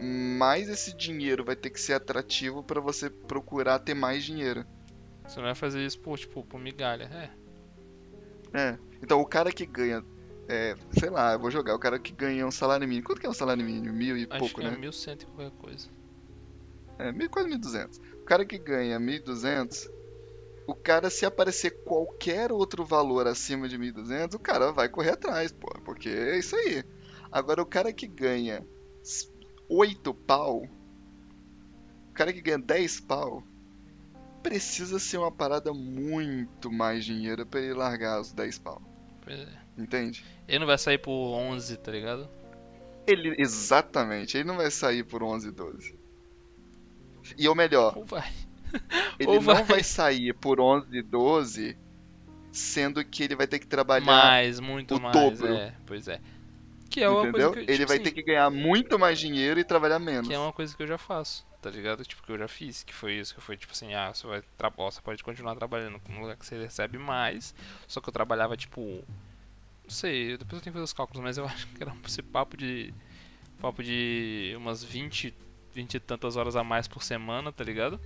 mais 0.00 0.68
esse 0.68 0.96
dinheiro 0.96 1.44
vai 1.44 1.56
ter 1.56 1.70
que 1.70 1.80
ser 1.80 1.94
atrativo 1.94 2.62
pra 2.62 2.80
você 2.80 3.10
procurar 3.10 3.78
ter 3.78 3.94
mais 3.94 4.24
dinheiro. 4.24 4.64
Você 5.26 5.36
não 5.36 5.46
vai 5.46 5.54
fazer 5.54 5.84
isso 5.84 5.98
por, 5.98 6.18
tipo, 6.18 6.44
por 6.44 6.60
migalha. 6.60 7.04
É. 7.04 8.58
É. 8.58 8.78
Então 9.02 9.20
o 9.20 9.26
cara 9.26 9.52
que 9.52 9.66
ganha, 9.66 10.04
é, 10.48 10.74
sei 10.98 11.10
lá, 11.10 11.34
eu 11.34 11.38
vou 11.38 11.50
jogar, 11.50 11.74
o 11.74 11.78
cara 11.78 11.98
que 11.98 12.12
ganha 12.12 12.46
um 12.46 12.50
salário 12.50 12.86
mínimo. 12.88 13.06
Quanto 13.06 13.20
que 13.20 13.26
é 13.26 13.30
um 13.30 13.34
salário 13.34 13.64
mínimo? 13.64 13.92
Mil 13.92 14.16
e 14.16 14.26
Acho 14.30 14.38
pouco, 14.38 14.60
que 14.60 14.66
é 14.66 14.70
né? 14.70 14.76
1100 14.78 15.14
e 15.14 15.26
qualquer 15.26 15.50
coisa. 15.58 15.88
É, 16.98 17.12
mil, 17.12 17.28
quase 17.30 17.48
1.200. 17.48 18.00
O 18.14 18.24
cara 18.24 18.44
que 18.44 18.58
ganha 18.58 18.98
1.200, 18.98 19.90
o 20.66 20.74
cara 20.74 21.10
se 21.10 21.24
aparecer 21.24 21.82
qualquer 21.84 22.50
outro 22.50 22.84
valor 22.84 23.26
acima 23.26 23.68
de 23.68 23.78
1.200, 23.78 24.34
o 24.34 24.38
cara 24.38 24.72
vai 24.72 24.88
correr 24.88 25.10
atrás, 25.10 25.52
pô, 25.52 25.68
porque 25.84 26.08
é 26.08 26.38
isso 26.38 26.56
aí. 26.56 26.84
Agora 27.30 27.62
o 27.62 27.66
cara 27.66 27.92
que 27.92 28.06
ganha 28.06 28.66
8 29.68 30.14
pau, 30.14 30.62
o 32.10 32.12
cara 32.14 32.32
que 32.32 32.40
ganha 32.40 32.58
10 32.58 33.00
pau, 33.00 33.42
precisa 34.42 34.98
ser 34.98 35.18
uma 35.18 35.30
parada 35.32 35.72
muito 35.72 36.70
mais 36.70 37.04
dinheiro 37.04 37.44
pra 37.46 37.60
ele 37.60 37.74
largar 37.74 38.20
os 38.20 38.32
10 38.32 38.58
pau. 38.58 38.80
Pois 39.22 39.38
é. 39.40 39.48
Entende? 39.76 40.24
Ele 40.46 40.58
não 40.60 40.66
vai 40.66 40.78
sair 40.78 40.98
por 40.98 41.12
11, 41.12 41.76
tá 41.76 41.92
ligado? 41.92 42.28
Ele, 43.06 43.34
exatamente, 43.38 44.36
ele 44.36 44.44
não 44.48 44.56
vai 44.56 44.70
sair 44.70 45.04
por 45.04 45.22
11, 45.22 45.50
12. 45.50 45.98
E 47.36 47.48
o 47.48 47.54
melhor, 47.54 47.96
Ou 47.96 48.04
vai. 48.04 48.30
Ele 49.18 49.28
Ou 49.28 49.34
não 49.36 49.40
vai- 49.42 49.62
vai 49.64 49.82
sair 49.82 50.34
por 50.34 50.60
11, 50.60 51.00
12, 51.02 51.76
sendo 52.52 53.02
que 53.04 53.22
ele 53.22 53.34
vai 53.34 53.46
ter 53.46 53.58
que 53.58 53.66
trabalhar, 53.66 54.04
Mais, 54.04 54.60
muito 54.60 54.96
o 54.96 55.00
mais. 55.00 55.14
dobro. 55.14 55.54
É, 55.54 55.74
pois 55.86 56.06
é. 56.06 56.20
Que 56.98 57.04
é 57.04 57.08
uma 57.08 57.28
entendeu? 57.28 57.50
coisa 57.52 57.66
que, 57.66 57.70
ele 57.72 57.72
tipo 57.72 57.88
vai 57.88 57.96
assim, 57.96 58.04
ter 58.04 58.12
que 58.12 58.22
ganhar 58.22 58.50
muito 58.50 58.98
mais 58.98 59.18
dinheiro 59.18 59.58
e 59.60 59.64
trabalhar 59.64 59.98
menos. 59.98 60.28
Que 60.28 60.34
é 60.34 60.38
uma 60.38 60.52
coisa 60.52 60.76
que 60.76 60.82
eu 60.82 60.86
já 60.86 60.98
faço, 60.98 61.46
tá 61.62 61.70
ligado? 61.70 62.04
Tipo, 62.04 62.22
que 62.22 62.32
eu 62.32 62.38
já 62.38 62.48
fiz, 62.48 62.82
que 62.82 62.94
foi 62.94 63.14
isso, 63.14 63.34
que 63.34 63.40
foi 63.40 63.56
tipo 63.56 63.72
assim, 63.72 63.94
ah, 63.94 64.12
você 64.12 64.26
vai 64.26 64.42
tra- 64.56 64.72
ó, 64.76 64.90
você 64.90 65.00
pode 65.00 65.22
continuar 65.24 65.54
trabalhando 65.56 66.00
num 66.08 66.20
lugar 66.20 66.36
que 66.36 66.46
você 66.46 66.60
recebe 66.60 66.98
mais, 66.98 67.54
só 67.86 68.00
que 68.00 68.08
eu 68.08 68.12
trabalhava 68.12 68.56
tipo, 68.56 68.80
não 69.84 69.90
sei, 69.90 70.36
depois 70.36 70.54
eu 70.54 70.60
tenho 70.60 70.64
que 70.64 70.70
fazer 70.72 70.84
os 70.84 70.92
cálculos, 70.92 71.22
mas 71.22 71.38
eu 71.38 71.44
acho 71.48 71.66
que 71.68 71.82
era 71.82 71.94
esse 72.06 72.22
papo 72.22 72.56
de 72.56 72.92
papo 73.60 73.82
de 73.82 74.54
umas 74.56 74.84
20, 74.84 75.34
20 75.74 75.94
e 75.94 76.00
tantas 76.00 76.36
horas 76.36 76.56
a 76.56 76.64
mais 76.64 76.86
por 76.88 77.02
semana, 77.02 77.52
tá 77.52 77.64
ligado? 77.64 78.00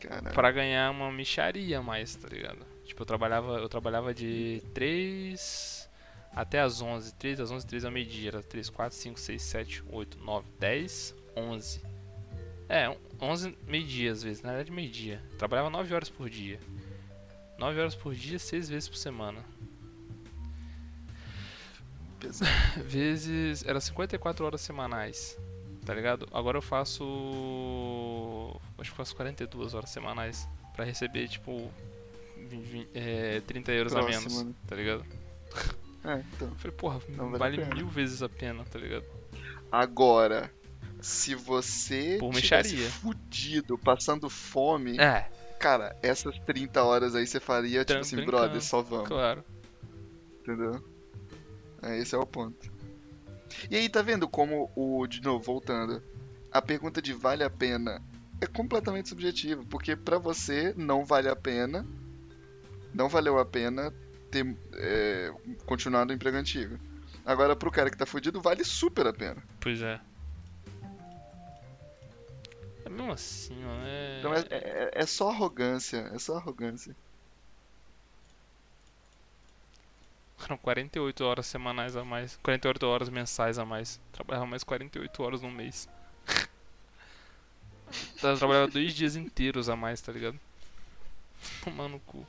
Cara, 0.00 0.30
Pra 0.30 0.50
ganhar 0.50 0.90
uma 0.90 1.12
micharia 1.12 1.78
a 1.78 1.82
mais, 1.82 2.14
tá 2.16 2.28
ligado? 2.28 2.58
Tipo, 2.84 3.02
eu 3.02 3.06
trabalhava, 3.06 3.58
eu 3.58 3.68
trabalhava 3.68 4.12
de 4.12 4.62
3 4.74 5.81
até 6.34 6.60
as 6.60 6.80
11, 6.80 7.14
3 7.14 7.40
às 7.40 7.50
11, 7.50 7.66
3 7.66 7.84
ao 7.84 7.90
meio-dia, 7.90 8.28
era 8.28 8.42
3, 8.42 8.68
4, 8.70 8.96
5, 8.96 9.20
6, 9.20 9.42
7, 9.42 9.84
8, 9.90 10.18
9, 10.18 10.46
10, 10.58 11.14
11. 11.36 11.80
É, 12.68 12.88
um- 12.88 12.96
11 13.20 13.56
meio-dia 13.66 14.12
às 14.12 14.22
vezes, 14.22 14.42
na 14.42 14.50
verdade 14.50 14.70
meio-dia. 14.72 15.22
Trabalhava 15.38 15.68
9 15.70 15.94
horas 15.94 16.08
por 16.08 16.28
dia. 16.30 16.58
9 17.58 17.78
horas 17.80 17.94
por 17.94 18.14
dia, 18.14 18.38
6 18.38 18.68
vezes 18.68 18.88
por 18.88 18.96
semana. 18.96 19.44
Vezes. 22.86 23.64
Era 23.66 23.80
54 23.80 24.44
horas 24.46 24.60
semanais. 24.60 25.36
Tá 25.84 25.92
ligado? 25.92 26.28
Agora 26.32 26.56
eu 26.58 26.62
faço. 26.62 27.02
Acho 28.78 28.90
que 28.92 28.96
faço 28.96 29.14
42 29.16 29.74
horas 29.74 29.90
semanais. 29.90 30.48
Pra 30.74 30.84
receber, 30.84 31.26
tipo. 31.28 31.68
vin- 32.48 32.62
vin- 32.62 32.86
é, 32.94 33.40
30 33.40 33.72
euros 33.72 33.92
a 33.94 34.00
Próximo, 34.00 34.28
menos. 34.30 34.42
né? 34.44 34.54
Tá 34.68 34.76
ligado? 34.76 35.04
É, 36.04 36.22
então. 36.34 36.48
Eu 36.48 36.54
falei, 36.56 36.76
porra, 36.76 37.00
Não 37.10 37.30
vale 37.30 37.58
vale 37.62 37.74
mil 37.74 37.88
vezes 37.88 38.22
a 38.22 38.28
pena, 38.28 38.64
tá 38.64 38.78
ligado? 38.78 39.04
Agora, 39.70 40.50
se 41.00 41.34
você 41.34 42.16
Por 42.18 42.34
tivesse 42.34 42.74
mixaria. 42.74 42.90
fudido, 42.90 43.78
passando 43.78 44.28
fome, 44.28 44.98
É, 44.98 45.28
cara, 45.58 45.96
essas 46.02 46.38
30 46.40 46.82
horas 46.82 47.14
aí 47.14 47.26
você 47.26 47.38
faria, 47.40 47.84
tipo 47.84 48.00
assim, 48.00 48.16
brincando. 48.16 48.36
brother, 48.38 48.62
só 48.62 48.82
vamos. 48.82 49.08
claro. 49.08 49.44
Entendeu? 50.40 50.82
É, 51.82 51.98
esse 51.98 52.14
é 52.14 52.18
o 52.18 52.26
ponto. 52.26 52.70
E 53.70 53.76
aí, 53.76 53.88
tá 53.88 54.02
vendo 54.02 54.28
como 54.28 54.70
o. 54.74 55.06
De 55.06 55.20
novo, 55.22 55.42
voltando. 55.44 56.02
A 56.50 56.60
pergunta 56.60 57.00
de 57.00 57.12
vale 57.12 57.44
a 57.44 57.50
pena 57.50 58.02
é 58.40 58.46
completamente 58.46 59.08
subjetiva. 59.08 59.62
Porque 59.70 59.94
pra 59.94 60.18
você 60.18 60.74
não 60.76 61.04
vale 61.04 61.28
a 61.28 61.36
pena. 61.36 61.86
Não 62.92 63.08
valeu 63.08 63.38
a 63.38 63.44
pena 63.44 63.92
ter. 64.32 64.56
É, 64.74 65.32
continuar 65.66 66.06
no 66.06 66.12
emprego 66.12 66.36
antigo. 66.36 66.78
Agora, 67.24 67.54
pro 67.54 67.70
cara 67.70 67.90
que 67.90 67.96
tá 67.96 68.06
fudido, 68.06 68.40
vale 68.40 68.64
super 68.64 69.06
a 69.06 69.12
pena. 69.12 69.42
Pois 69.60 69.80
é. 69.80 70.00
É 72.84 72.88
mesmo 72.88 73.12
assim, 73.12 73.54
mano. 73.54 73.82
É... 73.84 74.18
Então 74.18 74.34
é, 74.34 74.40
é, 74.50 74.90
é 74.94 75.06
só 75.06 75.30
arrogância. 75.30 76.10
É 76.12 76.18
só 76.18 76.36
arrogância. 76.36 76.96
Eram 80.44 80.56
48 80.56 81.24
horas 81.24 81.46
semanais 81.46 81.96
a 81.96 82.04
mais. 82.04 82.36
48 82.42 82.84
horas 82.84 83.08
mensais 83.08 83.58
a 83.58 83.64
mais. 83.64 84.00
Trabalhava 84.10 84.46
mais 84.46 84.64
48 84.64 85.22
horas 85.22 85.42
no 85.42 85.50
mês. 85.50 85.88
Trabalhava 88.18 88.66
dois 88.66 88.92
dias 88.92 89.14
inteiros 89.14 89.68
a 89.68 89.76
mais, 89.76 90.00
tá 90.00 90.10
ligado? 90.10 90.38
Tomando 91.62 91.92
no 91.92 92.00
cu. 92.00 92.26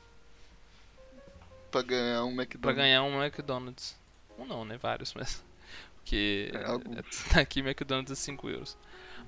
Pra 1.74 1.82
ganhar 1.82 2.24
um 2.24 2.30
McDonald's. 2.30 2.60
Pra 2.60 2.72
ganhar 2.72 3.02
um 3.02 3.22
McDonald's. 3.22 3.98
Um 4.38 4.44
não, 4.46 4.64
né? 4.64 4.76
Vários, 4.78 5.12
mas. 5.14 5.44
Porque. 5.96 6.50
É, 7.34 7.40
aqui 7.40 7.60
McDonald's 7.60 8.12
é 8.12 8.14
5 8.14 8.48
euros. 8.48 8.76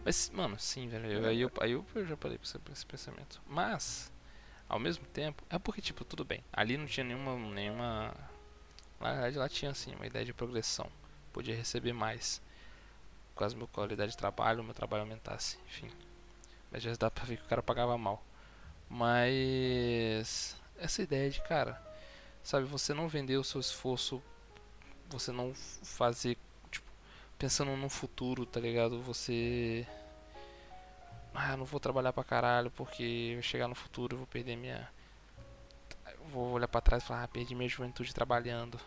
Mas, 0.05 0.31
mano, 0.31 0.59
sim, 0.59 0.89
velho. 0.89 1.07
eu- 1.11 1.27
Aí 1.29 1.41
eu, 1.41 1.51
aí 1.61 1.73
eu, 1.73 1.85
eu 1.95 2.07
já 2.07 2.17
parei 2.17 2.39
pra 2.39 2.47
esse, 2.47 2.59
esse 2.73 2.87
pensamento. 2.87 3.41
Mas, 3.49 4.13
ao 4.69 4.79
mesmo 4.79 5.05
tempo, 5.07 5.43
é 5.51 5.59
porque, 5.59 5.81
tipo, 5.81 6.05
tudo 6.05 6.25
bem. 6.25 6.45
Ali 6.53 6.77
não 6.77 6.87
tinha 6.87 7.05
nenhuma. 7.05 7.37
nenhuma 7.55 8.15
na 9.01 9.13
verdade, 9.13 9.37
lá 9.39 9.49
tinha, 9.49 9.71
assim, 9.73 9.95
uma 9.95 10.07
ideia 10.07 10.25
de 10.25 10.33
progressão. 10.33 10.89
Podia 11.33 11.55
receber 11.55 11.93
mais. 11.93 12.41
Caso 13.37 13.55
minha 13.57 13.67
qualidade 13.69 14.13
de 14.13 14.17
trabalho, 14.17 14.63
meu 14.65 14.73
trabalho 14.73 15.03
aumentasse. 15.03 15.59
Enfim. 15.67 15.91
Mas 16.71 16.83
já 16.83 16.93
dá 16.95 17.11
pra 17.11 17.25
ver 17.25 17.37
que 17.37 17.45
o 17.45 17.49
cara 17.49 17.63
pagava 17.63 17.97
mal. 17.99 18.25
Mas. 18.89 20.57
Essa 20.79 21.03
ideia 21.03 21.31
de, 21.31 21.41
cara. 21.43 21.81
Sabe, 22.47 22.65
você 22.65 22.95
não 22.95 23.09
vender 23.09 23.37
o 23.39 23.43
seu 23.43 23.61
esforço. 23.61 24.23
Você 25.09 25.33
não 25.33 25.53
fazer. 25.53 26.39
Tipo, 26.71 26.89
pensando 27.37 27.77
no 27.77 27.89
futuro, 27.89 28.47
tá 28.47 28.61
ligado? 28.61 29.03
Você. 29.03 29.85
Ah, 31.35 31.57
não 31.57 31.65
vou 31.65 31.81
trabalhar 31.81 32.13
pra 32.13 32.23
caralho 32.23 32.71
porque 32.71 33.37
chegar 33.43 33.67
no 33.67 33.75
futuro 33.75 34.15
eu 34.15 34.19
vou 34.19 34.29
perder 34.29 34.55
minha. 34.55 34.89
Vou 36.31 36.53
olhar 36.53 36.69
pra 36.69 36.81
trás 36.81 37.03
e 37.03 37.07
falar, 37.07 37.25
ah, 37.25 37.29
perdi 37.29 37.53
minha 37.53 37.69
juventude 37.69 38.15
trabalhando. 38.15 38.79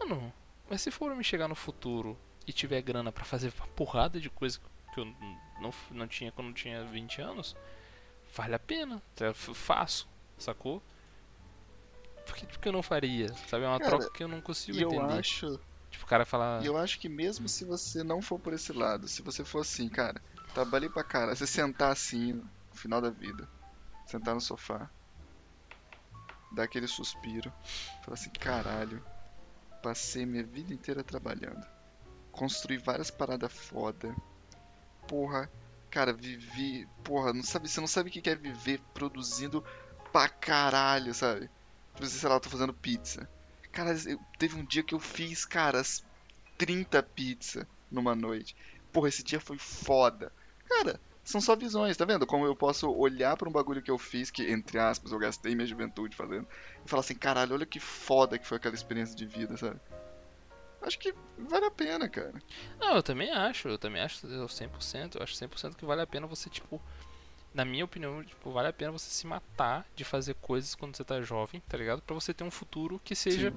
Mano, 0.00 0.32
mas 0.68 0.82
se 0.82 0.90
for 0.90 1.14
me 1.14 1.22
chegar 1.22 1.46
no 1.46 1.54
futuro 1.54 2.18
e 2.48 2.52
tiver 2.52 2.82
grana 2.82 3.12
pra 3.12 3.24
fazer 3.24 3.52
uma 3.58 3.66
porrada 3.68 4.18
de 4.18 4.28
coisa 4.28 4.58
que 4.92 4.98
eu 4.98 5.04
não, 5.60 5.72
não 5.92 6.08
tinha 6.08 6.32
quando 6.32 6.48
eu 6.48 6.54
tinha 6.54 6.82
20 6.82 7.20
anos, 7.22 7.54
vale 8.34 8.56
a 8.56 8.58
pena. 8.58 9.00
Tá, 9.14 9.32
faço, 9.32 10.08
sacou? 10.36 10.82
Que, 12.42 12.46
por 12.46 12.58
que 12.58 12.68
eu 12.68 12.72
não 12.72 12.82
faria? 12.82 13.32
Sabe? 13.46 13.64
É 13.64 13.68
uma 13.68 13.78
Cara, 13.78 13.98
troca 13.98 14.10
que 14.10 14.24
eu 14.24 14.28
não 14.28 14.40
consigo 14.40 14.76
eu 14.78 14.88
entender. 14.88 15.18
acho. 15.18 15.60
Tipo, 15.90 16.04
o 16.04 16.08
cara 16.08 16.24
fala. 16.24 16.60
E 16.62 16.66
eu 16.66 16.76
acho 16.76 16.98
que 16.98 17.08
mesmo 17.08 17.48
se 17.48 17.64
você 17.64 18.02
não 18.02 18.20
for 18.20 18.38
por 18.38 18.52
esse 18.52 18.72
lado, 18.72 19.06
se 19.06 19.22
você 19.22 19.44
for 19.44 19.60
assim, 19.60 19.88
cara, 19.88 20.20
trabalhei 20.52 20.88
pra 20.88 21.04
cara, 21.04 21.36
você 21.36 21.46
sentar 21.46 21.92
assim 21.92 22.32
no 22.32 22.74
final 22.74 23.00
da 23.00 23.10
vida, 23.10 23.48
sentar 24.06 24.34
no 24.34 24.40
sofá, 24.40 24.90
dar 26.50 26.64
aquele 26.64 26.88
suspiro, 26.88 27.52
falar 28.02 28.14
assim, 28.14 28.30
caralho, 28.30 29.04
passei 29.82 30.26
minha 30.26 30.42
vida 30.42 30.74
inteira 30.74 31.04
trabalhando, 31.04 31.64
construí 32.32 32.78
várias 32.78 33.10
paradas 33.10 33.52
foda, 33.52 34.16
porra, 35.06 35.48
cara, 35.90 36.12
vivi, 36.12 36.88
porra, 37.04 37.32
não 37.32 37.42
sabe, 37.42 37.68
você 37.68 37.80
não 37.80 37.86
sabe 37.86 38.08
o 38.08 38.12
que 38.12 38.28
é 38.28 38.34
viver 38.34 38.80
produzindo 38.94 39.62
pra 40.10 40.28
caralho, 40.28 41.14
sabe? 41.14 41.48
Tipo, 41.94 42.06
sei 42.06 42.28
lá, 42.28 42.36
eu 42.36 42.40
tô 42.40 42.50
fazendo 42.50 42.72
pizza. 42.74 43.28
Cara, 43.70 43.96
eu, 44.06 44.18
teve 44.38 44.56
um 44.56 44.64
dia 44.64 44.82
que 44.82 44.94
eu 44.94 45.00
fiz, 45.00 45.44
cara, 45.44 45.82
30 46.58 47.02
pizzas 47.02 47.66
numa 47.90 48.14
noite. 48.14 48.54
Porra, 48.92 49.08
esse 49.08 49.22
dia 49.22 49.40
foi 49.40 49.58
foda. 49.58 50.32
Cara, 50.68 51.00
são 51.24 51.40
só 51.40 51.54
visões, 51.54 51.96
tá 51.96 52.04
vendo? 52.04 52.26
Como 52.26 52.44
eu 52.44 52.56
posso 52.56 52.90
olhar 52.90 53.36
para 53.36 53.48
um 53.48 53.52
bagulho 53.52 53.82
que 53.82 53.90
eu 53.90 53.98
fiz, 53.98 54.30
que, 54.30 54.50
entre 54.50 54.78
aspas, 54.78 55.12
eu 55.12 55.18
gastei 55.18 55.54
minha 55.54 55.66
juventude 55.66 56.16
fazendo, 56.16 56.46
e 56.84 56.88
falar 56.88 57.00
assim, 57.00 57.14
caralho, 57.14 57.54
olha 57.54 57.66
que 57.66 57.78
foda 57.78 58.38
que 58.38 58.46
foi 58.46 58.56
aquela 58.56 58.74
experiência 58.74 59.14
de 59.14 59.26
vida, 59.26 59.56
sabe? 59.56 59.80
Acho 60.82 60.98
que 60.98 61.14
vale 61.38 61.66
a 61.66 61.70
pena, 61.70 62.08
cara. 62.08 62.34
Não, 62.80 62.96
eu 62.96 63.02
também 63.02 63.30
acho, 63.30 63.68
eu 63.68 63.78
também 63.78 64.02
acho 64.02 64.26
100%, 64.48 65.16
eu 65.16 65.22
acho 65.22 65.34
100% 65.36 65.76
que 65.76 65.84
vale 65.84 66.02
a 66.02 66.06
pena 66.06 66.26
você, 66.26 66.50
tipo, 66.50 66.82
na 67.54 67.64
minha 67.64 67.84
opinião, 67.84 68.24
tipo, 68.24 68.50
vale 68.50 68.68
a 68.68 68.72
pena 68.72 68.92
você 68.92 69.10
se 69.10 69.26
matar 69.26 69.86
de 69.94 70.04
fazer 70.04 70.34
coisas 70.34 70.74
quando 70.74 70.96
você 70.96 71.04
tá 71.04 71.20
jovem, 71.20 71.62
tá 71.68 71.76
ligado? 71.76 72.00
Pra 72.02 72.14
você 72.14 72.32
ter 72.32 72.44
um 72.44 72.50
futuro 72.50 73.00
que 73.04 73.14
seja 73.14 73.50
Sim. 73.50 73.56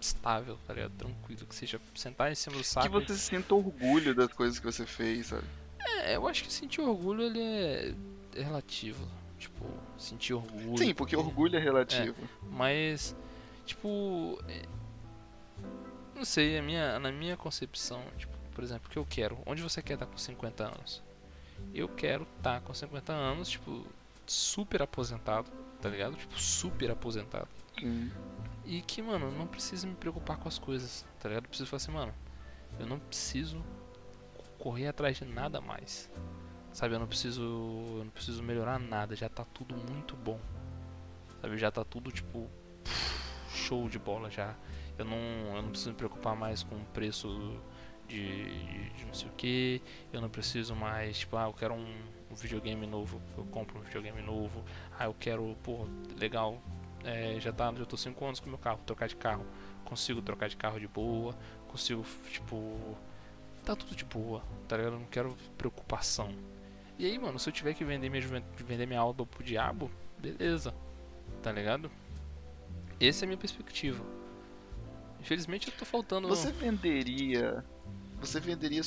estável, 0.00 0.58
tá 0.66 0.72
ligado? 0.72 0.92
Tranquilo, 0.92 1.46
que 1.46 1.54
seja 1.54 1.80
sentar 1.94 2.32
em 2.32 2.34
cima 2.34 2.56
do 2.56 2.64
saco. 2.64 2.86
Que 2.86 2.92
você 2.92 3.16
sinta 3.16 3.54
orgulho 3.54 4.14
das 4.14 4.32
coisas 4.32 4.58
que 4.58 4.64
você 4.64 4.86
fez, 4.86 5.26
sabe? 5.26 5.44
É, 5.78 6.16
eu 6.16 6.26
acho 6.26 6.44
que 6.44 6.52
sentir 6.52 6.80
orgulho 6.80 7.22
ele 7.22 7.40
é, 7.40 7.94
relativo. 8.42 9.06
Tipo, 9.38 9.66
sentir 9.98 10.32
orgulho. 10.32 10.78
Sim, 10.78 10.94
porque, 10.94 10.94
porque 10.94 11.16
orgulho 11.16 11.56
é 11.56 11.60
relativo. 11.60 12.16
É, 12.22 12.46
mas, 12.50 13.14
tipo. 13.66 14.38
É, 14.48 14.62
não 16.14 16.24
sei, 16.24 16.56
a 16.56 16.62
minha, 16.62 16.98
na 16.98 17.12
minha 17.12 17.36
concepção, 17.36 18.02
tipo, 18.16 18.32
por 18.54 18.64
exemplo, 18.64 18.86
o 18.88 18.90
que 18.90 18.98
eu 18.98 19.04
quero? 19.04 19.38
Onde 19.44 19.60
você 19.60 19.82
quer 19.82 19.94
estar 19.94 20.06
com 20.06 20.16
50 20.16 20.64
anos? 20.64 21.02
Eu 21.72 21.88
quero 21.88 22.26
estar 22.36 22.60
com 22.60 22.74
50 22.74 23.12
anos, 23.12 23.48
tipo, 23.48 23.86
super 24.26 24.82
aposentado, 24.82 25.50
tá 25.80 25.88
ligado? 25.88 26.16
Tipo, 26.16 26.38
super 26.38 26.90
aposentado. 26.90 27.48
Sim. 27.78 28.10
E 28.64 28.80
que, 28.80 29.02
mano, 29.02 29.30
não 29.30 29.46
preciso 29.46 29.86
me 29.86 29.94
preocupar 29.94 30.38
com 30.38 30.48
as 30.48 30.58
coisas, 30.58 31.06
tá 31.20 31.28
ligado? 31.28 31.44
Eu 31.44 31.48
preciso 31.48 31.68
falar 31.68 31.76
assim, 31.76 31.92
mano, 31.92 32.14
eu 32.78 32.86
não 32.86 32.98
preciso 32.98 33.62
correr 34.58 34.88
atrás 34.88 35.18
de 35.18 35.24
nada 35.24 35.60
mais. 35.60 36.10
Sabe, 36.72 36.94
eu 36.94 36.98
não 36.98 37.06
preciso, 37.06 37.42
eu 37.42 38.04
não 38.04 38.10
preciso 38.10 38.42
melhorar 38.42 38.80
nada, 38.80 39.14
já 39.14 39.28
tá 39.28 39.44
tudo 39.44 39.76
muito 39.76 40.16
bom. 40.16 40.40
Sabe, 41.40 41.56
já 41.58 41.70
tá 41.70 41.84
tudo 41.84 42.10
tipo 42.10 42.50
show 43.48 43.88
de 43.88 43.98
bola 43.98 44.30
já. 44.30 44.54
Eu 44.98 45.04
não, 45.04 45.16
eu 45.16 45.62
não 45.62 45.68
preciso 45.68 45.90
me 45.90 45.96
preocupar 45.96 46.34
mais 46.34 46.62
com 46.62 46.76
o 46.76 46.84
preço 46.86 47.60
de, 48.14 48.44
de, 48.44 48.90
de, 48.90 49.04
não 49.06 49.14
sei 49.14 49.28
o 49.28 49.32
que. 49.32 49.82
Eu 50.12 50.20
não 50.20 50.28
preciso 50.28 50.74
mais, 50.74 51.18
tipo, 51.18 51.36
ah, 51.36 51.44
eu 51.44 51.52
quero 51.52 51.74
um, 51.74 51.94
um, 52.30 52.34
videogame 52.34 52.86
novo, 52.86 53.20
eu 53.36 53.44
compro 53.46 53.78
um 53.78 53.82
videogame 53.82 54.22
novo. 54.22 54.64
Ah, 54.98 55.06
eu 55.06 55.14
quero, 55.18 55.56
pô, 55.62 55.86
legal, 56.18 56.62
é, 57.04 57.38
já 57.40 57.52
tá, 57.52 57.72
já 57.74 57.84
tô 57.84 57.96
5 57.96 58.24
anos 58.24 58.40
com 58.40 58.48
meu 58.48 58.58
carro, 58.58 58.80
trocar 58.86 59.08
de 59.08 59.16
carro. 59.16 59.44
Consigo 59.84 60.22
trocar 60.22 60.48
de 60.48 60.56
carro 60.56 60.80
de 60.80 60.88
boa, 60.88 61.36
consigo, 61.68 62.04
tipo, 62.30 62.96
tá 63.64 63.76
tudo 63.76 63.94
de 63.94 64.04
boa, 64.04 64.42
tá 64.66 64.76
ligado? 64.76 64.94
Eu 64.94 65.00
não 65.00 65.06
quero 65.06 65.36
preocupação. 65.58 66.34
E 66.98 67.06
aí, 67.06 67.18
mano, 67.18 67.38
se 67.38 67.48
eu 67.48 67.52
tiver 67.52 67.74
que 67.74 67.84
vender 67.84 68.08
minha, 68.08 68.22
vender 68.56 68.86
minha 68.86 69.00
alma 69.00 69.26
pro 69.26 69.42
diabo, 69.42 69.90
beleza, 70.18 70.74
tá 71.42 71.50
ligado? 71.52 71.90
Essa 73.00 73.24
é 73.24 73.26
a 73.26 73.28
minha 73.28 73.38
perspectiva. 73.38 74.02
Infelizmente 75.20 75.68
eu 75.68 75.74
tô 75.74 75.84
faltando. 75.84 76.28
Você 76.28 76.52
venderia. 76.52 77.64
Você 78.24 78.40
venderia 78.40 78.82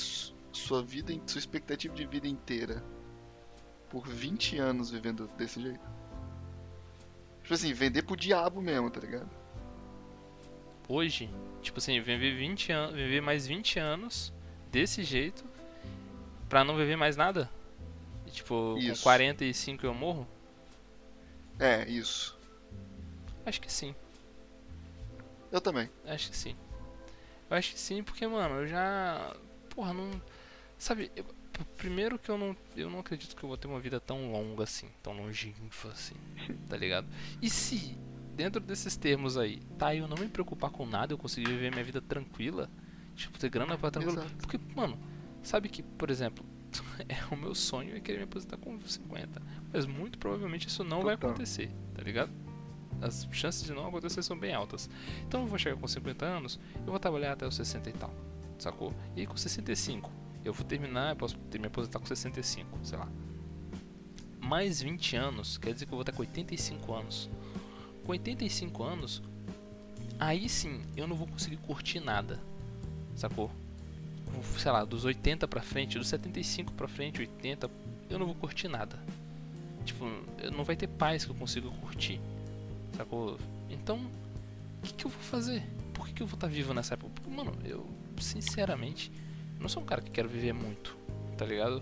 sua 0.51 0.81
vida, 0.81 1.13
sua 1.27 1.37
expectativa 1.37 1.93
de 1.93 2.07
vida 2.07 2.27
inteira 2.27 2.83
por 3.87 4.07
20 4.07 4.57
anos 4.57 4.89
vivendo 4.89 5.27
desse 5.37 5.61
jeito? 5.61 5.87
Tipo 7.43 7.53
assim, 7.53 7.71
vender 7.71 8.01
pro 8.01 8.17
diabo 8.17 8.59
mesmo, 8.59 8.89
tá 8.89 8.99
ligado? 8.99 9.29
Hoje, 10.89 11.29
tipo 11.61 11.77
assim, 11.77 12.01
viver 12.01 12.35
20 12.35 12.71
anos, 12.71 12.95
viver 12.95 13.21
mais 13.21 13.45
20 13.45 13.77
anos 13.77 14.33
desse 14.71 15.03
jeito 15.03 15.45
pra 16.49 16.63
não 16.63 16.75
viver 16.75 16.95
mais 16.95 17.15
nada? 17.15 17.47
E, 18.25 18.31
tipo, 18.31 18.75
isso. 18.79 18.95
com 18.95 19.03
45 19.03 19.85
eu 19.85 19.93
morro? 19.93 20.27
É, 21.59 21.87
isso. 21.87 22.35
Acho 23.45 23.61
que 23.61 23.71
sim. 23.71 23.93
Eu 25.51 25.61
também. 25.61 25.91
Acho 26.05 26.31
que 26.31 26.35
sim. 26.35 26.55
Eu 27.49 27.57
acho 27.57 27.73
que 27.73 27.79
sim, 27.79 28.03
porque, 28.03 28.25
mano, 28.27 28.55
eu 28.55 28.67
já. 28.67 29.35
Porra, 29.69 29.93
não. 29.93 30.09
Sabe, 30.77 31.11
eu... 31.15 31.25
primeiro 31.77 32.19
que 32.19 32.29
eu 32.29 32.37
não. 32.37 32.55
Eu 32.75 32.89
não 32.89 32.99
acredito 32.99 33.35
que 33.35 33.43
eu 33.43 33.47
vou 33.47 33.57
ter 33.57 33.67
uma 33.67 33.79
vida 33.79 33.99
tão 33.99 34.31
longa 34.31 34.63
assim, 34.63 34.89
tão 35.01 35.13
longínqua 35.13 35.91
assim, 35.91 36.15
tá 36.67 36.77
ligado? 36.77 37.07
E 37.41 37.49
se, 37.49 37.97
dentro 38.35 38.59
desses 38.59 38.95
termos 38.95 39.37
aí, 39.37 39.59
tá, 39.77 39.95
eu 39.95 40.07
não 40.07 40.17
me 40.17 40.27
preocupar 40.27 40.69
com 40.69 40.85
nada, 40.85 41.13
eu 41.13 41.17
conseguir 41.17 41.47
viver 41.47 41.71
minha 41.71 41.83
vida 41.83 42.01
tranquila, 42.01 42.69
Tipo, 43.17 43.39
ter 43.39 43.49
grana 43.49 43.75
pra 43.77 43.89
tranquilo. 43.89 44.19
Exato. 44.19 44.35
Porque, 44.37 44.59
mano, 44.75 44.97
sabe 45.41 45.67
que, 45.67 45.81
por 45.81 46.11
exemplo, 46.11 46.45
é 47.09 47.33
o 47.33 47.35
meu 47.35 47.55
sonho 47.55 47.95
é 47.95 47.99
querer 47.99 48.19
me 48.19 48.23
aposentar 48.25 48.57
com 48.57 48.79
50. 48.79 49.41
Mas 49.73 49.87
muito 49.87 50.19
provavelmente 50.19 50.67
isso 50.67 50.83
não 50.83 51.01
Total. 51.01 51.05
vai 51.05 51.15
acontecer, 51.15 51.71
tá 51.95 52.03
ligado? 52.03 52.31
As 53.01 53.27
chances 53.31 53.63
de 53.63 53.73
não 53.73 53.87
acontecer 53.87 54.23
são 54.23 54.37
bem 54.37 54.53
altas. 54.53 54.89
Então 55.27 55.41
eu 55.41 55.47
vou 55.47 55.57
chegar 55.57 55.77
com 55.77 55.87
50 55.87 56.25
anos, 56.25 56.59
eu 56.77 56.87
vou 56.87 56.99
trabalhar 56.99 57.33
até 57.33 57.47
os 57.47 57.55
60 57.55 57.89
e 57.89 57.93
tal, 57.93 58.13
sacou? 58.57 58.93
E 59.15 59.25
com 59.25 59.37
65, 59.37 60.11
eu 60.43 60.53
vou 60.53 60.65
terminar, 60.65 61.11
eu 61.11 61.15
posso 61.15 61.37
ter, 61.51 61.59
me 61.59 61.67
aposentar 61.67 61.99
com 61.99 62.05
65, 62.05 62.79
sei 62.83 62.97
lá. 62.97 63.07
Mais 64.39 64.81
20 64.81 65.15
anos, 65.15 65.57
quer 65.57 65.73
dizer 65.73 65.85
que 65.85 65.91
eu 65.91 65.97
vou 65.97 66.01
estar 66.01 66.13
com 66.13 66.21
85 66.21 66.93
anos. 66.93 67.29
Com 68.05 68.11
85 68.13 68.83
anos, 68.83 69.21
aí 70.19 70.47
sim 70.47 70.81
eu 70.95 71.07
não 71.07 71.15
vou 71.15 71.27
conseguir 71.27 71.57
curtir 71.57 71.99
nada 71.99 72.39
sacou? 73.17 73.51
Sei 74.57 74.71
lá, 74.71 74.85
dos 74.85 75.03
80 75.03 75.47
pra 75.47 75.61
frente, 75.61 75.97
dos 75.97 76.07
75 76.07 76.71
pra 76.73 76.87
frente, 76.87 77.21
80, 77.21 77.69
eu 78.09 78.19
não 78.19 78.25
vou 78.25 78.35
curtir 78.35 78.67
nada. 78.67 78.97
Tipo, 79.83 80.05
não 80.55 80.63
vai 80.63 80.75
ter 80.75 80.87
paz 80.87 81.25
que 81.25 81.31
eu 81.31 81.35
consiga 81.35 81.69
curtir, 81.69 82.21
sacou? 82.97 83.37
Então, 83.69 83.99
o 84.79 84.81
que, 84.81 84.93
que, 84.93 85.05
eu 85.05 85.11
vou 85.11 85.21
fazer? 85.21 85.63
Por 85.93 86.07
que, 86.07 86.13
que 86.13 86.23
eu 86.23 86.27
vou 86.27 86.35
estar 86.35 86.47
tá 86.47 86.53
vivo 86.53 86.73
nessa 86.73 86.95
época? 86.95 87.11
Porque, 87.13 87.29
mano, 87.29 87.53
eu, 87.63 87.85
sinceramente, 88.19 89.11
não 89.59 89.69
sou 89.69 89.83
um 89.83 89.85
cara 89.85 90.01
que 90.01 90.11
quero 90.11 90.27
viver 90.27 90.53
muito, 90.53 90.97
tá 91.37 91.45
ligado? 91.45 91.81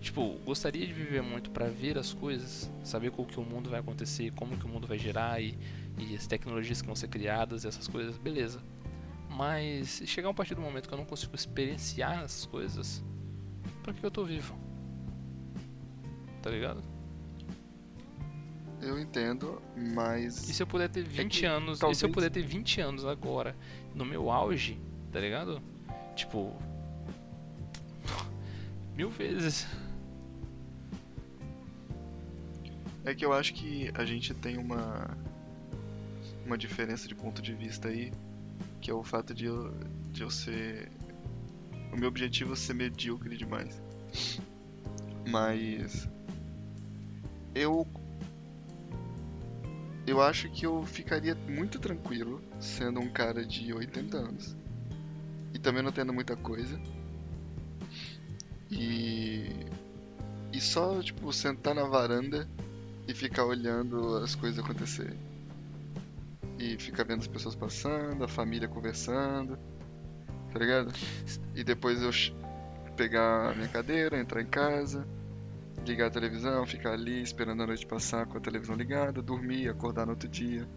Tipo, 0.00 0.38
gostaria 0.44 0.86
de 0.86 0.92
viver 0.92 1.22
muito 1.22 1.50
para 1.50 1.66
ver 1.66 1.98
as 1.98 2.12
coisas, 2.12 2.70
saber 2.84 3.10
como 3.10 3.26
que 3.26 3.40
o 3.40 3.42
mundo 3.42 3.70
vai 3.70 3.80
acontecer, 3.80 4.30
como 4.32 4.56
que 4.56 4.64
o 4.64 4.68
mundo 4.68 4.86
vai 4.86 4.98
girar 4.98 5.40
e, 5.42 5.58
e 5.98 6.14
as 6.14 6.26
tecnologias 6.26 6.80
que 6.80 6.86
vão 6.86 6.96
ser 6.96 7.08
criadas, 7.08 7.64
essas 7.64 7.88
coisas, 7.88 8.16
beleza. 8.18 8.60
Mas 9.30 10.02
chegar 10.06 10.30
um 10.30 10.34
partir 10.34 10.54
do 10.54 10.60
momento 10.60 10.88
que 10.88 10.94
eu 10.94 10.98
não 10.98 11.04
consigo 11.04 11.34
experienciar 11.34 12.20
as 12.20 12.46
coisas, 12.46 13.02
pra 13.82 13.92
que 13.92 14.04
eu 14.04 14.10
tô 14.10 14.24
vivo? 14.24 14.56
Tá 16.42 16.50
ligado? 16.50 16.95
Eu 18.80 18.98
entendo, 18.98 19.60
mas. 19.76 20.48
E 20.48 20.52
se 20.52 20.62
eu 20.62 20.66
puder 20.66 20.88
ter 20.88 21.02
20 21.02 21.44
é 21.44 21.48
anos. 21.48 21.78
Talvez... 21.78 21.96
E 21.96 22.00
se 22.00 22.04
eu 22.04 22.10
puder 22.10 22.30
ter 22.30 22.42
20 22.42 22.80
anos 22.80 23.04
agora, 23.04 23.56
no 23.94 24.04
meu 24.04 24.30
auge, 24.30 24.78
tá 25.12 25.20
ligado? 25.20 25.62
Tipo. 26.14 26.54
mil 28.94 29.10
vezes. 29.10 29.66
É 33.04 33.14
que 33.14 33.24
eu 33.24 33.32
acho 33.32 33.54
que 33.54 33.90
a 33.94 34.04
gente 34.04 34.34
tem 34.34 34.58
uma. 34.58 35.16
Uma 36.44 36.56
diferença 36.56 37.08
de 37.08 37.14
ponto 37.14 37.42
de 37.42 37.52
vista 37.52 37.88
aí 37.88 38.12
que 38.86 38.90
é 38.90 38.94
o 38.94 39.02
fato 39.02 39.34
de 39.34 39.46
eu, 39.46 39.74
de 40.12 40.22
eu 40.22 40.30
ser. 40.30 40.88
O 41.92 41.96
meu 41.96 42.08
objetivo 42.08 42.52
é 42.52 42.56
ser 42.56 42.74
medíocre 42.74 43.36
demais. 43.36 43.82
Mas. 45.28 46.08
Eu. 47.54 47.84
Eu 50.06 50.22
acho 50.22 50.48
que 50.50 50.64
eu 50.64 50.84
ficaria 50.84 51.34
muito 51.34 51.78
tranquilo 51.78 52.40
sendo 52.60 53.00
um 53.00 53.08
cara 53.08 53.44
de 53.44 53.72
80 53.72 54.16
anos. 54.16 54.56
E 55.52 55.58
também 55.58 55.82
não 55.82 55.90
tendo 55.90 56.12
muita 56.12 56.36
coisa. 56.36 56.80
E. 58.70 59.50
E 60.52 60.60
só, 60.60 61.02
tipo, 61.02 61.32
sentar 61.32 61.74
na 61.74 61.84
varanda 61.84 62.48
e 63.06 63.12
ficar 63.12 63.44
olhando 63.44 64.16
as 64.16 64.34
coisas 64.34 64.58
acontecerem 64.58 65.18
e 66.58 66.76
ficar 66.78 67.04
vendo 67.04 67.20
as 67.20 67.26
pessoas 67.26 67.54
passando, 67.54 68.24
a 68.24 68.28
família 68.28 68.68
conversando, 68.68 69.58
tá 70.52 70.58
ligado? 70.58 70.92
E 71.54 71.62
depois 71.62 72.02
eu 72.02 72.10
pegar 72.96 73.50
a 73.50 73.54
minha 73.54 73.68
cadeira, 73.68 74.18
entrar 74.18 74.40
em 74.40 74.46
casa, 74.46 75.06
ligar 75.86 76.08
a 76.08 76.10
televisão, 76.10 76.66
ficar 76.66 76.92
ali 76.92 77.22
esperando 77.22 77.62
a 77.62 77.66
noite 77.66 77.86
passar 77.86 78.26
com 78.26 78.36
a 78.36 78.40
televisão 78.40 78.74
ligada, 78.76 79.22
dormir, 79.22 79.68
acordar 79.68 80.04
no 80.04 80.12
outro 80.12 80.28
dia, 80.28 80.68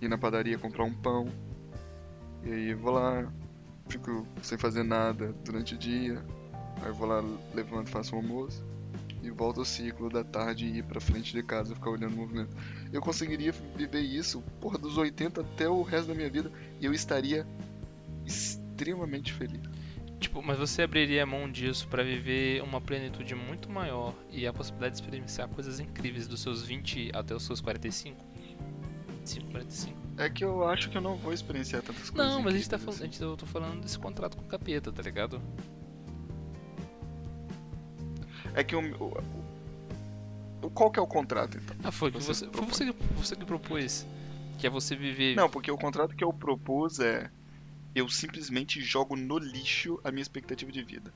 ir 0.00 0.08
na 0.08 0.18
padaria 0.18 0.58
comprar 0.58 0.84
um 0.84 0.94
pão, 0.94 1.28
e 2.44 2.52
aí 2.52 2.74
vou 2.74 2.92
lá, 2.92 3.26
fico 3.88 4.26
sem 4.42 4.58
fazer 4.58 4.82
nada 4.82 5.34
durante 5.44 5.74
o 5.74 5.78
dia, 5.78 6.22
Aí 6.82 6.88
eu 6.88 6.94
vou 6.94 7.06
lá, 7.06 7.22
levanto, 7.54 7.90
faço 7.90 8.14
o 8.14 8.18
almoço 8.18 8.64
e 9.22 9.30
volto 9.30 9.60
ao 9.60 9.64
ciclo 9.64 10.10
da 10.10 10.24
tarde 10.24 10.66
e 10.66 10.78
ir 10.78 10.82
pra 10.82 11.00
frente 11.00 11.32
de 11.32 11.42
casa 11.42 11.74
ficar 11.74 11.90
olhando 11.90 12.14
o 12.14 12.16
movimento. 12.16 12.56
Eu 12.92 13.00
conseguiria 13.00 13.52
viver 13.76 14.00
isso, 14.00 14.42
porra, 14.60 14.78
dos 14.78 14.98
80 14.98 15.40
até 15.40 15.68
o 15.68 15.82
resto 15.82 16.08
da 16.08 16.14
minha 16.14 16.28
vida 16.28 16.50
e 16.80 16.84
eu 16.84 16.92
estaria 16.92 17.46
extremamente 18.26 19.32
feliz. 19.32 19.60
Tipo, 20.22 20.40
mas 20.42 20.56
você 20.58 20.82
abriria 20.82 21.26
mão 21.26 21.50
disso 21.50 21.88
pra 21.88 22.02
viver 22.02 22.62
uma 22.62 22.80
plenitude 22.80 23.34
muito 23.34 23.68
maior 23.68 24.14
e 24.30 24.46
a 24.46 24.52
possibilidade 24.52 24.94
de 24.96 25.00
experienciar 25.02 25.48
coisas 25.48 25.80
incríveis 25.80 26.26
dos 26.28 26.40
seus 26.40 26.62
20 26.64 27.10
até 27.12 27.34
os 27.34 27.44
seus 27.44 27.60
45? 27.60 28.16
25, 29.18 29.50
45. 29.50 29.96
É 30.18 30.30
que 30.30 30.44
eu 30.44 30.68
acho 30.68 30.88
que 30.90 30.96
eu 30.96 31.00
não 31.02 31.16
vou 31.16 31.32
experienciar 31.32 31.82
tantas 31.82 32.08
coisas. 32.10 32.32
Não, 32.32 32.40
mas 32.40 32.54
a 32.54 32.56
gente 32.56 32.70
tá 32.70 32.78
falando, 32.78 33.00
a 33.00 33.04
gente, 33.04 33.20
eu 33.20 33.36
tô 33.36 33.46
falando 33.46 33.80
desse 33.80 33.98
contrato 33.98 34.36
com 34.36 34.44
o 34.44 34.46
capeta, 34.46 34.92
tá 34.92 35.02
ligado? 35.02 35.40
É 38.54 38.62
que 38.62 38.76
o, 38.76 38.80
o- 40.62 40.70
Qual 40.70 40.90
que 40.90 40.98
é 40.98 41.02
o 41.02 41.06
contrato, 41.06 41.58
então? 41.58 41.76
Ah, 41.82 41.90
foi, 41.90 42.10
que 42.12 42.18
Você 42.20 42.46
você, 42.46 42.46
foi 42.52 42.66
você, 42.66 42.84
que- 42.92 43.14
você 43.16 43.36
que 43.36 43.44
propôs. 43.44 44.06
Que 44.58 44.66
é 44.66 44.70
você 44.70 44.94
viver. 44.94 45.34
Não, 45.34 45.48
porque 45.48 45.70
o 45.70 45.76
contrato 45.78 46.14
que 46.14 46.22
eu 46.22 46.32
propus 46.32 47.00
é. 47.00 47.30
Eu 47.94 48.08
simplesmente 48.08 48.80
jogo 48.80 49.16
no 49.16 49.38
lixo 49.38 50.00
a 50.02 50.10
minha 50.10 50.22
expectativa 50.22 50.70
de 50.72 50.82
vida. 50.82 51.12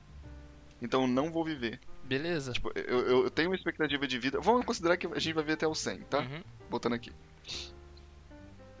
Então 0.81 1.01
eu 1.03 1.07
não 1.07 1.31
vou 1.31 1.43
viver. 1.43 1.79
Beleza. 2.03 2.51
Tipo, 2.53 2.71
eu, 2.75 2.99
eu- 3.23 3.31
tenho 3.31 3.49
uma 3.49 3.55
expectativa 3.55 4.07
de 4.07 4.17
vida. 4.19 4.39
Vamos 4.39 4.65
considerar 4.65 4.95
que 4.97 5.07
a 5.07 5.19
gente 5.19 5.33
vai 5.33 5.43
ver 5.43 5.53
até 5.53 5.67
o 5.67 5.73
100, 5.75 5.99
tá? 6.01 6.19
Uhum. 6.19 6.43
Botando 6.69 6.93
aqui. 6.93 7.11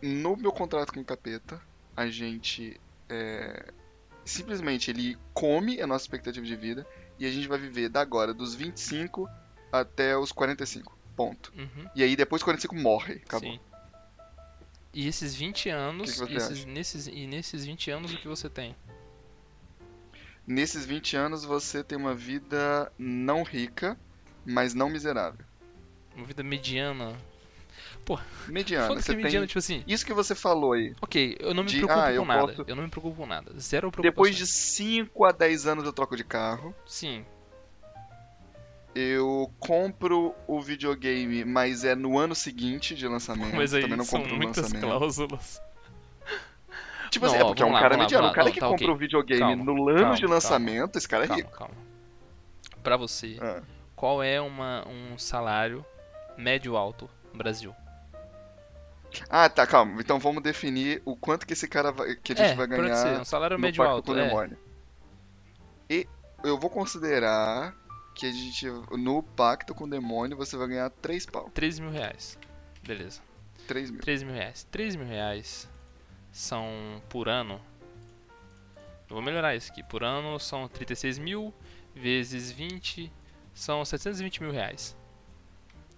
No 0.01 0.35
meu 0.37 0.51
contrato 0.51 0.93
com 0.93 0.99
o 1.01 1.05
capeta, 1.05 1.59
a 1.95 2.07
gente. 2.07 2.79
é, 3.09 3.71
simplesmente 4.23 4.91
ele 4.91 5.17
come 5.33 5.81
a 5.81 5.87
nossa 5.87 6.03
expectativa 6.03 6.45
de 6.45 6.55
vida 6.55 6.85
e 7.17 7.25
a 7.25 7.31
gente 7.31 7.47
vai 7.47 7.57
viver 7.57 7.89
da 7.89 8.01
agora, 8.01 8.33
dos 8.33 8.53
25 8.53 9.27
até 9.71 10.15
os 10.17 10.31
45. 10.31 10.95
Ponto. 11.15 11.51
Uhum. 11.57 11.89
E 11.95 12.03
aí 12.03 12.15
depois 12.15 12.41
dos 12.41 12.43
45 12.43 12.75
morre. 12.75 13.13
Acabou. 13.25 13.49
Sim. 13.51 13.59
E 14.97 15.07
esses 15.07 15.35
20 15.35 15.69
anos, 15.69 16.09
que 16.11 16.17
você 16.17 16.33
esses- 16.37 16.65
nesses, 16.65 17.05
e 17.07 17.27
nesses 17.27 17.63
20 17.63 17.91
anos 17.91 18.11
o 18.11 18.17
que 18.17 18.27
você 18.27 18.49
tem? 18.49 18.75
Nesses 20.45 20.85
20 20.87 21.15
anos 21.15 21.43
você 21.45 21.83
tem 21.83 21.95
uma 21.95 22.15
vida 22.15 22.91
não 22.97 23.43
rica, 23.43 23.95
mas 24.43 24.73
não 24.73 24.89
miserável. 24.89 25.45
Uma 26.15 26.25
vida 26.25 26.41
mediana. 26.41 27.15
Mediana. 28.47 28.87
Foda 28.87 28.99
que 29.01 29.05
Você 29.05 29.15
mediana, 29.15 29.39
tem. 29.41 29.47
tipo 29.47 29.59
assim, 29.59 29.83
Isso 29.85 30.03
que 30.05 30.13
você 30.13 30.33
falou 30.33 30.71
aí. 30.71 30.95
ok, 31.01 31.35
eu 31.41 31.53
não 31.53 31.63
me 31.63 31.69
De- 31.69 31.77
preocupo 31.77 31.99
ah, 31.99 32.15
com 32.17 32.25
nada. 32.25 32.47
posso- 32.47 32.63
Eu 32.65 32.75
não 32.75 32.83
me 32.83 32.89
preocupo 32.89 33.15
com 33.17 33.25
nada. 33.27 33.51
Zero 33.59 33.91
preocupação. 33.91 34.01
Depois 34.01 34.35
de 34.35 34.47
5 34.47 35.25
a 35.25 35.31
10 35.33 35.67
anos 35.67 35.83
eu 35.83 35.91
troco 35.93 36.15
de 36.15 36.23
carro. 36.23 36.73
Sim, 36.87 37.23
Eu 38.99 39.53
compro 39.59 40.33
o 40.47 40.59
videogame, 40.59 41.45
mas 41.45 41.83
é 41.83 41.93
no 41.93 42.17
ano 42.17 42.33
seguinte 42.33 42.95
de 42.95 43.07
lançamento. 43.07 43.55
mas 43.55 43.71
aí 43.71 43.81
Também 43.83 43.95
não 43.97 44.03
são 44.03 44.19
compro 44.21 44.33
no 44.35 44.41
muitas 44.41 44.63
lançamento. 44.63 44.83
cláusulas. 44.87 45.61
Tipo 47.11 47.25
Não, 47.27 47.33
assim, 47.33 47.41
é 47.43 47.45
porque 47.45 47.61
é 47.61 47.65
um 47.67 47.71
lá, 47.73 47.79
cara 47.79 47.95
lá, 47.95 48.01
mediano. 48.01 48.23
vamos 48.23 48.31
O 48.31 48.35
cara 48.35 48.47
lá. 48.47 48.53
que 48.53 48.59
Tá, 48.59 48.67
compra 48.67 48.85
ok. 48.85 48.95
o 48.95 48.97
videogame 48.97 49.39
Calma, 49.39 49.63
no 49.63 49.89
ano 49.89 49.99
calma, 49.99 50.15
de 50.15 50.21
calma. 50.21 50.35
lançamento, 50.35 50.97
esse 50.97 51.07
cara 51.07 51.23
é 51.25 51.27
Calma, 51.27 51.43
rico. 51.43 51.55
calma. 51.55 51.73
Pra 52.81 52.97
você, 52.97 53.37
Ah. 53.39 53.61
qual 53.95 54.23
é 54.23 54.41
uma, 54.41 54.83
um 54.87 55.15
salário 55.17 55.85
médio 56.35 56.75
alto 56.75 57.07
no 57.31 57.37
Brasil? 57.37 57.75
Ah, 59.29 59.47
tá, 59.47 59.65
calma. 59.67 60.01
Então 60.01 60.19
vamos 60.19 60.41
definir 60.41 61.01
o 61.05 61.15
quanto 61.15 61.45
que 61.45 61.53
esse 61.53 61.67
cara 61.67 61.91
vai, 61.91 62.15
que 62.15 62.33
a 62.33 62.35
gente 62.35 62.51
é, 62.51 62.55
vai 62.55 62.67
pode 62.67 62.81
ganhar 62.81 62.95
ser, 62.95 63.21
um 63.21 63.25
salário 63.25 63.57
no 63.57 63.61
médio 63.61 63.83
pacto 63.83 63.95
alto. 63.95 64.13
com 64.13 64.35
o 64.35 64.41
É. 64.43 64.49
E 65.89 66.07
eu 66.43 66.57
vou 66.59 66.69
considerar 66.69 67.73
que 68.17 68.25
a 68.25 68.31
gente 68.31 68.65
no 68.97 69.21
pacto 69.21 69.75
com 69.75 69.83
o 69.83 69.89
demônio 69.89 70.35
você 70.35 70.57
vai 70.57 70.67
ganhar 70.69 70.89
3 70.89 71.25
pau, 71.27 71.49
3 71.53 71.77
mil 71.79 71.91
reais. 71.91 72.37
Beleza. 72.83 73.21
3 73.67 73.91
mil. 73.91 74.01
3 74.01 74.23
mil 74.23 74.33
reais. 74.33 74.63
3 74.71 74.95
mil 74.95 75.05
reais 75.05 75.69
são 76.31 77.01
por 77.09 77.29
ano. 77.29 77.61
Eu 79.09 79.15
vou 79.15 79.21
melhorar 79.21 79.55
isso 79.55 79.71
aqui. 79.71 79.83
Por 79.83 80.03
ano 80.03 80.39
são 80.39 80.67
36 80.67 81.19
mil 81.19 81.53
vezes 81.95 82.51
20 82.51 83.11
são 83.53 83.83
720 83.85 84.41
mil 84.41 84.51
reais. 84.51 84.95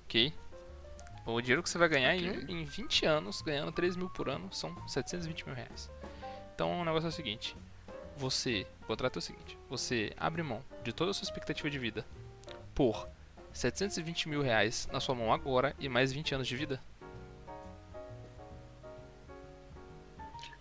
Ok? 0.05 0.34
O 1.26 1.39
dinheiro 1.41 1.61
que 1.63 1.70
você 1.70 1.78
vai 1.78 1.88
ganhar 1.89 2.15
em, 2.15 2.30
Ok. 2.30 2.45
um- 2.49 2.59
em 2.59 2.65
20 2.65 3.05
anos, 3.05 3.41
ganhando 3.41 3.72
3 3.72 3.95
mil 3.95 4.09
por 4.09 4.30
ano, 4.30 4.51
são 4.51 4.76
720 4.88 5.45
mil 5.45 5.55
reais. 5.55 5.89
Então 6.55 6.82
o 6.82 6.84
negócio 6.86 7.05
é 7.07 7.09
o 7.09 7.13
seguinte: 7.13 7.55
você, 8.20 8.67
o 8.84 8.86
contrato 8.86 9.15
é 9.15 9.20
o 9.20 9.22
seguinte: 9.22 9.57
você 9.70 10.11
abre 10.17 10.43
mão 10.43 10.63
de 10.84 10.91
toda 10.93 11.11
a 11.11 11.13
sua 11.13 11.24
expectativa 11.24 11.70
de 11.70 11.80
vida 11.80 12.05
por 12.76 13.07
720 13.53 14.30
mil 14.30 14.41
reais 14.41 14.88
na 14.91 14.99
sua 14.99 15.15
mão 15.15 15.34
agora 15.34 15.74
e 15.80 15.88
mais 15.89 16.11
20 16.11 16.36
anos 16.36 16.47
de 16.47 16.55
vida. 16.55 16.82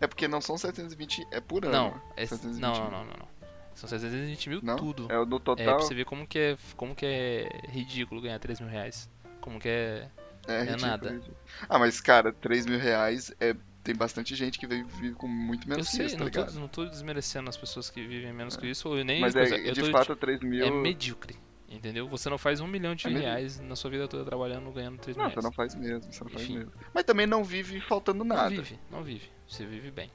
É 0.01 0.07
porque 0.07 0.29
não 0.29 0.41
são 0.41 0.57
720, 0.57 1.27
é 1.33 1.41
por 1.41 1.65
ano. 1.65 1.73
Não, 1.73 2.03
é, 2.17 2.25
720 2.25 2.61
não, 2.63 2.75
não, 2.91 3.05
não, 3.05 3.15
não. 3.19 3.29
São 3.75 3.89
720 3.89 4.49
mil 4.49 4.61
Não? 4.63 4.77
tudo. 4.77 5.07
É 5.11 5.19
o 5.19 5.25
no 5.25 5.37
É, 5.37 5.41
total. 5.41 5.65
pra 5.67 5.75
você 5.77 5.95
ver 5.95 6.05
como 6.05 6.27
que 6.27 6.39
é, 6.39 6.59
como 6.77 6.95
que 6.97 7.07
é 7.07 7.49
ridículo 7.69 8.21
ganhar 8.21 8.39
3 8.39 8.61
mil 8.61 8.69
reais. 8.69 9.09
Como 9.41 9.59
que 9.61 9.69
é. 9.69 10.09
É, 10.49 10.61
ridículo, 10.63 10.87
nada. 10.87 11.11
ridículo. 11.11 11.37
Ah, 11.69 11.79
mas 11.79 12.01
cara, 12.01 12.33
3 12.33 12.67
mil 12.67 12.79
reais 12.79 13.33
é. 13.41 13.55
Tem 13.89 13.97
bastante 13.97 14.35
gente 14.35 14.59
que 14.59 14.67
vive, 14.67 14.83
vive 15.01 15.15
com 15.15 15.27
muito 15.27 15.65
Eu 15.67 15.71
menos 15.71 15.89
que 15.89 15.97
sei, 15.97 16.05
isso, 16.05 16.19
tá 16.19 16.25
não, 16.25 16.31
tô, 16.31 16.41
ligado? 16.41 16.61
não 16.61 16.69
tô 16.69 16.85
desmerecendo 16.85 17.49
as 17.49 17.57
pessoas 17.57 17.89
que 17.89 18.07
vivem 18.07 18.35
menos 18.35 18.55
que 18.55 18.67
isso, 18.67 18.87
ou 18.87 19.03
nem. 19.03 19.19
Mas 19.19 19.33
coisa, 19.33 19.55
é, 19.57 19.67
eu 19.67 19.73
de 19.73 19.81
tô- 19.81 19.91
fato, 19.91 20.15
3 20.15 20.41
mil. 20.43 20.63
É 20.63 20.71
medíocre. 20.71 21.35
Entendeu? 21.71 22.07
Você 22.09 22.29
não 22.29 22.37
faz 22.37 22.61
um 22.61 22.67
milhão 22.67 22.95
de 22.95 23.07
É 23.07 23.11
reais 23.11 23.59
na 23.61 23.75
sua 23.75 23.91
vida 23.91 24.07
toda 24.07 24.27
trabalhando 24.27 24.71
ganhando 24.73 24.99
3 24.99 25.17
mil 25.17 25.25
Não, 25.25 25.33
você 25.33 25.41
não 25.41 25.53
faz 25.53 25.75
mesmo, 25.75 26.13
você 26.13 26.23
não 26.23 26.31
faz 26.31 26.43
Enfim. 26.45 26.59
mesmo. 26.59 26.73
Mas 26.93 27.05
também 27.05 27.27
não 27.27 27.43
vive 27.43 27.81
faltando 27.81 28.23
Não 28.25 28.37
nada. 28.37 28.51
vive, 28.51 28.79
não 28.91 29.03
vive. 29.03 29.31
Você 29.49 29.65
vive 29.65 29.91
bem. 29.91 30.11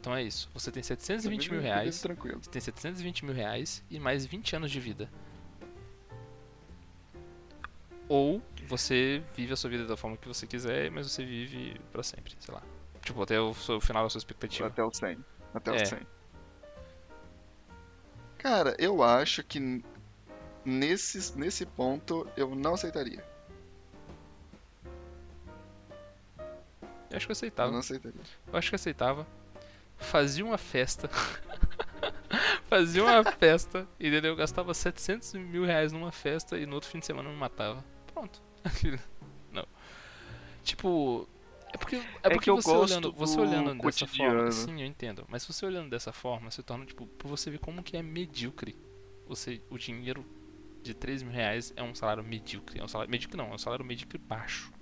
Então 0.00 0.14
é 0.14 0.22
isso. 0.22 0.50
Você 0.52 0.70
tem 0.70 0.82
Você 0.82 0.88
720 0.88 1.44
vive- 1.44 1.52
mil 1.54 1.62
reais. 1.62 2.02
tranquilo. 2.02 2.40
Você 2.42 2.50
tem 2.50 2.60
720 2.60 3.24
mil 3.24 3.34
reais 3.34 3.82
e 3.90 3.98
mais 3.98 4.26
20 4.26 4.54
anos 4.54 4.70
de 4.70 4.78
vida. 4.80 5.08
Ou 8.06 8.42
você 8.68 9.22
vive 9.34 9.54
a 9.54 9.56
sua 9.56 9.70
vida 9.70 9.86
da 9.86 9.96
forma 9.96 10.14
que 10.18 10.28
você 10.28 10.46
quiser, 10.46 10.90
mas 10.90 11.10
você 11.10 11.24
vive 11.24 11.80
pra 11.90 12.02
sempre, 12.02 12.34
sei 12.38 12.52
lá. 12.54 12.62
Tipo, 13.04 13.22
até 13.22 13.38
o, 13.40 13.50
o 13.50 13.80
final 13.80 14.04
da 14.04 14.10
sua 14.10 14.18
expectativa. 14.18 14.68
Até 14.68 14.82
o 14.82 14.92
100. 14.92 15.24
Até 15.54 15.78
É. 15.78 15.82
o 15.82 15.86
100. 15.86 15.98
Cara, 18.38 18.74
eu 18.78 19.02
acho 19.02 19.42
que 19.44 19.82
nesse, 20.64 21.36
nesse 21.38 21.64
ponto 21.66 22.26
eu 22.36 22.54
não 22.54 22.74
aceitaria. 22.74 23.24
Eu 27.10 27.16
acho 27.16 27.26
que 27.26 27.30
eu 27.30 27.34
Eu 27.34 27.38
aceitava. 27.38 27.70
não 27.72 27.78
aceitaria. 27.78 28.20
Eu 28.52 28.58
acho 28.58 28.68
que 28.70 28.74
eu 28.74 28.76
aceitava. 28.76 29.26
Fazia 29.96 30.44
uma 30.44 30.58
festa. 30.58 31.08
Fazia 32.68 33.04
uma 33.04 33.22
festa, 33.32 33.86
entendeu? 34.00 34.32
Eu 34.32 34.36
gastava 34.36 34.74
700 34.74 35.34
mil 35.34 35.64
reais 35.64 35.92
numa 35.92 36.10
festa 36.10 36.58
e 36.58 36.66
no 36.66 36.74
outro 36.74 36.90
fim 36.90 36.98
de 36.98 37.06
semana 37.06 37.28
eu 37.28 37.32
me 37.32 37.38
matava. 37.38 37.84
Pronto. 38.12 38.42
Não. 39.52 39.64
Tipo. 40.64 41.28
É 41.74 41.76
porque, 41.76 41.96
é 41.96 42.28
porque 42.30 42.38
que 42.44 42.50
eu 42.50 42.54
você 42.56 42.70
olhando, 42.70 43.12
você 43.12 43.34
do 43.36 43.42
olhando 43.42 43.74
dessa 43.82 44.06
forma. 44.06 44.50
Sim, 44.52 44.80
eu 44.80 44.86
entendo. 44.86 45.24
Mas 45.28 45.44
você 45.44 45.66
olhando 45.66 45.90
dessa 45.90 46.12
forma, 46.12 46.48
se 46.52 46.62
torna, 46.62 46.86
tipo, 46.86 47.04
pra 47.04 47.28
você 47.28 47.50
ver 47.50 47.58
como 47.58 47.82
que 47.82 47.96
é 47.96 48.02
medíocre. 48.02 48.76
Você, 49.26 49.60
o 49.68 49.76
dinheiro 49.76 50.24
de 50.84 50.94
3 50.94 51.24
mil 51.24 51.32
reais 51.32 51.72
é 51.76 51.82
um 51.82 51.92
salário 51.92 52.22
medíocre. 52.22 52.78
É 52.78 52.84
um 52.84 52.86
salário. 52.86 53.10
Medíocre 53.10 53.36
não, 53.36 53.50
é 53.50 53.54
um 53.54 53.58
salário 53.58 53.84
medíocre 53.84 54.18
baixo. 54.18 54.72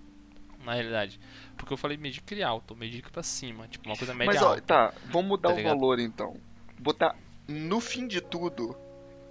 Na 0.65 0.75
realidade. 0.75 1.19
Porque 1.57 1.73
eu 1.73 1.79
falei 1.79 1.97
medíocre 1.97 2.43
alto, 2.43 2.77
medíocre 2.77 3.11
pra 3.11 3.23
cima. 3.23 3.67
Tipo, 3.69 3.89
uma 3.89 3.97
coisa 3.97 4.13
média 4.13 4.35
Mas 4.35 4.43
ó, 4.43 4.49
alta. 4.51 4.61
tá, 4.61 4.95
vamos 5.07 5.29
mudar 5.31 5.49
Tá 5.49 5.55
o 5.55 5.57
ligado? 5.57 5.79
valor 5.79 5.99
então. 5.99 6.37
Botar 6.79 7.17
no 7.49 7.81
fim 7.81 8.07
de 8.07 8.21
tudo, 8.21 8.77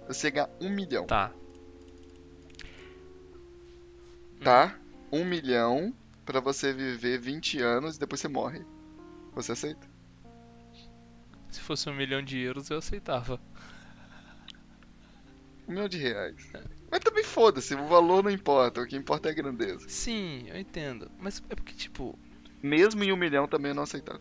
você 0.08 0.32
ganhar 0.32 0.50
um 0.60 0.68
milhão, 0.68 1.06
Tá. 1.06 1.30
tá? 4.42 4.76
Um 5.12 5.24
milhão 5.24 5.94
pra 6.24 6.40
você 6.40 6.72
viver 6.72 7.18
20 7.18 7.60
anos 7.60 7.96
e 7.96 8.00
depois 8.00 8.20
você 8.20 8.28
morre. 8.28 8.64
Você 9.34 9.52
aceita? 9.52 9.86
Se 11.50 11.60
fosse 11.60 11.88
um 11.88 11.94
milhão 11.94 12.22
de 12.22 12.38
euros, 12.38 12.70
eu 12.70 12.78
aceitava. 12.78 13.40
Um 15.68 15.72
milhão 15.72 15.88
de 15.88 15.98
reais. 15.98 16.50
Mas 16.90 17.00
também 17.00 17.24
foda-se, 17.24 17.74
o 17.74 17.86
valor 17.86 18.22
não 18.22 18.30
importa, 18.30 18.80
o 18.80 18.86
que 18.86 18.96
importa 18.96 19.28
é 19.28 19.32
a 19.32 19.34
grandeza. 19.34 19.88
Sim, 19.88 20.44
eu 20.48 20.58
entendo. 20.58 21.10
Mas 21.18 21.42
é 21.48 21.54
porque, 21.54 21.72
tipo. 21.74 22.18
Mesmo 22.62 23.02
em 23.02 23.12
um 23.12 23.16
milhão 23.16 23.48
também 23.48 23.70
eu 23.70 23.74
não 23.74 23.82
aceitava. 23.82 24.20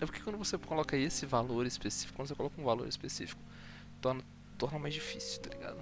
É 0.00 0.06
porque 0.06 0.20
quando 0.20 0.38
você 0.38 0.56
coloca 0.56 0.96
esse 0.96 1.26
valor 1.26 1.66
específico, 1.66 2.16
quando 2.16 2.28
você 2.28 2.34
coloca 2.34 2.60
um 2.60 2.64
valor 2.64 2.88
específico, 2.88 3.40
torna, 4.00 4.22
torna 4.56 4.78
mais 4.78 4.94
difícil, 4.94 5.42
tá 5.42 5.50
ligado? 5.50 5.78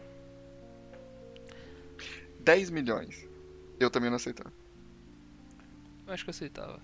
10 2.41 2.71
milhões. 2.71 3.29
Eu 3.79 3.91
também 3.91 4.11
não 4.11 4.17
aceitava. 4.17 4.53
Eu 6.07 6.13
acho 6.13 6.25
que 6.25 6.31
eu 6.31 6.33
aceitava. 6.33 6.81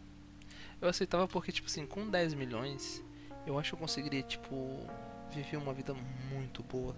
Eu 0.80 0.88
aceitava 0.88 1.28
porque, 1.28 1.52
tipo 1.52 1.68
assim, 1.68 1.86
com 1.86 2.08
10 2.08 2.34
milhões, 2.34 3.04
eu 3.46 3.58
acho 3.58 3.70
que 3.70 3.74
eu 3.74 3.80
conseguiria, 3.80 4.22
tipo, 4.22 4.78
viver 5.30 5.56
uma 5.56 5.72
vida 5.72 5.94
muito 6.32 6.62
boa. 6.62 6.96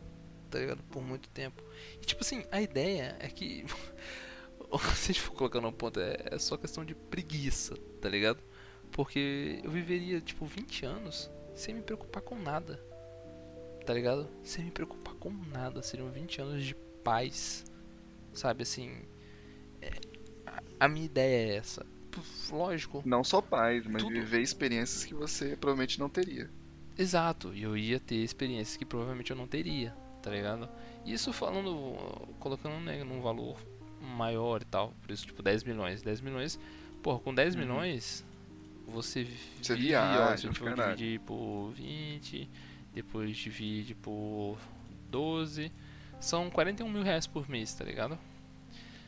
tá 0.51 0.59
ligado? 0.59 0.83
Por 0.85 1.03
muito 1.03 1.29
tempo. 1.31 1.63
E 2.01 2.05
tipo 2.05 2.23
assim, 2.23 2.45
a 2.51 2.61
ideia 2.61 3.17
é 3.19 3.29
que. 3.29 3.65
se 4.95 5.11
a 5.11 5.13
gente 5.13 5.21
for 5.21 5.33
colocando 5.33 5.67
um 5.67 5.73
ponto, 5.73 5.99
é, 6.01 6.17
é 6.31 6.39
só 6.39 6.57
questão 6.57 6.85
de 6.85 6.95
preguiça, 6.95 7.75
tá 8.01 8.09
ligado? 8.09 8.43
Porque 8.91 9.61
eu 9.65 9.71
viveria, 9.71 10.21
tipo, 10.21 10.45
20 10.45 10.85
anos 10.85 11.31
sem 11.55 11.75
me 11.75 11.83
preocupar 11.83 12.23
com 12.23 12.37
nada. 12.39 12.79
Tá 13.85 13.95
ligado? 13.95 14.29
Sem 14.45 14.67
me 14.67 14.71
preocupar 14.71 15.15
com 15.15 15.31
nada. 15.31 15.83
Seriam 15.83 16.11
20 16.11 16.41
anos 16.41 16.65
de 16.65 16.75
paz. 16.75 17.65
Sabe 18.33 18.63
assim. 18.63 19.03
É, 19.81 19.91
a, 20.47 20.63
a 20.81 20.89
minha 20.89 21.07
ideia 21.07 21.53
é 21.53 21.57
essa. 21.57 21.85
Lógico. 22.51 23.03
Não 23.05 23.23
só 23.23 23.41
paz, 23.41 23.87
mas 23.87 24.03
tudo... 24.03 24.13
viver 24.13 24.41
experiências 24.41 25.05
que 25.05 25.15
você 25.15 25.57
provavelmente 25.57 25.99
não 25.99 26.09
teria. 26.09 26.51
Exato, 26.99 27.55
e 27.55 27.63
eu 27.63 27.77
ia 27.77 27.99
ter 27.99 28.17
experiências 28.17 28.77
que 28.77 28.85
provavelmente 28.85 29.31
eu 29.31 29.37
não 29.37 29.47
teria, 29.47 29.95
tá 30.23 30.31
ligado? 30.31 30.69
Isso 31.07 31.33
falando, 31.33 31.97
colocando 32.39 32.79
né, 32.81 33.03
num 33.03 33.21
valor 33.21 33.57
maior 34.01 34.61
e 34.61 34.65
tal, 34.65 34.93
por 35.01 35.11
isso 35.11 35.27
tipo 35.27 35.43
10 35.43 35.65
milhões. 35.65 36.03
10 36.03 36.21
milhões, 36.21 36.61
porra, 37.03 37.19
com 37.21 37.35
10 37.35 37.55
uhum. 37.55 37.61
milhões 37.61 38.25
você, 38.87 39.27
você 39.61 39.75
viaja, 39.75 40.33
ó, 40.33 40.37
se 40.37 40.53
for 40.53 40.75
dividir 40.75 41.21
por 41.21 41.73
20, 41.73 42.49
depois 42.95 43.37
divide 43.37 43.95
por 43.95 44.59
12, 45.11 45.73
são 46.21 46.51
41 46.51 46.89
mil 46.89 47.03
reais 47.03 47.27
por 47.27 47.49
mês, 47.49 47.73
tá 47.75 47.85
ligado? 47.85 48.19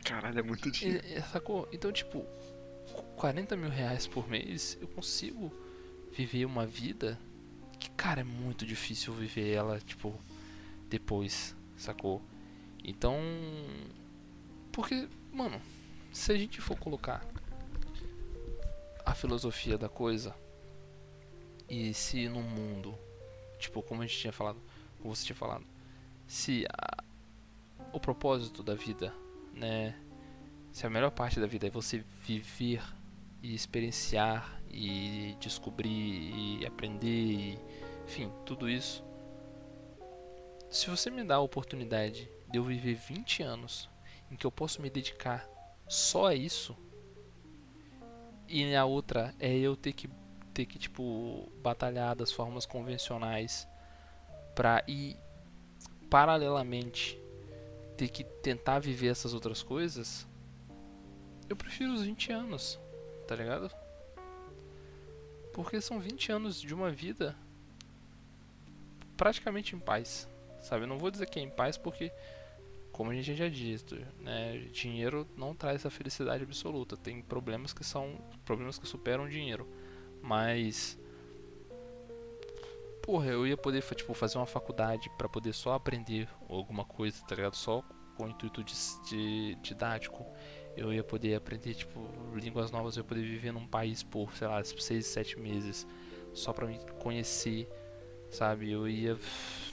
Caralho, 0.04 0.38
é 0.38 0.42
muito 0.42 0.70
dinheiro. 0.70 1.04
E, 1.06 1.20
sacou? 1.22 1.68
Então, 1.72 1.92
tipo, 1.92 2.24
40 3.16 3.56
mil 3.56 3.70
reais 3.70 4.06
por 4.06 4.28
mês, 4.28 4.78
eu 4.80 4.88
consigo 4.88 5.52
viver 6.12 6.44
uma 6.44 6.66
vida 6.66 7.18
que, 7.78 7.90
cara, 7.90 8.20
é 8.20 8.24
muito 8.24 8.64
difícil 8.64 9.12
viver 9.12 9.52
ela, 9.52 9.78
tipo, 9.80 10.18
depois, 10.88 11.56
sacou? 11.76 12.22
Então. 12.82 13.18
Porque, 14.72 15.08
mano, 15.32 15.60
se 16.12 16.32
a 16.32 16.36
gente 16.36 16.60
for 16.60 16.78
colocar 16.78 17.24
a 19.04 19.14
filosofia 19.14 19.76
da 19.76 19.88
coisa 19.88 20.34
e 21.68 21.94
se 21.94 22.28
no 22.28 22.42
mundo, 22.42 22.94
tipo, 23.58 23.82
como 23.82 24.02
a 24.02 24.06
gente 24.06 24.18
tinha 24.18 24.32
falado, 24.32 24.60
como 25.00 25.14
você 25.14 25.26
tinha 25.26 25.36
falado, 25.36 25.64
se 26.26 26.64
a, 26.72 27.04
o 27.92 28.00
propósito 28.00 28.62
da 28.62 28.74
vida, 28.74 29.14
né, 29.52 29.94
se 30.74 30.84
a 30.84 30.90
melhor 30.90 31.12
parte 31.12 31.38
da 31.38 31.46
vida 31.46 31.68
é 31.68 31.70
você 31.70 32.04
viver 32.26 32.82
e 33.40 33.54
experienciar 33.54 34.60
e 34.68 35.36
descobrir 35.38 35.88
e 35.88 36.66
aprender 36.66 37.06
e, 37.06 37.58
enfim, 38.04 38.28
tudo 38.44 38.68
isso. 38.68 39.04
Se 40.68 40.90
você 40.90 41.10
me 41.10 41.22
dá 41.22 41.36
a 41.36 41.40
oportunidade 41.40 42.28
de 42.50 42.58
eu 42.58 42.64
viver 42.64 42.96
20 42.96 43.44
anos 43.44 43.88
em 44.28 44.34
que 44.34 44.44
eu 44.44 44.50
posso 44.50 44.82
me 44.82 44.90
dedicar 44.90 45.48
só 45.86 46.26
a 46.26 46.34
isso, 46.34 46.76
e 48.48 48.74
a 48.74 48.84
outra 48.84 49.32
é 49.38 49.56
eu 49.56 49.76
ter 49.76 49.92
que 49.92 50.10
ter 50.52 50.66
que 50.66 50.76
tipo 50.76 51.52
batalhar 51.62 52.16
das 52.16 52.32
formas 52.32 52.66
convencionais 52.66 53.68
para 54.56 54.82
ir 54.88 55.16
paralelamente 56.10 57.16
ter 57.96 58.08
que 58.08 58.24
tentar 58.24 58.80
viver 58.80 59.08
essas 59.08 59.34
outras 59.34 59.62
coisas, 59.62 60.26
eu 61.54 61.56
prefiro 61.56 61.92
os 61.92 62.02
20 62.02 62.32
anos 62.32 62.78
tá 63.26 63.34
ligado? 63.34 63.70
Porque 65.52 65.80
são 65.80 66.00
20 66.00 66.32
anos 66.32 66.60
de 66.60 66.74
uma 66.74 66.90
vida 66.90 67.36
praticamente 69.16 69.74
em 69.74 69.78
paz, 69.78 70.28
sabe? 70.60 70.84
Eu 70.84 70.88
não 70.88 70.98
vou 70.98 71.10
dizer 71.10 71.26
que 71.26 71.38
é 71.38 71.42
em 71.42 71.50
paz 71.50 71.76
porque, 71.76 72.12
como 72.92 73.10
a 73.10 73.14
gente 73.14 73.34
já 73.34 73.48
disse, 73.48 74.04
né, 74.20 74.58
dinheiro 74.72 75.26
não 75.36 75.54
traz 75.54 75.86
a 75.86 75.90
felicidade 75.90 76.42
absoluta. 76.42 76.96
Tem 76.96 77.22
problemas 77.22 77.72
que 77.72 77.84
são 77.84 78.18
problemas 78.44 78.78
que 78.78 78.86
superam 78.86 79.24
o 79.24 79.28
dinheiro, 79.28 79.68
mas 80.20 80.98
porra, 83.02 83.28
eu 83.28 83.46
ia 83.46 83.56
poder 83.56 83.82
tipo 83.82 84.14
fazer 84.14 84.38
uma 84.38 84.46
faculdade 84.46 85.10
para 85.18 85.28
poder 85.28 85.52
só 85.52 85.74
aprender 85.74 86.28
alguma 86.48 86.84
coisa, 86.84 87.22
tá 87.26 87.34
ligado? 87.34 87.54
Só 87.54 87.82
com 88.16 88.24
o 88.24 88.28
intuito 88.28 88.64
de, 88.64 88.74
de 89.08 89.54
didático 89.56 90.24
eu 90.76 90.92
ia 90.92 91.04
poder 91.04 91.34
aprender 91.34 91.74
tipo 91.74 92.00
línguas 92.34 92.70
novas, 92.70 92.96
eu 92.96 93.02
ia 93.02 93.08
poder 93.08 93.22
viver 93.22 93.52
num 93.52 93.66
país 93.66 94.02
por, 94.02 94.34
sei 94.36 94.48
lá, 94.48 94.62
6, 94.62 95.06
7 95.06 95.38
meses 95.38 95.86
só 96.32 96.52
para 96.52 96.66
me 96.66 96.78
conhecer, 97.00 97.68
sabe? 98.30 98.70
Eu 98.70 98.88
ia 98.88 99.18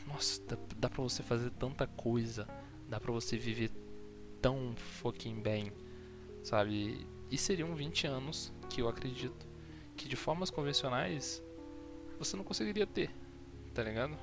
nossa, 0.08 0.42
dá, 0.46 0.58
dá 0.78 0.90
pra 0.90 1.02
você 1.02 1.24
fazer 1.24 1.50
tanta 1.52 1.88
coisa, 1.88 2.48
dá 2.90 3.00
pra 3.00 3.12
você 3.12 3.38
viver 3.38 3.72
tão 4.42 4.74
fucking 4.76 5.42
bem, 5.42 5.72
sabe? 6.44 7.08
E 7.30 7.38
seriam 7.38 7.74
20 7.76 8.08
anos 8.08 8.52
que 8.70 8.82
eu 8.82 8.90
acredito 8.90 9.48
que 9.96 10.08
de 10.08 10.16
formas 10.16 10.50
convencionais 10.50 11.44
você 12.18 12.36
não 12.36 12.44
conseguiria 12.44 12.86
ter, 12.86 13.12
tá 13.74 13.84
ligado? 13.84 14.18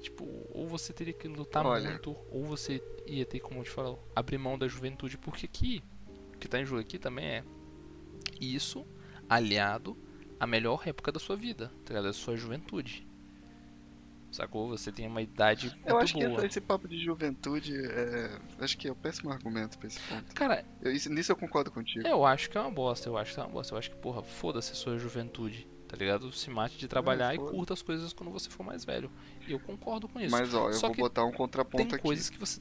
Tipo, 0.00 0.24
ou 0.50 0.68
você 0.68 0.92
teria 0.92 1.12
que 1.12 1.26
lutar 1.26 1.66
Olha. 1.66 1.90
muito, 1.90 2.16
ou 2.30 2.44
você 2.44 2.82
ia 3.06 3.24
ter, 3.24 3.40
como 3.40 3.60
eu 3.60 3.64
te 3.64 3.70
falo, 3.70 3.98
abrir 4.14 4.38
mão 4.38 4.58
da 4.58 4.68
juventude. 4.68 5.18
Porque 5.18 5.46
aqui, 5.46 5.82
o 6.34 6.38
que 6.38 6.48
tá 6.48 6.60
em 6.60 6.64
jogo 6.64 6.80
aqui 6.80 6.98
também 6.98 7.26
é 7.26 7.44
isso 8.40 8.86
aliado 9.28 9.96
à 10.38 10.46
melhor 10.46 10.86
época 10.86 11.10
da 11.10 11.18
sua 11.18 11.36
vida, 11.36 11.68
tá 11.84 11.88
ligado? 11.94 12.04
Da 12.04 12.12
sua 12.12 12.36
juventude. 12.36 13.06
Sacou? 14.30 14.68
Você 14.68 14.92
tem 14.92 15.06
uma 15.06 15.22
idade 15.22 15.70
muito 15.70 15.88
Eu 15.88 15.98
acho 15.98 16.14
boa. 16.14 16.40
que 16.40 16.46
esse 16.46 16.60
papo 16.60 16.86
de 16.86 16.98
juventude 17.02 17.74
é... 17.74 18.38
Acho 18.58 18.76
que 18.76 18.86
é 18.86 18.90
o 18.90 18.94
um 18.94 18.96
péssimo 18.96 19.30
argumento 19.32 19.78
pra 19.78 19.86
esse 19.86 20.00
ponto. 20.00 20.34
Cara... 20.34 20.64
Eu, 20.82 20.92
isso, 20.92 21.10
nisso 21.10 21.32
eu 21.32 21.36
concordo 21.36 21.70
contigo. 21.70 22.06
Eu 22.06 22.24
acho 22.24 22.50
que 22.50 22.58
é 22.58 22.60
uma 22.60 22.70
bosta, 22.70 23.08
eu 23.08 23.16
acho 23.16 23.32
que 23.32 23.40
é 23.40 23.42
uma 23.42 23.48
bosta. 23.48 23.72
Eu 23.72 23.78
acho 23.78 23.90
que, 23.90 23.96
porra, 23.96 24.22
foda-se 24.22 24.72
a 24.72 24.74
sua 24.74 24.98
juventude 24.98 25.66
tá 25.86 25.96
ligado? 25.96 26.32
Se 26.32 26.50
mate 26.50 26.76
de 26.76 26.88
trabalhar 26.88 27.34
e 27.34 27.38
curta 27.38 27.72
as 27.74 27.82
coisas 27.82 28.12
quando 28.12 28.30
você 28.30 28.50
for 28.50 28.64
mais 28.64 28.84
velho. 28.84 29.10
E 29.46 29.52
eu 29.52 29.60
concordo 29.60 30.08
com 30.08 30.20
isso. 30.20 30.30
Mas 30.30 30.52
ó, 30.54 30.68
eu 30.68 30.74
Só 30.74 30.88
vou 30.88 30.96
botar 30.96 31.24
um 31.24 31.32
contraponto 31.32 31.76
tem 31.76 31.86
aqui. 31.86 31.94
Tem 31.96 32.02
coisas 32.02 32.28
que 32.28 32.38
você, 32.38 32.60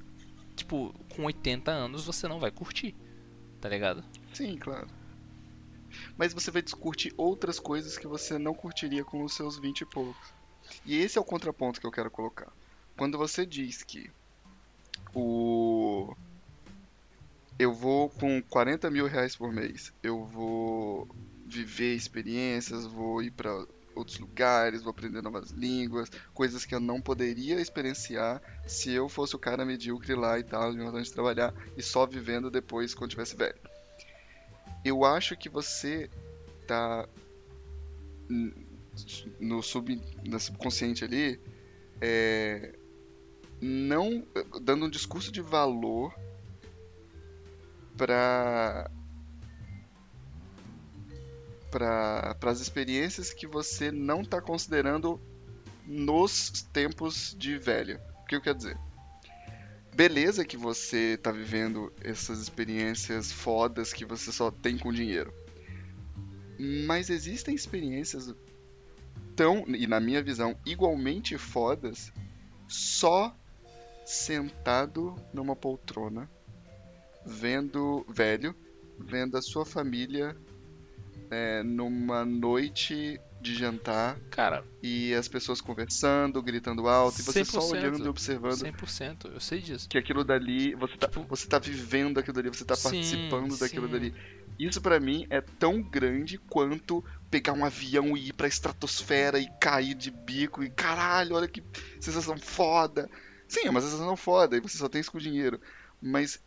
tipo, 0.56 0.94
com 1.16 1.24
80 1.26 1.72
anos 1.72 2.06
você 2.06 2.28
não 2.28 2.40
vai 2.40 2.52
curtir, 2.52 2.96
tá 3.60 3.68
ligado? 3.70 4.04
Sim, 4.34 4.58
claro. 4.58 4.88
Mas 6.18 6.34
você 6.34 6.52
vai 6.52 6.62
discutir 6.62 7.14
outras 7.18 7.60
coisas 7.60 7.98
que 7.98 8.08
você 8.08 8.38
não 8.38 8.54
curtiria 8.54 9.04
com 9.04 9.24
os 9.24 9.34
seus 9.34 9.58
20 9.58 9.82
e 9.82 9.86
poucos. 9.86 10.34
E 10.86 10.98
esse 10.98 11.18
é 11.18 11.22
o 11.22 11.26
contraponto 11.26 11.80
que 11.80 11.88
eu 11.88 11.92
quero 11.92 12.12
colocar. 12.12 12.52
Quando 12.98 13.18
você 13.18 13.46
diz 13.46 13.84
que 13.84 14.10
o. 15.14 16.16
Eu 17.58 17.74
vou 17.74 18.10
com 18.10 18.42
40 18.42 18.90
mil 18.92 19.08
reais 19.08 19.36
por 19.36 19.52
mês, 19.52 19.94
eu 20.04 20.26
vou 20.26 21.08
viver 21.56 21.96
experiências, 21.96 22.86
vou 22.86 23.22
ir 23.22 23.32
para 23.32 23.66
outros 23.96 24.20
lugares, 24.20 24.82
vou 24.82 24.92
aprender 24.92 25.22
novas 25.22 25.52
línguas, 25.52 26.12
coisas 26.34 26.66
que 26.66 26.76
eu 26.76 26.80
não 26.80 27.00
poderia 27.02 27.62
experienciar 27.62 28.42
se 28.68 28.92
eu 28.92 29.08
fosse 29.08 29.36
o 29.36 29.40
cara 29.40 29.66
medíocre 29.66 30.14
lá 30.16 30.38
e 30.38 30.44
tal, 30.44 30.74
de 30.74 31.12
trabalhar 31.14 31.54
e 31.78 31.82
só 31.82 32.06
vivendo 32.06 32.52
depois 32.52 32.94
quando 32.94 33.12
tivesse 33.12 33.36
velho. 33.36 33.56
Eu 34.84 35.06
acho 35.06 35.38
que 35.38 35.50
você 35.50 36.10
tá 36.68 37.08
no, 39.40 39.64
sub, 39.64 40.02
no 40.24 40.40
subconsciente 40.40 41.04
ali 41.04 41.40
é, 42.02 42.74
não 43.62 44.26
dando 44.62 44.86
um 44.86 44.90
discurso 44.90 45.32
de 45.32 45.42
valor 45.42 46.14
para 47.98 48.92
para 51.76 52.38
as 52.44 52.62
experiências 52.62 53.34
que 53.34 53.46
você 53.46 53.92
não 53.92 54.22
está 54.22 54.40
considerando 54.40 55.20
nos 55.86 56.62
tempos 56.72 57.36
de 57.38 57.58
velho. 57.58 58.00
O 58.24 58.26
que 58.28 58.38
eu 58.38 58.42
quero 58.42 58.58
dizer? 58.58 58.78
Beleza 59.94 60.46
que 60.46 60.56
você 60.56 61.16
está 61.16 61.34
vivendo 61.34 61.92
essas 62.02 62.40
experiências 62.40 63.30
fodas 63.30 63.92
que 63.92 64.06
você 64.06 64.32
só 64.32 64.50
tem 64.50 64.78
com 64.78 64.94
dinheiro. 64.94 65.34
Mas 66.88 67.10
existem 67.10 67.54
experiências 67.54 68.34
tão, 69.36 69.66
e 69.68 69.86
na 69.86 70.00
minha 70.00 70.24
visão, 70.24 70.58
igualmente 70.66 71.38
fodas, 71.38 72.10
só 72.70 73.36
sentado 74.06 75.14
numa 75.34 75.58
poltrona, 75.58 76.30
vendo 77.26 78.06
velho, 78.08 78.56
vendo 78.98 79.38
a 79.38 79.42
sua 79.42 79.66
família 79.66 80.38
é, 81.30 81.64
numa 81.64 82.26
noite 82.26 83.20
de 83.42 83.54
jantar. 83.54 84.18
Cara. 84.32 84.64
E 84.82 85.14
as 85.14 85.28
pessoas 85.28 85.62
conversando, 85.62 86.42
gritando 86.42 86.88
alto, 86.88 87.22
e 87.22 87.24
você 87.24 87.46
só 87.46 87.60
olhando 87.68 88.04
e 88.04 88.08
observando. 88.08 88.58
100%, 88.58 89.32
eu 89.34 89.40
sei 89.40 89.62
disso. 89.62 89.88
Que 89.88 89.98
aquilo 89.98 90.24
dali, 90.24 90.74
você 90.74 90.98
tá, 90.98 91.08
tipo, 91.08 91.24
você 91.24 91.48
tá 91.48 91.60
vivendo 91.60 92.20
aquilo 92.20 92.36
dali, 92.36 92.50
você 92.50 92.66
tá 92.66 92.76
sim, 92.76 92.84
participando 92.84 93.58
daquilo 93.58 93.86
sim. 93.86 93.94
dali. 93.94 94.16
Isso 94.58 94.82
para 94.82 95.00
mim 95.00 95.28
é 95.30 95.42
tão 95.42 95.82
grande 95.82 96.38
quanto 96.38 97.04
pegar 97.30 97.54
um 97.54 97.66
avião 97.66 98.16
e 98.16 98.30
ir 98.30 98.34
pra 98.34 98.48
estratosfera 98.48 99.38
e 99.38 99.50
cair 99.60 99.94
de 99.94 100.10
bico 100.10 100.64
e 100.64 100.70
caralho, 100.70 101.36
olha 101.36 101.48
que 101.48 101.62
sensação 102.00 102.38
foda. 102.38 103.10
Sim, 103.48 103.68
é 103.68 103.70
uma 103.70 103.82
sensação 103.82 104.16
foda 104.16 104.58
e 104.58 104.62
você 104.62 104.78
só 104.78 104.88
tem 104.88 105.02
isso 105.02 105.12
com 105.12 105.18
dinheiro. 105.18 105.60
Mas 106.02 106.40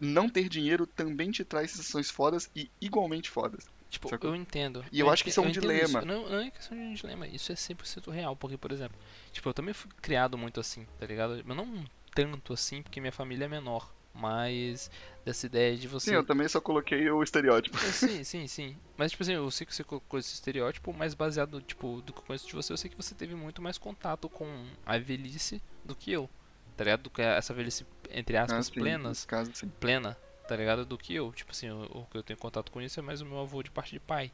não 0.00 0.28
ter 0.28 0.48
dinheiro 0.48 0.86
também 0.86 1.30
te 1.30 1.44
traz 1.44 1.70
sensações 1.70 2.10
fodas 2.10 2.50
e 2.56 2.70
igualmente 2.80 3.30
fodas. 3.30 3.66
Tipo, 3.94 4.26
eu 4.26 4.34
entendo. 4.34 4.84
E 4.92 5.00
eu 5.00 5.10
acho 5.10 5.22
que 5.24 5.30
isso 5.30 5.40
é 5.40 5.42
um 5.42 5.50
dilema. 5.50 6.02
Não, 6.02 6.28
não 6.28 6.40
é 6.40 6.50
questão 6.50 6.76
de 6.76 6.82
um 6.84 6.94
dilema, 6.94 7.26
isso 7.26 7.50
é 7.52 7.54
100% 7.54 8.10
real. 8.10 8.36
Porque, 8.36 8.56
por 8.58 8.72
exemplo, 8.72 8.98
tipo, 9.32 9.48
eu 9.48 9.54
também 9.54 9.72
fui 9.72 9.90
criado 10.02 10.36
muito 10.36 10.60
assim, 10.60 10.86
tá 10.98 11.06
ligado? 11.06 11.40
Mas 11.44 11.56
não 11.56 11.84
tanto 12.14 12.52
assim, 12.52 12.82
porque 12.82 13.00
minha 13.00 13.12
família 13.12 13.44
é 13.44 13.48
menor. 13.48 13.92
Mas 14.16 14.88
dessa 15.24 15.46
ideia 15.46 15.76
de 15.76 15.88
você. 15.88 16.10
Sim, 16.10 16.16
eu 16.16 16.24
também 16.24 16.46
só 16.46 16.60
coloquei 16.60 17.10
o 17.10 17.20
estereótipo. 17.20 17.76
É, 17.76 17.80
Sim, 17.90 18.22
sim, 18.22 18.46
sim. 18.46 18.76
Mas, 18.96 19.10
tipo 19.10 19.24
assim, 19.24 19.32
eu 19.32 19.50
sei 19.50 19.66
que 19.66 19.74
você 19.74 19.82
colocou 19.82 20.20
esse 20.20 20.32
estereótipo, 20.34 20.92
mas 20.92 21.14
baseado, 21.14 21.60
tipo, 21.60 22.00
do 22.00 22.12
que 22.12 22.20
eu 22.20 22.24
conheço 22.24 22.46
de 22.46 22.54
você, 22.54 22.72
eu 22.72 22.76
sei 22.76 22.88
que 22.88 22.96
você 22.96 23.12
teve 23.12 23.34
muito 23.34 23.60
mais 23.60 23.76
contato 23.76 24.28
com 24.28 24.46
a 24.86 24.96
velhice 24.98 25.60
do 25.84 25.96
que 25.96 26.12
eu. 26.12 26.30
Tá 26.76 26.84
ligado? 26.84 27.02
Do 27.02 27.10
que 27.10 27.22
essa 27.22 27.52
velhice, 27.52 27.84
entre 28.10 28.36
Ah, 28.36 28.44
aspas, 28.44 28.66
sim, 28.66 28.74
plenas, 28.74 29.24
caso, 29.24 29.50
sim. 29.52 29.68
plena, 29.80 30.16
tá 30.48 30.56
ligado? 30.56 30.84
Do 30.84 30.98
que 30.98 31.14
eu. 31.14 31.32
Tipo 31.32 31.52
assim, 31.52 31.70
o, 31.70 31.84
o 31.84 32.06
que 32.06 32.16
eu 32.16 32.22
tenho 32.22 32.38
contato 32.38 32.70
com 32.70 32.80
isso 32.80 32.98
é 32.98 33.02
mais 33.02 33.20
o 33.20 33.26
meu 33.26 33.40
avô 33.40 33.62
de 33.62 33.70
parte 33.70 33.92
de 33.92 34.00
pai. 34.00 34.30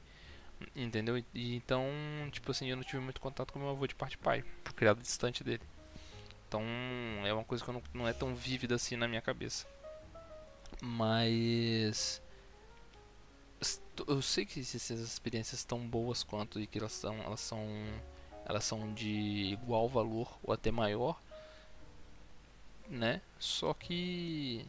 Entendeu? 0.76 1.18
E, 1.34 1.54
então, 1.56 1.84
tipo 2.30 2.50
assim, 2.50 2.68
eu 2.68 2.76
não 2.76 2.84
tive 2.84 3.00
muito 3.00 3.20
contato 3.20 3.52
com 3.52 3.58
meu 3.58 3.70
avô 3.70 3.86
de 3.86 3.94
parte 3.94 4.12
de 4.12 4.18
pai, 4.18 4.44
por 4.62 4.74
criado 4.74 5.00
distante 5.00 5.42
dele. 5.42 5.62
Então, 6.46 6.62
é 7.24 7.32
uma 7.32 7.44
coisa 7.44 7.64
que 7.64 7.72
não, 7.72 7.82
não 7.94 8.08
é 8.08 8.12
tão 8.12 8.34
vívida 8.34 8.74
assim 8.74 8.96
na 8.96 9.08
minha 9.08 9.22
cabeça. 9.22 9.66
Mas 10.82 12.20
eu 14.08 14.22
sei 14.22 14.46
que 14.46 14.60
essas 14.60 15.00
experiências 15.00 15.64
tão 15.64 15.78
boas 15.78 16.22
quanto 16.22 16.58
e 16.60 16.66
que 16.66 16.78
elas 16.78 16.92
são 16.92 17.16
elas 17.22 17.40
são 17.40 17.66
elas 18.46 18.64
são 18.64 18.92
de 18.94 19.52
igual 19.52 19.88
valor 19.88 20.38
ou 20.42 20.52
até 20.52 20.70
maior, 20.70 21.20
né? 22.88 23.20
Só 23.38 23.74
que 23.74 24.66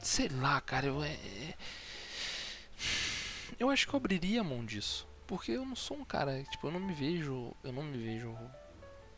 sei 0.00 0.28
lá, 0.28 0.60
cara, 0.60 0.86
eu 0.86 1.02
é 1.02 1.16
eu 3.58 3.70
acho 3.70 3.88
que 3.88 3.94
eu 3.94 3.98
abriria 3.98 4.40
a 4.40 4.44
mão 4.44 4.64
disso, 4.64 5.06
porque 5.26 5.52
eu 5.52 5.66
não 5.66 5.74
sou 5.74 5.96
um 5.96 6.04
cara, 6.04 6.42
tipo, 6.44 6.68
eu 6.68 6.70
não 6.70 6.80
me 6.80 6.92
vejo, 6.92 7.52
eu 7.64 7.72
não 7.72 7.82
me 7.82 7.98
vejo 7.98 8.36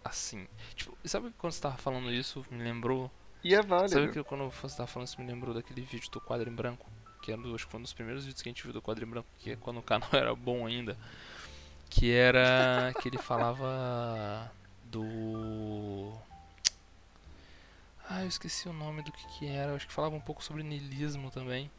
assim. 0.03 0.47
Tipo, 0.74 0.97
sabe 1.05 1.31
quando 1.37 1.53
você 1.53 1.61
tava 1.61 1.76
falando 1.76 2.11
isso, 2.11 2.45
me 2.51 2.62
lembrou 2.62 3.11
E 3.45 3.55
é 3.55 3.62
válido. 3.62 3.91
Sabe 3.91 4.12
que 4.12 4.22
quando 4.24 4.49
você 4.51 4.76
tava 4.76 4.87
falando 4.87 5.09
isso 5.09 5.20
me 5.20 5.26
lembrou 5.26 5.55
daquele 5.55 5.83
vídeo 5.83 6.11
do 6.11 6.20
quadro 6.20 6.49
em 6.49 6.55
branco? 6.55 6.87
Que 7.22 7.33
era, 7.33 7.41
acho 7.55 7.66
que 7.66 7.70
foi 7.70 7.81
um 7.81 7.83
dos 7.83 7.93
primeiros 7.93 8.24
vídeos 8.24 8.43
que 8.43 8.49
a 8.49 8.53
gente 8.53 8.62
viu 8.62 8.72
do 8.72 8.81
quadro 8.81 9.05
em 9.05 9.09
branco, 9.09 9.28
que 9.39 9.51
é 9.51 9.57
quando 9.57 9.78
o 9.78 9.83
canal 9.83 10.09
era 10.14 10.35
bom 10.35 10.66
ainda. 10.66 10.97
Que 11.91 12.12
era 12.12 12.95
que 13.01 13.09
ele 13.09 13.18
falava 13.18 14.51
do. 14.85 16.12
Ah, 18.12 18.22
eu 18.22 18.28
esqueci 18.28 18.68
o 18.68 18.72
nome 18.72 19.02
do 19.02 19.12
que 19.12 19.24
que 19.28 19.46
era. 19.46 19.74
Acho 19.74 19.86
que 19.86 19.92
falava 19.92 20.16
um 20.16 20.20
pouco 20.20 20.42
sobre 20.42 20.62
niilismo 20.64 21.30
também. 21.30 21.70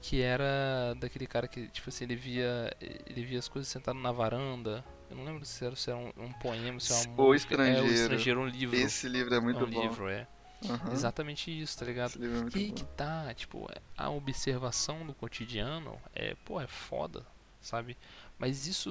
Que 0.00 0.20
era 0.22 0.94
daquele 0.98 1.26
cara 1.26 1.46
que, 1.46 1.68
tipo 1.68 1.88
assim, 1.88 2.04
ele 2.04 2.16
via, 2.16 2.74
ele 2.80 3.24
via 3.24 3.38
as 3.38 3.48
coisas 3.48 3.70
sentado 3.70 3.98
na 3.98 4.10
varanda. 4.12 4.84
Eu 5.10 5.16
não 5.16 5.24
lembro 5.24 5.44
se 5.44 5.64
era, 5.64 5.76
se 5.76 5.90
era 5.90 5.98
um, 5.98 6.10
um 6.16 6.32
poema, 6.32 6.80
se 6.80 6.92
era 6.92 7.02
uma 7.02 7.22
O 7.22 7.28
música. 7.32 7.54
É, 7.54 7.58
o 7.82 7.86
Estrangeiro. 7.86 7.92
estrangeiro, 7.94 8.40
um 8.40 8.46
livro. 8.46 8.76
Esse 8.76 9.08
livro 9.08 9.34
é 9.34 9.40
muito 9.40 9.60
é 9.60 9.64
um 9.64 9.70
bom. 9.70 9.80
livro, 9.82 10.08
é. 10.08 10.26
Aham, 10.64 10.92
Exatamente 10.92 11.50
isso, 11.62 11.78
tá 11.78 11.84
ligado? 11.84 12.10
Esse 12.10 12.18
livro 12.18 12.36
é 12.38 12.40
muito 12.40 12.56
E 12.56 12.60
aí 12.64 12.72
que 12.72 12.84
tá, 12.96 13.34
tipo, 13.34 13.68
a 13.96 14.10
observação 14.10 15.06
do 15.06 15.14
cotidiano 15.14 16.00
é, 16.14 16.34
pô, 16.46 16.60
é 16.60 16.66
foda, 16.66 17.26
sabe? 17.60 17.96
Mas 18.38 18.66
isso, 18.66 18.90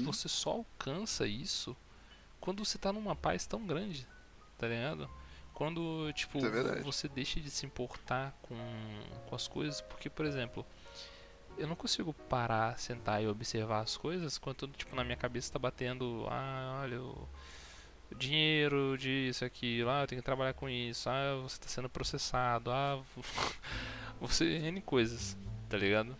Uhum. 0.00 0.04
você 0.04 0.28
só 0.28 0.50
alcança 0.50 1.26
isso 1.26 1.74
quando 2.40 2.64
você 2.64 2.76
tá 2.78 2.92
numa 2.92 3.16
paz 3.16 3.46
tão 3.46 3.66
grande, 3.66 4.06
tá 4.58 4.68
ligado? 4.68 5.08
Quando, 5.56 6.12
tipo, 6.12 6.38
é 6.44 6.82
você 6.82 7.08
deixa 7.08 7.40
de 7.40 7.50
se 7.50 7.64
importar 7.64 8.36
com, 8.42 8.54
com 9.26 9.34
as 9.34 9.48
coisas, 9.48 9.80
porque, 9.80 10.10
por 10.10 10.26
exemplo, 10.26 10.66
eu 11.56 11.66
não 11.66 11.74
consigo 11.74 12.12
parar, 12.12 12.78
sentar 12.78 13.22
e 13.22 13.26
observar 13.26 13.80
as 13.80 13.96
coisas 13.96 14.36
quando, 14.36 14.68
tipo, 14.68 14.94
na 14.94 15.02
minha 15.02 15.16
cabeça 15.16 15.50
tá 15.50 15.58
batendo, 15.58 16.26
ah, 16.28 16.80
olha, 16.82 17.00
o 17.00 17.26
dinheiro 18.14 18.98
disso, 18.98 19.46
aquilo, 19.46 19.88
ah, 19.88 20.02
eu 20.02 20.06
tenho 20.06 20.20
que 20.20 20.26
trabalhar 20.26 20.52
com 20.52 20.68
isso, 20.68 21.08
ah, 21.08 21.40
você 21.42 21.58
tá 21.58 21.68
sendo 21.68 21.88
processado, 21.88 22.70
ah, 22.70 23.02
você 24.20 24.44
N 24.58 24.82
coisas, 24.82 25.38
tá 25.70 25.78
ligado? 25.78 26.14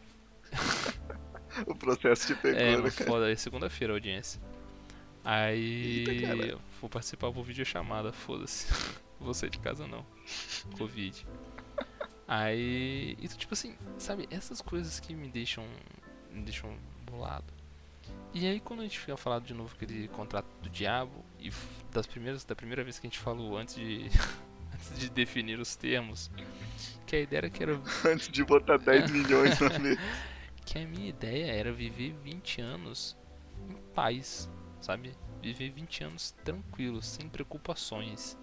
O 1.66 1.74
processo 1.74 2.26
te 2.26 2.34
pegou, 2.34 2.60
É, 2.60 2.76
né, 2.76 2.90
cara? 2.90 3.10
foda, 3.10 3.30
é 3.32 3.36
segunda-feira 3.36 3.92
a 3.92 3.96
audiência. 3.96 4.40
Aí 5.24 6.04
Eita, 6.06 6.58
vou 6.80 6.90
participar 6.90 7.32
por 7.32 7.42
videochamada, 7.44 8.12
foda-se. 8.12 8.66
Sair 9.34 9.50
de 9.50 9.58
casa 9.58 9.86
não. 9.86 10.04
Covid. 10.78 11.26
Aí. 12.28 13.16
Então, 13.20 13.36
tipo 13.36 13.54
assim, 13.54 13.76
sabe, 13.98 14.26
essas 14.30 14.60
coisas 14.60 14.98
que 15.00 15.14
me 15.14 15.28
deixam. 15.28 15.64
me 16.30 16.42
deixam 16.42 16.76
bolado. 17.10 17.52
E 18.32 18.46
aí 18.46 18.60
quando 18.60 18.80
a 18.80 18.82
gente 18.82 18.98
fica 18.98 19.16
falando 19.16 19.44
de 19.44 19.54
novo 19.54 19.74
aquele 19.74 20.08
contrato 20.08 20.46
do 20.62 20.68
diabo, 20.68 21.24
e 21.40 21.50
das 21.92 22.06
primeiras, 22.06 22.44
da 22.44 22.54
primeira 22.54 22.84
vez 22.84 22.98
que 22.98 23.06
a 23.06 23.10
gente 23.10 23.18
falou 23.18 23.56
antes 23.56 23.74
de. 23.74 24.10
antes 24.72 24.98
de 24.98 25.08
definir 25.10 25.58
os 25.58 25.74
termos, 25.76 26.30
que 27.06 27.16
a 27.16 27.20
ideia 27.20 27.38
era 27.38 27.50
que 27.50 27.62
era 27.62 27.80
Antes 28.04 28.28
de 28.28 28.44
botar 28.44 28.76
10 28.76 29.10
milhões 29.12 29.58
na 29.60 29.78
mesa. 29.78 30.00
que 30.64 30.78
a 30.78 30.86
minha 30.86 31.08
ideia 31.08 31.52
era 31.52 31.72
viver 31.72 32.12
20 32.22 32.60
anos 32.60 33.16
em 33.68 33.74
paz, 33.94 34.50
sabe? 34.80 35.12
Viver 35.40 35.70
20 35.70 36.04
anos 36.04 36.32
tranquilos, 36.44 37.06
sem 37.06 37.28
preocupações, 37.28 38.36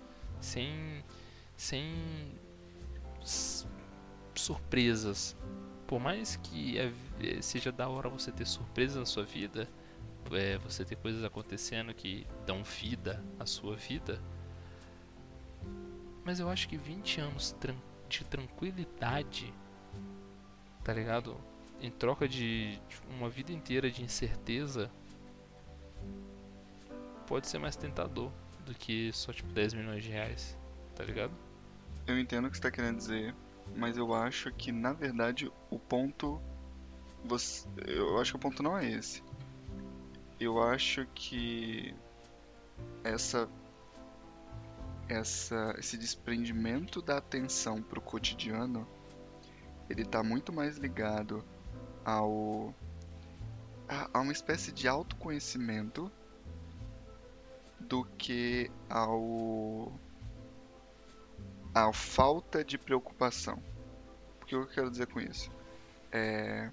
sem 0.44 1.04
sem 1.56 1.96
surpresas. 4.36 5.36
Por 5.88 6.00
mais 6.00 6.36
que 6.38 6.78
vi- 7.20 7.38
eh, 7.38 7.42
seja 7.42 7.72
da 7.72 7.88
hora 7.88 8.10
você 8.10 8.32
ter 8.32 8.46
surpresas 8.46 8.98
na 8.98 9.06
sua 9.06 9.24
vida, 9.24 9.70
é, 10.32 10.58
você 10.58 10.84
ter 10.84 10.96
coisas 10.96 11.24
acontecendo 11.24 11.94
que 11.94 12.26
dão 12.46 12.64
vida 12.64 13.24
à 13.40 13.46
sua 13.46 13.76
vida, 13.76 14.22
mas 16.26 16.40
eu 16.40 16.50
acho 16.50 16.68
que 16.68 16.78
20 16.78 17.20
anos 17.22 17.56
de 18.10 18.24
tranquilidade, 18.26 19.54
tá 20.84 20.94
ligado? 20.94 21.38
Em 21.82 21.92
troca 21.92 22.28
de 22.28 22.80
uma 23.10 23.30
vida 23.30 23.52
inteira 23.52 23.92
de 23.92 24.02
incerteza, 24.02 24.90
pode 27.28 27.48
ser 27.48 27.60
mais 27.60 27.76
tentador 27.76 28.32
do 28.66 28.74
que 28.74 29.12
só 29.14 29.32
tipo 29.32 29.52
10 29.54 29.74
milhões 29.74 30.04
de 30.04 30.10
reais, 30.10 30.58
tá 30.96 31.04
ligado? 31.04 31.34
Eu 32.06 32.20
entendo 32.20 32.48
o 32.48 32.52
que 32.52 32.58
você 32.58 32.64
tá 32.64 32.72
querendo 32.72 32.98
dizer, 32.98 33.36
mas 33.76 33.98
eu 33.98 34.14
acho 34.14 34.52
que 34.54 34.72
na 34.72 34.94
verdade 34.94 35.52
o 35.70 35.80
ponto. 35.80 36.42
Você, 37.26 37.68
eu 37.88 38.20
acho 38.20 38.34
que 38.34 38.36
o 38.38 38.40
ponto 38.40 38.62
não 38.62 38.78
é 38.78 38.90
esse. 38.90 39.24
Eu 40.40 40.62
acho 40.62 41.06
que 41.16 41.96
essa, 43.04 43.50
essa 45.08 45.74
esse 45.78 45.98
desprendimento 45.98 47.02
da 47.02 47.18
atenção 47.18 47.82
pro 47.82 48.02
cotidiano, 48.02 48.86
ele 49.90 50.04
tá 50.04 50.22
muito 50.22 50.52
mais 50.52 50.78
ligado 50.78 51.44
ao 52.04 52.74
a, 53.88 54.10
a 54.14 54.22
uma 54.22 54.34
espécie 54.34 54.72
de 54.72 54.88
autoconhecimento 54.88 56.12
do 57.88 58.06
que 58.18 58.70
ao 58.90 60.00
a 61.74 61.92
falta 61.92 62.64
de 62.64 62.78
preocupação. 62.78 63.62
O 64.42 64.46
que 64.46 64.56
eu 64.56 64.68
quero 64.68 64.92
dizer 64.92 65.08
com 65.08 65.20
isso? 65.20 65.50
É, 66.12 66.72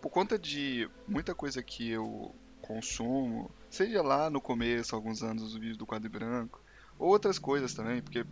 por 0.00 0.10
conta 0.10 0.38
de 0.38 0.90
muita 1.06 1.34
coisa 1.34 1.62
que 1.62 1.88
eu 1.90 2.34
consumo, 2.60 3.50
seja 3.70 4.02
lá 4.02 4.28
no 4.28 4.40
começo, 4.40 4.94
alguns 4.94 5.22
anos, 5.22 5.42
os 5.42 5.54
vídeos 5.54 5.76
do 5.76 5.86
quadro 5.86 6.10
branco, 6.10 6.60
ou 6.98 7.08
outras 7.08 7.38
coisas 7.38 7.72
também, 7.74 8.02
porque 8.02 8.24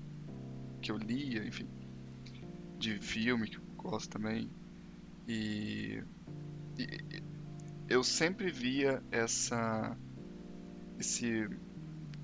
que 0.80 0.90
eu 0.90 0.96
lia, 0.96 1.44
enfim, 1.44 1.68
de 2.78 2.98
filme 3.00 3.48
que 3.48 3.58
eu 3.58 3.62
gosto 3.76 4.10
também, 4.10 4.50
e, 5.26 6.02
e- 6.78 6.82
e 6.82 7.22
eu 7.88 8.02
sempre 8.02 8.50
via 8.50 9.02
essa 9.10 9.96
esse 10.98 11.48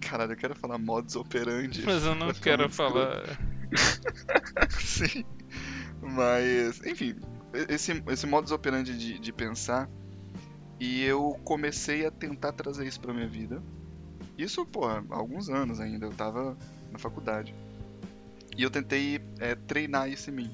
caralho, 0.09 0.33
eu 0.33 0.37
quero 0.37 0.55
falar 0.55 0.79
modus 0.79 1.17
operandi. 1.17 1.83
Mas 1.85 2.05
eu 2.05 2.15
não 2.15 2.33
quero 2.33 2.69
falar. 2.71 3.23
Sim. 4.71 5.25
Mas, 6.01 6.85
enfim, 6.85 7.17
esse, 7.69 8.03
esse 8.09 8.27
modus 8.27 8.53
operandi 8.53 8.97
de, 8.97 9.19
de 9.19 9.33
pensar. 9.33 9.89
E 10.79 11.03
eu 11.03 11.39
comecei 11.45 12.05
a 12.05 12.11
tentar 12.11 12.53
trazer 12.53 12.87
isso 12.87 13.01
pra 13.01 13.15
minha 13.15 13.29
vida. 13.29 13.63
Isso, 14.37 14.67
pô, 14.67 14.87
há 14.87 15.03
alguns 15.11 15.49
anos 15.49 15.81
ainda. 15.81 16.07
Eu 16.07 16.13
tava 16.13 16.57
na 16.93 16.99
faculdade. 16.99 17.55
E 18.57 18.63
eu 18.63 18.71
tentei 18.71 19.21
é, 19.39 19.55
treinar 19.55 20.09
isso 20.11 20.31
em 20.31 20.35
mim. 20.35 20.51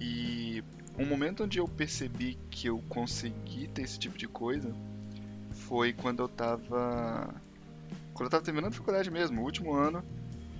E 0.00 0.64
um 0.98 1.04
momento 1.04 1.44
onde 1.44 1.58
eu 1.58 1.68
percebi 1.68 2.38
que 2.50 2.68
eu 2.68 2.82
consegui 2.88 3.68
ter 3.68 3.82
esse 3.82 3.98
tipo 3.98 4.16
de 4.16 4.26
coisa 4.26 4.72
foi 5.50 5.92
quando 5.92 6.22
eu 6.22 6.28
tava 6.28 7.34
quando 8.20 8.26
eu 8.26 8.30
tava 8.32 8.44
terminando 8.44 8.74
a 8.74 8.76
faculdade 8.76 9.10
mesmo, 9.10 9.40
o 9.40 9.44
último 9.44 9.72
ano, 9.72 10.04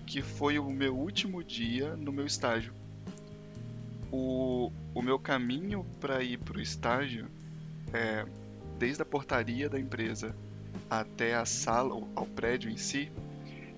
que 0.06 0.22
foi 0.22 0.58
o 0.58 0.70
meu 0.70 0.96
último 0.96 1.44
dia 1.44 1.94
no 1.94 2.10
meu 2.10 2.24
estágio. 2.24 2.72
O, 4.10 4.72
o 4.94 5.02
meu 5.02 5.18
caminho 5.18 5.84
para 6.00 6.22
ir 6.24 6.38
pro 6.38 6.58
estágio 6.58 7.28
é 7.92 8.24
desde 8.78 9.02
a 9.02 9.04
portaria 9.04 9.68
da 9.68 9.78
empresa 9.78 10.34
até 10.88 11.34
a 11.34 11.44
sala, 11.44 12.02
ao 12.16 12.24
prédio 12.24 12.70
em 12.70 12.78
si, 12.78 13.12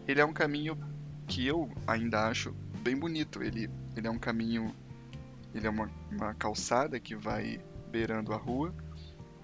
ele 0.06 0.20
é 0.20 0.24
um 0.24 0.32
caminho 0.32 0.78
que 1.26 1.44
eu 1.44 1.68
ainda 1.84 2.28
acho 2.28 2.54
bem 2.84 2.96
bonito. 2.96 3.42
Ele, 3.42 3.68
ele 3.96 4.06
é 4.06 4.10
um 4.12 4.18
caminho, 4.18 4.72
ele 5.52 5.66
é 5.66 5.70
uma, 5.70 5.90
uma 6.08 6.32
calçada 6.34 7.00
que 7.00 7.16
vai 7.16 7.60
beirando 7.90 8.32
a 8.32 8.36
rua 8.36 8.72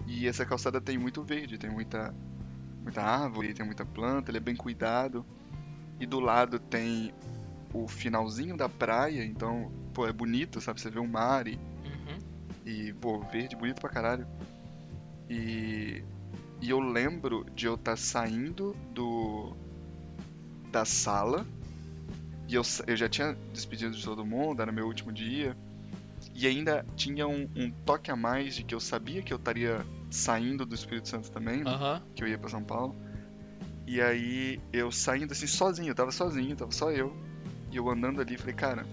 e 0.07 0.29
essa 0.29 0.47
calçada 0.47 0.81
tem 0.81 0.97
muito 0.97 1.25
verde, 1.25 1.59
tem 1.59 1.71
muita, 1.71 2.15
muita 2.89 3.03
árvore, 3.03 3.55
tem 3.55 3.65
muita 3.67 3.85
planta, 3.85 4.31
ele 4.31 4.39
é 4.39 4.41
bem 4.41 4.57
cuidado. 4.57 5.25
E 6.01 6.07
do 6.07 6.21
lado 6.21 6.59
tem 6.59 7.13
o 7.73 7.87
finalzinho 7.87 8.57
da 8.57 8.69
praia, 8.69 9.25
então, 9.25 9.71
pô, 9.93 10.07
é 10.07 10.13
bonito, 10.13 10.61
sabe? 10.61 10.81
Você 10.81 10.91
vê 10.91 10.99
o 10.99 11.07
mar 11.07 11.47
e, 11.47 11.55
Uhum. 11.85 12.19
e 12.65 12.93
pô, 12.95 13.21
verde, 13.21 13.57
bonito 13.57 13.81
pra 13.81 13.91
caralho. 13.91 14.27
E, 15.29 16.03
e 16.61 16.71
eu 16.71 16.81
lembro 16.81 17.45
de 17.55 17.67
eu 17.67 17.75
estar 17.75 17.97
saindo 17.97 18.75
do 18.95 19.55
da 20.71 20.85
sala 20.85 21.47
e 22.47 22.55
eu, 22.55 22.63
eu 22.87 22.97
já 22.97 23.09
tinha 23.09 23.35
despedido 23.53 23.95
de 23.95 24.05
todo 24.05 24.25
mundo, 24.25 24.63
era 24.63 24.71
meu 24.73 24.87
último 24.87 25.13
dia. 25.13 25.57
E 26.35 26.47
ainda 26.47 26.85
tinha 26.97 27.27
um, 27.27 27.49
um 27.57 27.71
toque 27.85 28.11
a 28.11 28.17
mais 28.17 28.55
de 28.55 28.63
que 28.65 28.75
eu 28.75 28.81
sabia 28.81 29.23
que 29.23 29.33
eu 29.33 29.37
estaria 29.37 29.85
saindo 30.11 30.65
do 30.65 30.75
Espírito 30.75 31.09
Santo 31.09 31.31
também, 31.31 31.63
né? 31.65 31.71
Que 32.15 32.25
eu 32.25 32.29
ia 32.29 32.39
pra 32.39 32.49
São 32.49 32.63
Paulo. 32.63 32.97
E 33.87 34.01
aí 34.01 34.61
eu 34.73 34.93
saindo 34.93 35.33
assim 35.33 35.47
sozinho, 35.47 35.89
eu 35.89 35.95
tava 35.95 36.13
sozinho, 36.13 36.55
tava 36.57 36.73
só 36.73 36.91
eu. 36.91 37.17
E 37.71 37.77
eu 37.77 37.89
andando 37.89 38.21
ali, 38.21 38.37
falei, 38.37 38.55
cara. 38.55 38.87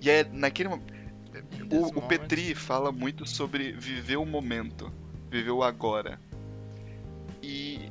E 0.00 0.10
é 0.10 0.24
naquele 0.24 0.68
O, 0.68 1.98
o. 1.98 2.02
Petri 2.02 2.54
fala 2.54 2.92
muito 2.92 3.26
sobre 3.26 3.72
viver 3.72 4.16
o 4.16 4.26
momento, 4.26 4.92
viver 5.30 5.50
o 5.50 5.62
agora. 5.62 6.20
E 7.42 7.90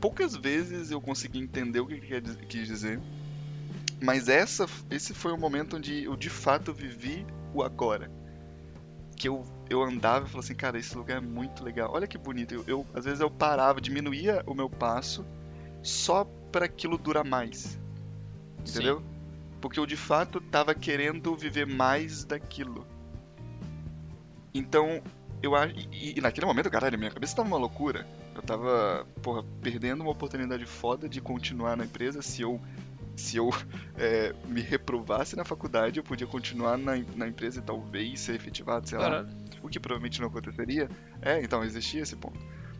poucas 0.00 0.36
vezes 0.36 0.90
eu 0.90 1.00
consegui 1.00 1.38
entender 1.38 1.80
o 1.80 1.86
que 1.86 1.94
ele 1.94 2.46
quis 2.48 2.66
dizer. 2.66 3.00
Mas 4.02 4.28
essa, 4.28 4.66
esse 4.90 5.12
foi 5.12 5.32
o 5.32 5.36
momento 5.36 5.76
onde 5.76 6.04
eu 6.04 6.16
de 6.16 6.30
fato 6.30 6.72
vivi 6.72 7.26
o 7.52 7.62
agora. 7.62 8.10
Que 9.20 9.28
eu, 9.28 9.44
eu 9.68 9.82
andava 9.82 10.24
e 10.24 10.28
falava 10.30 10.38
assim, 10.38 10.54
cara, 10.54 10.78
esse 10.78 10.96
lugar 10.96 11.18
é 11.18 11.20
muito 11.20 11.62
legal. 11.62 11.90
Olha 11.92 12.06
que 12.06 12.16
bonito. 12.16 12.54
Eu, 12.54 12.64
eu- 12.66 12.86
às 12.94 13.04
vezes 13.04 13.20
eu 13.20 13.30
parava, 13.30 13.78
diminuía 13.78 14.42
o 14.46 14.54
meu 14.54 14.70
passo 14.70 15.26
só 15.82 16.24
para 16.50 16.64
aquilo 16.64 16.96
durar 16.96 17.22
mais. 17.24 17.78
Entendeu? 18.66 19.02
Porque 19.60 19.78
eu 19.78 19.84
de 19.84 19.96
fato 19.96 20.40
tava 20.40 20.74
querendo 20.74 21.36
viver 21.36 21.66
mais 21.66 22.24
daquilo. 22.24 22.86
Então, 24.54 25.02
eu 25.42 25.54
acho. 25.54 25.74
E, 25.92 26.18
e 26.18 26.20
naquele 26.20 26.46
momento, 26.46 26.70
caralho, 26.70 26.98
minha 26.98 27.10
cabeça 27.10 27.36
tava 27.36 27.48
uma 27.48 27.58
loucura. 27.58 28.06
Eu 28.34 28.40
tava, 28.42 29.06
porra, 29.22 29.44
perdendo 29.60 30.00
uma 30.02 30.10
oportunidade 30.12 30.64
foda 30.64 31.08
de 31.08 31.20
continuar 31.20 31.76
na 31.76 31.84
empresa. 31.84 32.22
Se 32.22 32.40
eu, 32.42 32.58
se 33.16 33.36
eu 33.36 33.50
é, 33.96 34.34
me 34.46 34.60
reprovasse 34.60 35.36
na 35.36 35.44
faculdade, 35.44 35.98
eu 35.98 36.04
podia 36.04 36.26
continuar 36.26 36.76
na, 36.76 36.92
na 37.16 37.28
empresa 37.28 37.60
e 37.60 37.62
talvez 37.62 38.20
ser 38.20 38.34
efetivado, 38.34 38.88
sei 38.88 38.98
lá. 38.98 39.04
Caralho. 39.04 39.28
O 39.62 39.68
que 39.68 39.78
provavelmente 39.78 40.20
não 40.20 40.28
aconteceria. 40.28 40.88
É, 41.20 41.42
então, 41.42 41.62
existia 41.62 42.02
esse 42.02 42.16
ponto. 42.16 42.38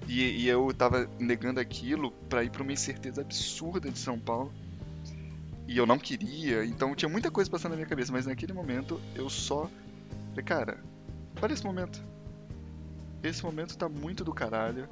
E, 0.09 0.43
e 0.43 0.49
eu 0.49 0.73
tava 0.75 1.09
negando 1.19 1.61
aquilo 1.61 2.11
pra 2.29 2.43
ir 2.43 2.51
pra 2.51 2.63
uma 2.63 2.73
incerteza 2.73 3.21
absurda 3.21 3.91
de 3.91 3.99
São 3.99 4.19
Paulo. 4.19 4.53
E 5.69 5.77
eu 5.77 5.87
não 5.87 5.99
queria, 5.99 6.65
então 6.65 6.97
tinha 6.97 7.09
muita 7.09 7.31
coisa 7.31 7.49
passando 7.49 7.71
na 7.71 7.77
minha 7.77 7.89
cabeça, 7.89 8.11
mas 8.11 8.27
naquele 8.27 8.53
momento 8.53 9.01
eu 9.15 9.31
só. 9.31 9.71
Falei, 10.31 10.45
cara, 10.45 10.83
olha 11.41 11.53
esse 11.53 11.65
momento. 11.65 12.03
Esse 13.23 13.45
momento 13.45 13.77
tá 13.79 13.89
muito 13.89 14.25
do 14.25 14.33
caralho. 14.33 14.89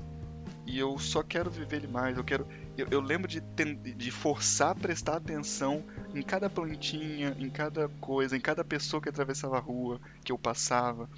E 0.67 0.79
eu 0.79 0.97
só 0.99 1.23
quero 1.23 1.51
viver 1.51 1.77
ele 1.77 1.89
mais. 1.89 2.17
Eu 2.17 2.23
quero. 2.23 2.47
Eu, 2.79 2.87
eu 2.93 3.01
lembro 3.01 3.27
de, 3.27 3.41
ten- 3.41 3.75
de 3.75 4.11
forçar 4.13 4.71
a 4.71 4.75
prestar 4.75 5.17
atenção 5.17 5.85
em 6.15 6.23
cada 6.23 6.49
plantinha, 6.49 7.35
em 7.37 7.51
cada 7.51 7.89
coisa, 7.89 8.37
em 8.37 8.41
cada 8.41 8.63
pessoa 8.63 9.03
que 9.03 9.09
atravessava 9.09 9.57
a 9.57 9.61
rua, 9.61 10.01
que 10.25 10.31
eu 10.31 10.39
passava. 10.39 11.11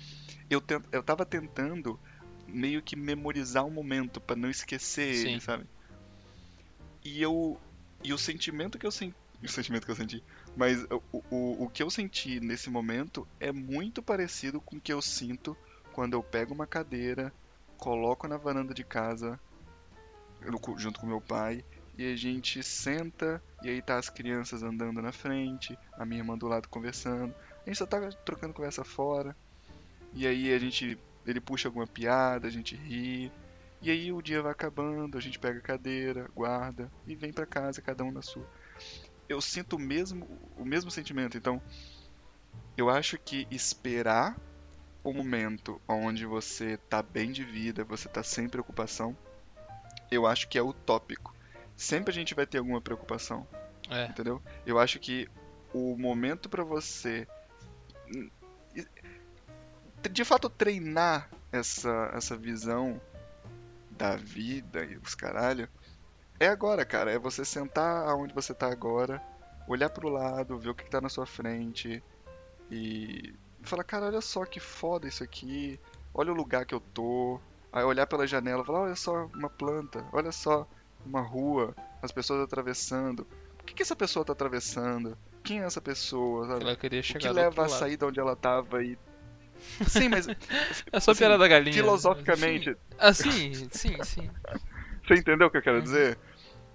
Eu, 0.48 0.58
tent, 0.58 0.82
eu 0.90 1.02
tava 1.02 1.26
tentando 1.26 2.00
meio 2.48 2.82
que 2.82 2.96
memorizar 2.96 3.66
o 3.66 3.70
momento 3.70 4.22
pra 4.22 4.34
não 4.34 4.48
esquecer 4.48 5.14
Sim. 5.14 5.32
ele, 5.32 5.40
sabe? 5.42 5.66
E 7.04 7.20
eu. 7.22 7.60
E 8.02 8.12
o 8.14 8.18
sentimento 8.18 8.78
que 8.78 8.86
eu 8.86 8.90
senti. 8.90 9.14
O 9.42 9.48
sentimento 9.48 9.86
que 9.86 9.90
eu 9.90 9.96
senti. 9.96 10.22
Mas 10.54 10.84
o, 10.84 11.02
o, 11.30 11.64
o 11.64 11.68
que 11.70 11.82
eu 11.82 11.88
senti 11.88 12.40
nesse 12.40 12.68
momento 12.68 13.26
é 13.40 13.50
muito 13.50 14.02
parecido 14.02 14.60
com 14.60 14.76
o 14.76 14.80
que 14.80 14.92
eu 14.92 15.00
sinto 15.00 15.56
quando 15.94 16.12
eu 16.12 16.22
pego 16.22 16.52
uma 16.52 16.66
cadeira, 16.66 17.32
coloco 17.78 18.28
na 18.28 18.36
varanda 18.36 18.74
de 18.74 18.84
casa, 18.84 19.40
junto 20.76 21.00
com 21.00 21.06
meu 21.06 21.20
pai, 21.20 21.64
e 21.96 22.12
a 22.12 22.16
gente 22.16 22.62
senta, 22.62 23.42
e 23.62 23.68
aí 23.68 23.82
tá 23.82 23.98
as 23.98 24.08
crianças 24.08 24.62
andando 24.62 25.02
na 25.02 25.12
frente, 25.12 25.78
a 25.92 26.04
minha 26.04 26.20
irmã 26.20 26.36
do 26.36 26.48
lado 26.48 26.68
conversando. 26.68 27.34
A 27.62 27.68
gente 27.68 27.78
só 27.78 27.86
tá 27.86 28.00
trocando 28.24 28.54
conversa 28.54 28.82
fora. 28.84 29.36
E 30.14 30.26
aí 30.26 30.52
a 30.52 30.58
gente. 30.58 30.98
Ele 31.26 31.40
puxa 31.40 31.68
alguma 31.68 31.86
piada, 31.86 32.48
a 32.48 32.50
gente 32.50 32.74
ri. 32.74 33.30
E 33.82 33.90
aí 33.90 34.12
o 34.12 34.22
dia 34.22 34.42
vai 34.42 34.52
acabando, 34.52 35.16
a 35.16 35.20
gente 35.20 35.38
pega 35.38 35.58
a 35.58 35.62
cadeira, 35.62 36.28
guarda 36.34 36.90
e 37.06 37.14
vem 37.14 37.32
pra 37.32 37.46
casa, 37.46 37.82
cada 37.82 38.04
um 38.04 38.10
na 38.10 38.22
sua. 38.22 38.46
Eu 39.28 39.40
sinto 39.40 39.76
o 39.76 39.78
mesmo, 39.78 40.26
o 40.56 40.64
mesmo 40.64 40.90
sentimento, 40.90 41.36
então 41.36 41.62
eu 42.76 42.90
acho 42.90 43.18
que 43.18 43.46
esperar 43.50 44.38
o 45.02 45.12
momento 45.12 45.80
onde 45.88 46.26
você 46.26 46.76
tá 46.76 47.02
bem 47.02 47.32
de 47.32 47.44
vida, 47.44 47.84
você 47.84 48.08
tá 48.08 48.22
sem 48.22 48.48
preocupação, 48.48 49.16
eu 50.10 50.26
acho 50.26 50.48
que 50.48 50.58
é 50.58 50.62
utópico. 50.62 51.34
Sempre 51.76 52.10
a 52.10 52.14
gente 52.14 52.34
vai 52.34 52.46
ter 52.46 52.58
alguma 52.58 52.80
preocupação, 52.80 53.46
É. 53.88 54.06
entendeu? 54.06 54.42
Eu 54.66 54.78
acho 54.78 54.98
que 54.98 55.28
o 55.72 55.96
momento 55.96 56.48
pra 56.48 56.64
você 56.64 57.26
de 60.10 60.24
fato 60.24 60.48
treinar 60.48 61.30
essa, 61.52 62.10
essa 62.14 62.36
visão 62.36 63.00
da 63.90 64.16
vida 64.16 64.84
e 64.84 64.96
os 64.96 65.14
caralho 65.14 65.68
é 66.38 66.48
agora, 66.48 66.84
cara. 66.84 67.12
É 67.12 67.18
você 67.18 67.44
sentar 67.44 68.08
aonde 68.08 68.32
você 68.32 68.54
tá 68.54 68.70
agora, 68.70 69.22
olhar 69.68 69.90
pro 69.90 70.08
lado, 70.08 70.58
ver 70.58 70.70
o 70.70 70.74
que, 70.74 70.84
que 70.84 70.90
tá 70.90 71.00
na 71.00 71.08
sua 71.08 71.26
frente 71.26 72.02
e 72.70 73.34
falar, 73.62 73.84
cara, 73.84 74.06
olha 74.06 74.20
só 74.22 74.44
que 74.46 74.58
foda 74.58 75.06
isso 75.06 75.22
aqui, 75.22 75.78
olha 76.14 76.32
o 76.32 76.36
lugar 76.36 76.64
que 76.64 76.74
eu 76.74 76.80
tô. 76.80 77.38
Aí 77.72 77.84
olhar 77.84 78.06
pela 78.06 78.26
janela 78.26 78.62
e 78.62 78.66
falar, 78.66 78.80
olha 78.80 78.96
só 78.96 79.26
uma 79.34 79.48
planta, 79.48 80.04
olha 80.12 80.32
só 80.32 80.66
uma 81.04 81.20
rua, 81.20 81.74
as 82.02 82.10
pessoas 82.10 82.42
atravessando. 82.42 83.20
O 83.60 83.64
que, 83.64 83.74
que 83.74 83.82
essa 83.82 83.94
pessoa 83.94 84.24
tá 84.24 84.32
atravessando? 84.32 85.16
Quem 85.44 85.60
é 85.60 85.64
essa 85.64 85.80
pessoa? 85.80 86.46
sabe? 86.48 86.64
Ela 86.64 86.76
queria 86.76 87.00
O 87.00 87.02
chegar 87.04 87.20
que 87.20 87.28
do 87.28 87.34
leva 87.34 87.62
a 87.64 87.68
lado. 87.68 87.78
sair 87.78 87.96
de 87.96 88.04
onde 88.04 88.18
ela 88.18 88.34
tava 88.34 88.82
e. 88.82 88.98
Sim, 89.86 90.08
mas 90.08 90.26
É 90.92 90.98
só 91.00 91.12
assim, 91.12 91.18
piada 91.18 91.38
da 91.38 91.46
galinha. 91.46 91.74
filosoficamente. 91.74 92.76
Ah, 92.98 93.12
sim, 93.12 93.52
sim, 93.70 94.02
sim. 94.02 94.30
você 95.06 95.14
entendeu 95.14 95.46
o 95.46 95.50
que 95.50 95.58
eu 95.58 95.62
quero 95.62 95.80
dizer? 95.82 96.18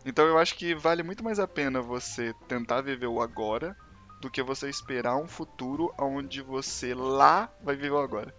Então 0.05 0.25
eu 0.27 0.37
acho 0.37 0.55
que 0.55 0.75
vale 0.75 1.03
muito 1.03 1.23
mais 1.23 1.39
a 1.39 1.47
pena 1.47 1.81
você 1.81 2.33
tentar 2.47 2.81
viver 2.81 3.07
o 3.07 3.21
agora 3.21 3.75
do 4.21 4.29
que 4.29 4.41
você 4.41 4.69
esperar 4.69 5.17
um 5.17 5.27
futuro 5.27 5.93
onde 5.99 6.41
você 6.41 6.93
lá 6.93 7.49
vai 7.61 7.75
viver 7.75 7.91
o 7.91 7.97
agora. 7.99 8.33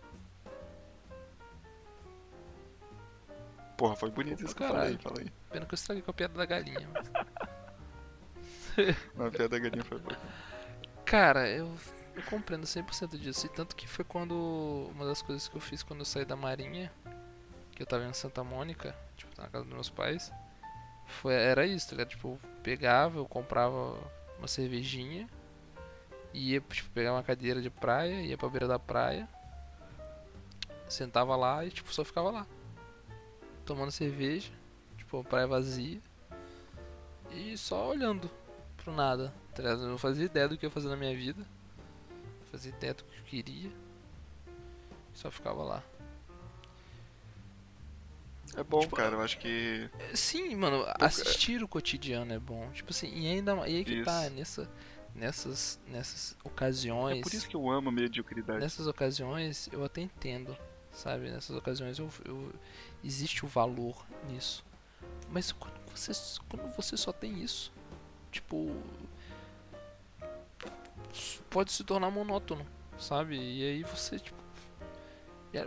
Porra, 3.77 3.95
foi 3.97 4.11
bonito 4.11 4.45
isso 4.45 4.55
que 4.57 4.63
eu 4.63 4.69
falei, 4.69 4.97
Caralho. 4.97 5.03
fala 5.03 5.21
aí. 5.21 5.33
Pena 5.51 5.67
que 5.67 5.75
eu 5.75 5.77
estraguei 5.77 6.03
com 6.03 6.11
a 6.11 6.15
piada 6.15 6.35
da 6.35 6.47
galinha. 6.47 6.89
mas- 6.93 7.11
Não, 9.15 9.27
a 9.27 9.31
piada 9.31 9.49
da 9.51 9.59
galinha 9.59 9.85
foi 9.85 9.99
boa. 9.99 10.17
Cara, 11.05 11.49
eu, 11.49 11.71
eu 12.15 12.23
compreendo 12.25 12.65
100% 12.67 13.19
disso. 13.19 13.47
E 13.47 13.49
tanto 13.51 13.77
que 13.77 13.87
foi 13.87 14.05
quando. 14.05 14.91
Uma 14.95 15.05
das 15.07 15.21
coisas 15.23 15.47
que 15.49 15.57
eu 15.57 15.61
fiz 15.61 15.83
quando 15.83 16.01
eu 16.01 16.05
saí 16.05 16.25
da 16.25 16.37
Marinha, 16.37 16.91
que 17.73 17.83
eu 17.83 17.87
tava 17.87 18.05
em 18.05 18.13
Santa 18.13 18.43
Mônica, 18.43 18.95
tipo, 19.17 19.31
na 19.41 19.49
casa 19.49 19.65
dos 19.65 19.73
meus 19.75 19.91
pais, 19.91 20.33
foi, 21.07 21.35
era 21.35 21.67
isso, 21.67 21.87
tá 21.89 21.93
ligado? 21.97 22.09
Tipo, 22.09 22.29
eu 22.29 22.41
pegava, 22.63 23.19
eu 23.19 23.27
comprava 23.27 23.95
uma 24.39 24.49
cervejinha, 24.49 25.29
ia, 26.35 26.61
tipo, 26.61 26.91
pegar 26.91 27.13
uma 27.13 27.23
cadeira 27.23 27.61
de 27.63 27.71
praia, 27.71 28.23
ia 28.23 28.37
pra 28.39 28.49
beira 28.49 28.67
da 28.67 28.79
praia, 28.79 29.29
sentava 30.89 31.37
lá 31.37 31.65
e, 31.65 31.71
tipo, 31.71 31.93
só 31.93 32.05
ficava 32.05 32.31
lá. 32.31 32.47
Tomando 33.67 33.91
cerveja, 33.91 34.51
tipo, 34.97 35.23
praia 35.25 35.47
vazia, 35.47 36.01
e 37.33 37.57
só 37.59 37.89
olhando 37.91 38.31
pro 38.77 38.95
nada. 38.95 39.35
tá? 39.55 39.63
Eu 39.65 39.79
não 39.79 39.99
fazia 39.99 40.25
ideia 40.25 40.49
do 40.49 40.57
que 40.57 40.65
eu 40.65 40.69
ia 40.69 40.73
fazer 40.73 40.89
na 40.89 40.97
minha 40.97 41.15
vida. 41.17 41.41
Não 41.41 42.47
fazia 42.53 42.71
ideia 42.73 42.95
do 42.95 43.03
que 43.05 43.19
eu 43.19 43.25
queria. 43.25 43.71
Só 45.13 45.31
ficava 45.31 45.63
lá. 45.65 45.83
É 48.57 48.63
bom, 48.63 48.81
Tipo, 48.81 48.97
cara, 48.97 49.17
eu 49.17 49.21
acho 49.23 49.39
que. 49.39 49.91
Sim, 50.15 50.55
mano, 50.57 50.85
assistir 51.01 51.63
o 51.63 51.69
cotidiano 51.69 52.33
é 52.33 52.39
bom. 52.39 52.71
Tipo 52.71 52.91
assim, 52.93 53.09
e 53.13 53.27
ainda 53.29 53.53
e 53.69 53.77
aí 53.77 53.85
que 53.85 54.03
tá, 54.05 54.27
Isso. 54.29 54.35
nessa, 54.37 54.71
nessas, 55.15 55.81
nessas 55.89 56.37
É 56.45 56.49
ocasiões. 56.49 57.21
por 57.23 57.35
isso 57.35 57.49
que 57.49 57.57
eu 57.57 57.69
amo 57.69 57.89
a 57.89 57.93
mediocridade. 57.93 58.61
Nessas 58.61 58.87
ocasiões 58.87 59.69
eu 59.73 59.85
até 59.85 60.01
entendo, 60.01 60.57
sabe? 60.93 61.29
Nessas 61.31 61.55
ocasiões 61.57 61.99
eu, 61.99 62.09
eu- 62.25 62.53
existe 63.07 63.45
o 63.45 63.49
valor 63.49 64.05
nisso. 64.29 64.65
Mas 65.31 65.53
quando 65.53 65.75
você, 65.91 66.13
quando 66.49 66.71
você 66.75 66.97
só 66.97 67.13
tem 67.13 67.43
isso, 67.43 67.73
tipo. 68.31 68.75
Pode 71.49 71.73
se 71.73 71.83
tornar 71.85 72.11
monótono, 72.11 72.67
sabe? 72.99 73.37
E 73.37 73.63
aí 73.63 73.83
você, 73.83 74.19
tipo. 74.19 74.45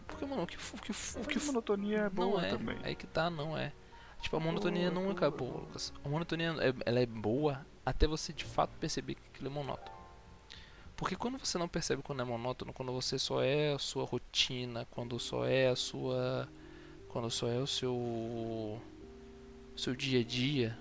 Porque, 0.06 0.24
mano, 0.26 0.44
o 0.44 0.48
que, 0.48 0.56
o 0.56 0.82
que, 0.82 0.92
o 0.92 1.26
que 1.26 1.40
a 1.40 1.42
monotonia 1.42 1.98
é 1.98 2.04
não 2.04 2.10
boa 2.12 2.46
é, 2.46 2.50
também. 2.52 2.78
aí 2.84 2.96
que 2.96 3.08
tá, 3.08 3.30
não 3.30 3.58
é. 3.58 3.74
Tipo, 4.22 4.38
a 4.38 4.40
monotonia 4.40 4.92
Boa, 4.92 5.04
nunca 5.06 5.26
é 5.26 5.30
boa. 5.32 5.62
Lucas. 5.62 5.94
A 6.04 6.10
monotonia, 6.10 6.54
é- 6.60 6.74
ela 6.86 7.00
é 7.00 7.06
boa 7.06 7.66
até 7.86 8.06
você 8.06 8.32
de 8.34 8.46
fato 8.46 8.78
perceber 8.78 9.16
que 9.16 9.22
aquilo 9.34 9.48
é 9.48 9.50
monótono. 9.50 9.98
Porque 10.96 11.16
quando 11.16 11.40
você 11.40 11.58
não 11.58 11.68
percebe 11.68 12.04
quando 12.04 12.22
é 12.22 12.26
monótono, 12.26 12.74
quando 12.74 12.92
você 12.92 13.18
só 13.18 13.42
é 13.42 13.74
a 13.74 13.80
sua 13.80 14.04
rotina, 14.04 14.86
quando 14.92 15.18
só 15.18 15.46
é 15.46 15.70
a 15.70 15.76
sua. 15.76 16.48
Quando 17.10 17.30
só 17.30 17.48
é 17.48 17.58
o 17.58 17.68
seu. 17.68 17.94
o 17.94 18.80
seu 19.76 19.96
dia 19.96 20.20
a 20.22 20.24
dia. 20.24 20.78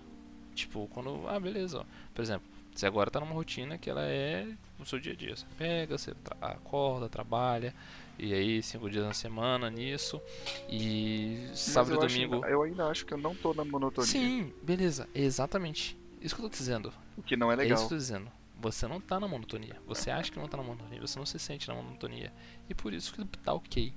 Tipo, 0.54 0.88
quando. 0.92 1.26
Ah, 1.28 1.38
beleza. 1.40 1.80
ó. 1.80 1.84
Por 2.14 2.22
exemplo, 2.22 2.46
você 2.74 2.86
agora 2.86 3.10
tá 3.10 3.18
numa 3.20 3.32
rotina 3.32 3.76
que 3.78 3.88
ela 3.90 4.02
é 4.04 4.46
o 4.78 4.84
seu 4.84 5.00
dia 5.00 5.12
a 5.12 5.16
dia. 5.16 5.34
Você 5.36 5.46
pega, 5.56 5.96
você 5.98 6.12
acorda, 6.40 7.08
trabalha, 7.08 7.74
e 8.18 8.32
aí 8.34 8.62
cinco 8.62 8.88
dias 8.90 9.04
na 9.04 9.14
semana 9.14 9.70
nisso. 9.70 10.20
E 10.68 11.46
Mas 11.48 11.58
sábado 11.58 11.94
e 12.04 12.08
domingo. 12.08 12.44
eu 12.46 12.62
ainda 12.62 12.86
acho 12.86 13.04
que 13.06 13.14
eu 13.14 13.18
não 13.18 13.34
tô 13.34 13.54
na 13.54 13.64
monotonia. 13.64 14.08
Sim, 14.08 14.52
beleza, 14.62 15.08
exatamente. 15.14 15.96
Isso 16.20 16.34
que 16.34 16.40
eu 16.42 16.48
tô 16.48 16.56
dizendo. 16.56 16.92
O 17.16 17.22
que 17.22 17.36
não 17.36 17.50
é 17.50 17.54
É 17.54 17.56
isso 17.58 17.62
legal. 17.64 17.78
que 17.78 17.84
eu 17.84 17.88
tô 17.88 17.96
dizendo. 17.96 18.30
Você 18.60 18.88
não 18.88 19.00
tá 19.00 19.20
na 19.20 19.28
monotonia. 19.28 19.76
Você 19.86 20.10
acha 20.10 20.32
que 20.32 20.38
não 20.38 20.48
tá 20.48 20.56
na 20.56 20.64
monotonia. 20.64 21.00
Você 21.00 21.16
não 21.16 21.24
se 21.26 21.38
sente 21.38 21.68
na 21.68 21.74
monotonia. 21.74 22.32
E 22.68 22.74
por 22.74 22.92
isso 22.92 23.12
que 23.12 23.24
tá 23.38 23.52
ok. 23.54 23.94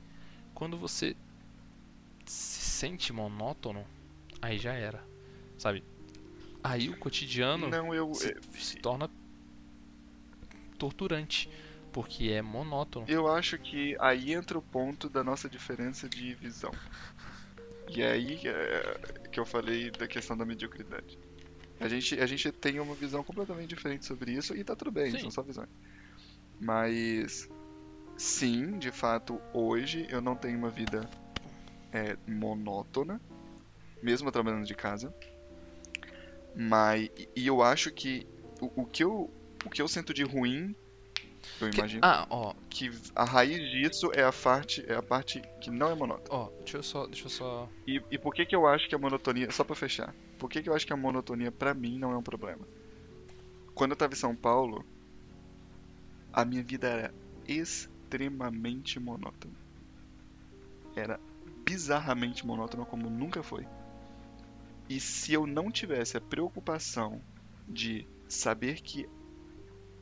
Quando 0.54 0.78
você 0.78 1.16
sente 2.82 3.14
monótono, 3.14 3.86
aí 4.42 4.58
já 4.58 4.74
era. 4.74 5.04
Sabe? 5.56 5.84
Aí 6.64 6.90
o 6.90 6.98
cotidiano 6.98 7.70
Não, 7.70 7.94
eu, 7.94 8.12
se, 8.16 8.36
se 8.54 8.76
torna 8.78 9.08
torturante. 10.80 11.48
Porque 11.94 12.32
é 12.32 12.42
monótono. 12.42 13.06
eu 13.08 13.28
acho 13.28 13.58
que 13.58 13.98
aí 14.00 14.34
entra 14.34 14.58
o 14.58 14.62
ponto 14.62 15.10
da 15.10 15.24
nossa 15.24 15.50
diferença 15.50 16.08
de 16.10 16.34
visão. 16.34 16.72
E 17.90 18.02
é 18.02 18.14
aí 18.14 18.40
que 19.30 19.40
eu 19.40 19.46
falei 19.46 19.92
da 19.92 20.08
questão 20.08 20.38
da 20.38 20.46
mediocridade. 20.46 21.20
A 21.80 21.90
gente, 21.90 22.20
a 22.20 22.26
gente 22.26 22.50
tem 22.52 22.80
uma 22.80 22.96
visão 22.96 23.24
completamente 23.24 23.68
diferente 23.68 24.06
sobre 24.06 24.32
isso 24.32 24.56
e 24.56 24.64
tá 24.64 24.76
tudo 24.76 24.90
bem, 24.92 25.12
Sim. 25.12 25.20
são 25.20 25.32
só 25.32 25.42
visões. 25.42 25.70
Mas 26.60 27.50
sim, 28.16 28.80
de 28.80 28.92
fato, 28.92 29.42
hoje 29.54 30.08
eu 30.10 30.22
não 30.22 30.36
tenho 30.36 30.58
uma 30.58 30.70
vida 30.70 31.10
é, 31.92 32.18
monótona, 32.28 33.20
mesmo 34.02 34.32
trabalhando 34.32 34.66
de 34.66 34.76
casa. 34.76 35.14
Mas 36.56 37.10
e- 37.36 37.46
eu 37.48 37.62
acho 37.62 37.92
que 37.92 38.28
o, 38.62 38.82
o 38.82 38.86
que 38.86 39.04
eu 39.04 39.30
o 39.66 39.70
que 39.70 39.82
eu 39.82 39.88
sinto 39.88 40.14
de 40.14 40.24
ruim, 40.24 40.76
eu 41.62 41.70
Que- 41.70 41.78
imagino 41.78 42.02
ah, 42.04 42.26
ó, 42.30 42.54
que 42.70 42.90
a 43.16 43.24
raiz 43.24 43.58
disso 43.70 44.12
é 44.14 44.24
a 44.24 44.32
parte 44.34 44.84
é 44.92 44.96
a 44.96 45.04
parte 45.04 45.40
que 45.62 45.70
não 45.70 45.90
é 45.90 45.96
monótona. 45.96 46.28
ó, 46.30 46.50
deixa 46.60 46.78
eu 46.78 46.84
só, 46.84 47.06
deixa 47.06 47.28
eu 47.28 47.30
só. 47.30 47.70
E, 47.88 48.02
e 48.12 48.18
por 48.18 48.34
que 48.34 48.46
que 48.46 48.56
eu 48.56 48.66
acho 48.68 48.90
que 48.90 48.96
a 48.96 48.98
monotonia, 48.98 49.52
só 49.52 49.64
pra 49.64 49.76
fechar, 49.76 50.14
por 50.40 50.50
que 50.50 50.62
que 50.64 50.70
eu 50.70 50.74
acho 50.74 50.86
que 50.86 50.94
a 50.94 50.98
monotonia 50.98 51.52
pra 51.52 51.74
mim 51.74 52.00
não 52.00 52.12
é 52.12 52.18
um 52.18 52.24
problema? 52.24 52.68
Quando 53.76 53.92
eu 53.92 53.98
tava 53.98 54.14
em 54.14 54.18
São 54.18 54.36
Paulo, 54.36 54.84
a 56.34 56.44
minha 56.44 56.64
vida 56.64 56.88
era 56.90 57.14
extremamente 57.48 59.00
monótona. 59.00 59.54
Era 60.96 61.20
bizarramente 61.72 62.46
monótona 62.46 62.86
como 62.86 63.10
nunca 63.10 63.42
foi. 63.42 63.66
E 64.90 65.00
se 65.00 65.32
eu 65.32 65.48
não 65.48 65.72
tivesse 65.72 66.18
a 66.18 66.22
preocupação 66.22 67.22
de 67.66 68.06
saber 68.28 68.82
que 68.82 69.08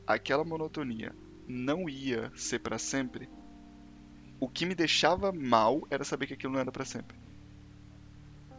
aquela 0.07 0.43
monotonia 0.43 1.15
não 1.47 1.87
ia 1.87 2.31
ser 2.35 2.57
pra 2.57 2.79
sempre, 2.79 3.29
o 4.39 4.49
que 4.49 4.65
me 4.65 4.73
deixava 4.73 5.31
mal 5.31 5.85
era 5.91 6.03
saber 6.03 6.25
que 6.25 6.33
aquilo 6.33 6.53
não 6.53 6.59
era 6.59 6.71
pra 6.71 6.85
sempre. 6.85 7.15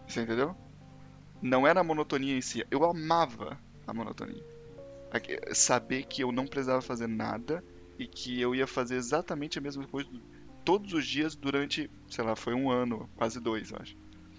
Você 0.07 0.23
entendeu? 0.23 0.55
Não 1.43 1.67
era 1.67 1.81
a 1.81 1.85
monotonia 1.85 2.37
em 2.37 2.41
si. 2.41 2.65
Eu 2.71 2.85
amava 2.85 3.59
a 3.89 3.93
monotonia. 3.93 4.45
Saber 5.53 6.05
que 6.05 6.23
eu 6.23 6.31
não 6.31 6.47
precisava 6.47 6.81
fazer 6.81 7.09
nada 7.09 7.65
e 7.99 8.07
que 8.07 8.41
eu 8.41 8.55
ia 8.55 8.69
fazer 8.69 8.95
exatamente 8.95 9.59
a 9.59 9.63
mesma 9.63 9.85
coisa 9.89 10.09
todos 10.65 10.93
os 10.93 11.07
dias 11.07 11.35
durante, 11.35 11.91
sei 12.09 12.25
lá, 12.25 12.37
foi 12.37 12.55
um 12.55 12.71
ano, 12.71 13.09
quase 13.17 13.41
dois, 13.41 13.71
eu 13.71 13.79
acho. 13.81 13.97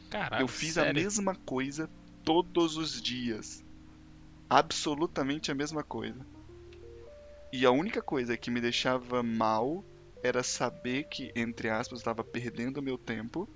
Caralho, 0.09 0.43
eu 0.43 0.47
fiz 0.47 0.77
a 0.77 0.83
sério? 0.83 1.01
mesma 1.01 1.35
coisa 1.35 1.89
todos 2.23 2.77
os 2.77 3.01
dias. 3.01 3.63
Absolutamente 4.49 5.51
a 5.51 5.55
mesma 5.55 5.83
coisa. 5.83 6.25
E 7.53 7.65
a 7.65 7.71
única 7.71 8.01
coisa 8.01 8.37
que 8.37 8.51
me 8.51 8.61
deixava 8.61 9.21
mal 9.23 9.83
era 10.23 10.43
saber 10.43 11.05
que, 11.05 11.31
entre 11.35 11.69
aspas, 11.69 11.99
eu 11.99 12.01
estava 12.01 12.23
perdendo 12.23 12.81
meu 12.81 12.97
tempo 12.97 13.49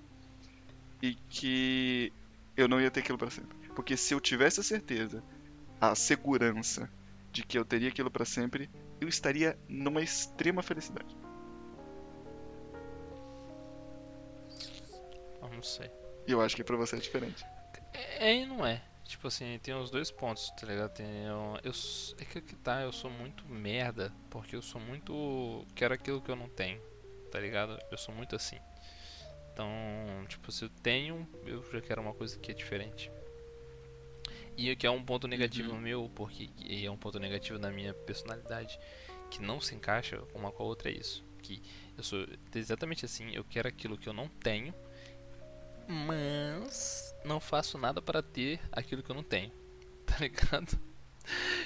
e 1.01 1.15
que 1.29 2.11
eu 2.57 2.67
não 2.67 2.81
ia 2.81 2.89
ter 2.89 3.01
aquilo 3.01 3.17
para 3.17 3.29
sempre. 3.29 3.57
Porque 3.75 3.95
se 3.95 4.13
eu 4.13 4.19
tivesse 4.19 4.59
a 4.59 4.63
certeza, 4.63 5.23
a 5.79 5.93
segurança 5.95 6.89
de 7.31 7.43
que 7.43 7.57
eu 7.57 7.65
teria 7.65 7.89
aquilo 7.89 8.09
para 8.09 8.25
sempre, 8.25 8.69
eu 8.99 9.07
estaria 9.07 9.57
numa 9.67 10.01
extrema 10.01 10.63
felicidade. 10.63 11.15
Não 15.49 15.63
sei. 15.63 15.89
E 16.27 16.31
eu 16.31 16.41
acho 16.41 16.55
que 16.55 16.63
pra 16.63 16.75
você 16.75 16.95
é 16.95 16.99
diferente. 16.99 17.45
É 17.93 18.29
é 18.29 18.35
e 18.35 18.45
não 18.45 18.65
é. 18.65 18.81
Tipo 19.05 19.27
assim, 19.27 19.59
tem 19.61 19.73
os 19.75 19.91
dois 19.91 20.09
pontos, 20.09 20.49
tá 20.59 20.65
ligado? 20.65 20.91
Tem, 20.93 21.05
eu, 21.25 21.59
eu 21.63 21.71
é 22.19 22.25
que 22.25 22.41
que 22.41 22.55
tá, 22.55 22.81
eu 22.81 22.91
sou 22.91 23.09
muito 23.11 23.45
merda, 23.45 24.11
porque 24.31 24.55
eu 24.55 24.61
sou 24.63 24.81
muito. 24.81 25.65
Quero 25.75 25.93
aquilo 25.93 26.21
que 26.21 26.31
eu 26.31 26.35
não 26.35 26.49
tenho, 26.49 26.81
tá 27.31 27.39
ligado? 27.39 27.77
Eu 27.91 27.97
sou 27.97 28.13
muito 28.15 28.35
assim. 28.35 28.57
Então, 29.53 29.67
tipo, 30.27 30.51
se 30.51 30.65
eu 30.65 30.69
tenho, 30.69 31.27
eu 31.45 31.63
já 31.71 31.79
quero 31.81 32.01
uma 32.01 32.13
coisa 32.13 32.37
que 32.39 32.51
é 32.51 32.53
diferente. 32.53 33.11
E 34.57 34.71
o 34.71 34.77
que 34.77 34.87
é 34.87 34.89
um 34.91 35.03
ponto 35.03 35.27
negativo 35.27 35.71
Uhum. 35.73 35.79
meu, 35.79 36.11
porque 36.15 36.49
e 36.57 36.85
é 36.85 36.91
um 36.91 36.97
ponto 36.97 37.19
negativo 37.19 37.59
da 37.59 37.69
minha 37.69 37.93
personalidade, 37.93 38.79
que 39.29 39.41
não 39.41 39.59
se 39.61 39.75
encaixa 39.75 40.21
uma 40.33 40.51
com 40.51 40.63
a 40.63 40.65
outra, 40.65 40.89
é 40.89 40.93
isso. 40.93 41.23
Que 41.41 41.61
eu 41.97 42.03
sou 42.03 42.25
exatamente 42.53 43.05
assim, 43.05 43.29
eu 43.33 43.43
quero 43.43 43.67
aquilo 43.67 43.97
que 43.97 44.07
eu 44.09 44.13
não 44.13 44.27
tenho, 44.27 44.73
mas 45.87 47.15
não 47.23 47.39
faço 47.39 47.77
nada 47.77 48.01
para 48.01 48.21
ter 48.21 48.59
aquilo 48.71 49.03
que 49.03 49.11
eu 49.11 49.15
não 49.15 49.23
tenho. 49.23 49.51
Tá 50.05 50.17
ligado? 50.19 50.79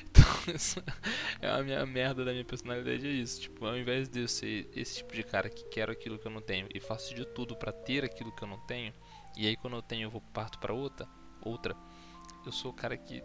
Então, 0.09 0.24
isso 0.55 0.82
é 1.41 1.49
a 1.49 1.61
minha 1.61 1.86
merda 1.86 2.24
da 2.24 2.32
minha 2.32 2.45
personalidade 2.45 3.05
é 3.05 3.11
isso. 3.11 3.41
Tipo, 3.41 3.65
ao 3.65 3.78
invés 3.78 4.07
de 4.07 4.22
eu 4.22 4.28
ser 4.28 4.70
esse 4.76 4.97
tipo 4.97 5.13
de 5.13 5.24
cara 5.24 5.49
que 5.49 5.63
quero 5.65 5.91
aquilo 5.91 6.17
que 6.17 6.26
eu 6.26 6.32
não 6.32 6.41
tenho 6.41 6.67
e 6.74 6.80
faço 6.80 7.13
de 7.13 7.26
tudo 7.26 7.55
para 7.55 7.72
ter 7.72 8.03
aquilo 8.03 8.32
que 8.32 8.43
eu 8.43 8.47
não 8.47 8.59
tenho, 8.59 8.93
e 9.38 9.47
aí 9.47 9.55
quando 9.55 9.76
eu 9.76 9.82
tenho 9.82 10.03
eu 10.03 10.09
vou 10.09 10.22
parto 10.34 10.59
para 10.59 10.74
outra, 10.74 11.07
outra. 11.41 11.76
Eu 12.45 12.51
sou 12.51 12.72
o 12.72 12.74
cara 12.74 12.97
que 12.97 13.22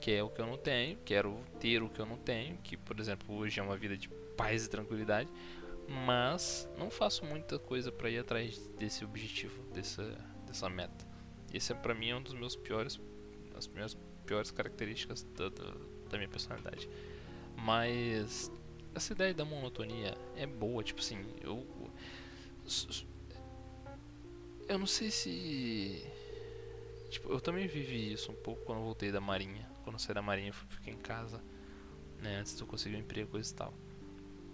quer 0.00 0.22
o 0.22 0.30
que 0.30 0.40
eu 0.40 0.46
não 0.46 0.56
tenho, 0.56 0.98
quero 1.04 1.38
ter 1.60 1.82
o 1.82 1.88
que 1.88 2.00
eu 2.00 2.06
não 2.06 2.16
tenho, 2.16 2.56
que 2.58 2.76
por 2.76 2.98
exemplo, 2.98 3.34
hoje 3.34 3.60
é 3.60 3.62
uma 3.62 3.76
vida 3.76 3.96
de 3.96 4.08
paz 4.36 4.64
e 4.64 4.70
tranquilidade, 4.70 5.28
mas 5.88 6.68
não 6.78 6.90
faço 6.90 7.24
muita 7.24 7.58
coisa 7.58 7.92
para 7.92 8.10
ir 8.10 8.18
atrás 8.18 8.58
desse 8.78 9.04
objetivo, 9.04 9.62
dessa 9.72 10.02
dessa 10.54 10.70
meta. 10.70 11.04
Esse 11.52 11.72
é 11.72 11.74
para 11.74 11.94
mim 11.94 12.10
é 12.10 12.16
um 12.16 12.22
dos 12.22 12.32
meus 12.32 12.54
piores 12.54 13.00
as 13.56 13.66
minhas 13.68 13.96
piores 14.24 14.50
características 14.50 15.22
da, 15.36 15.48
da, 15.48 15.74
da 16.10 16.16
minha 16.16 16.28
personalidade. 16.28 16.88
Mas 17.56 18.50
essa 18.94 19.12
ideia 19.12 19.34
da 19.34 19.44
monotonia 19.44 20.16
é 20.36 20.46
boa, 20.46 20.82
tipo 20.82 21.00
assim, 21.00 21.18
eu 21.40 21.66
eu 24.68 24.78
não 24.78 24.86
sei 24.86 25.10
se 25.10 26.04
tipo, 27.10 27.30
eu 27.30 27.40
também 27.40 27.66
vivi 27.66 28.12
isso 28.12 28.32
um 28.32 28.36
pouco 28.36 28.64
quando 28.64 28.80
voltei 28.80 29.12
da 29.12 29.20
marinha. 29.20 29.68
Quando 29.84 29.98
saí 29.98 30.14
da 30.14 30.22
marinha, 30.22 30.52
fiquei 30.52 30.94
em 30.94 30.98
casa, 30.98 31.42
né, 32.18 32.38
antes 32.38 32.56
de 32.56 32.62
eu 32.62 32.66
conseguir 32.66 32.96
um 32.96 33.00
emprego 33.00 33.30
coisa 33.32 33.52
e 33.52 33.54
tal. 33.54 33.74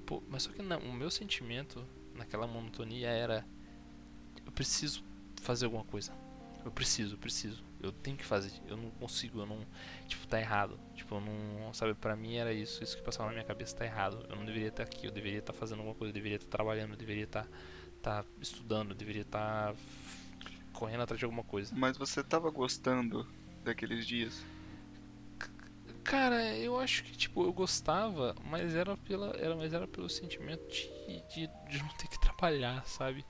Pô, 0.05 0.23
mas 0.29 0.43
só 0.43 0.51
que 0.51 0.61
não, 0.61 0.79
o 0.81 0.93
meu 0.93 1.11
sentimento 1.11 1.87
naquela 2.15 2.47
monotonia 2.47 3.09
era 3.09 3.47
eu 4.45 4.53
preciso 4.53 5.05
fazer 5.41 5.67
alguma 5.67 5.85
coisa. 5.85 6.13
Eu 6.65 6.71
preciso, 6.71 7.15
eu 7.15 7.19
preciso. 7.19 7.65
Eu 7.83 7.91
tenho 7.91 8.17
que 8.17 8.25
fazer. 8.25 8.53
Eu 8.69 8.77
não 8.77 8.91
consigo, 8.91 9.41
eu 9.41 9.47
não. 9.47 9.67
Tipo, 10.07 10.27
tá 10.27 10.39
errado. 10.39 10.79
Tipo, 10.95 11.17
eu 11.17 11.21
não. 11.21 11.73
Sabe, 11.73 11.95
pra 11.95 12.15
mim 12.15 12.37
era 12.37 12.53
isso. 12.53 12.83
Isso 12.85 12.97
que 12.97 13.03
passava 13.03 13.29
na 13.29 13.33
minha 13.33 13.45
cabeça 13.45 13.77
tá 13.77 13.85
errado. 13.85 14.27
Eu 14.29 14.37
não 14.37 14.45
deveria 14.45 14.69
estar 14.69 14.83
aqui. 14.83 15.07
Eu 15.07 15.11
deveria 15.11 15.39
estar 15.39 15.53
fazendo 15.53 15.79
alguma 15.79 15.95
coisa. 15.95 16.11
Eu 16.11 16.15
deveria 16.15 16.37
estar 16.37 16.49
trabalhando. 16.49 16.91
Eu 16.91 16.97
deveria 16.97 17.25
estar 17.25 17.47
tá 18.03 18.25
estudando. 18.41 18.91
Eu 18.91 18.97
deveria 18.97 19.23
estar 19.23 19.75
correndo 20.75 21.03
atrás 21.03 21.19
de 21.19 21.25
alguma 21.25 21.45
coisa. 21.45 21.75
Mas 21.75 21.97
você 21.97 22.23
tava 22.23 22.51
gostando 22.51 23.27
daqueles 23.65 24.07
dias? 24.07 24.45
Cara, 26.05 26.57
eu 26.57 26.79
acho 26.79 27.05
que, 27.05 27.17
tipo, 27.17 27.45
eu 27.45 27.53
gostava, 27.53 28.35
mas 28.45 28.75
era 28.75 28.97
pela. 28.97 29.37
Era, 29.37 29.55
mas 29.55 29.73
era 29.73 29.87
pelo 29.87 30.09
sentimento 30.09 30.67
de, 30.69 30.89
de, 31.29 31.51
de 31.71 31.79
não 31.79 31.89
ter 31.91 32.09
que 32.09 32.21
trabalhar, 32.21 32.85
sabe? 32.87 33.25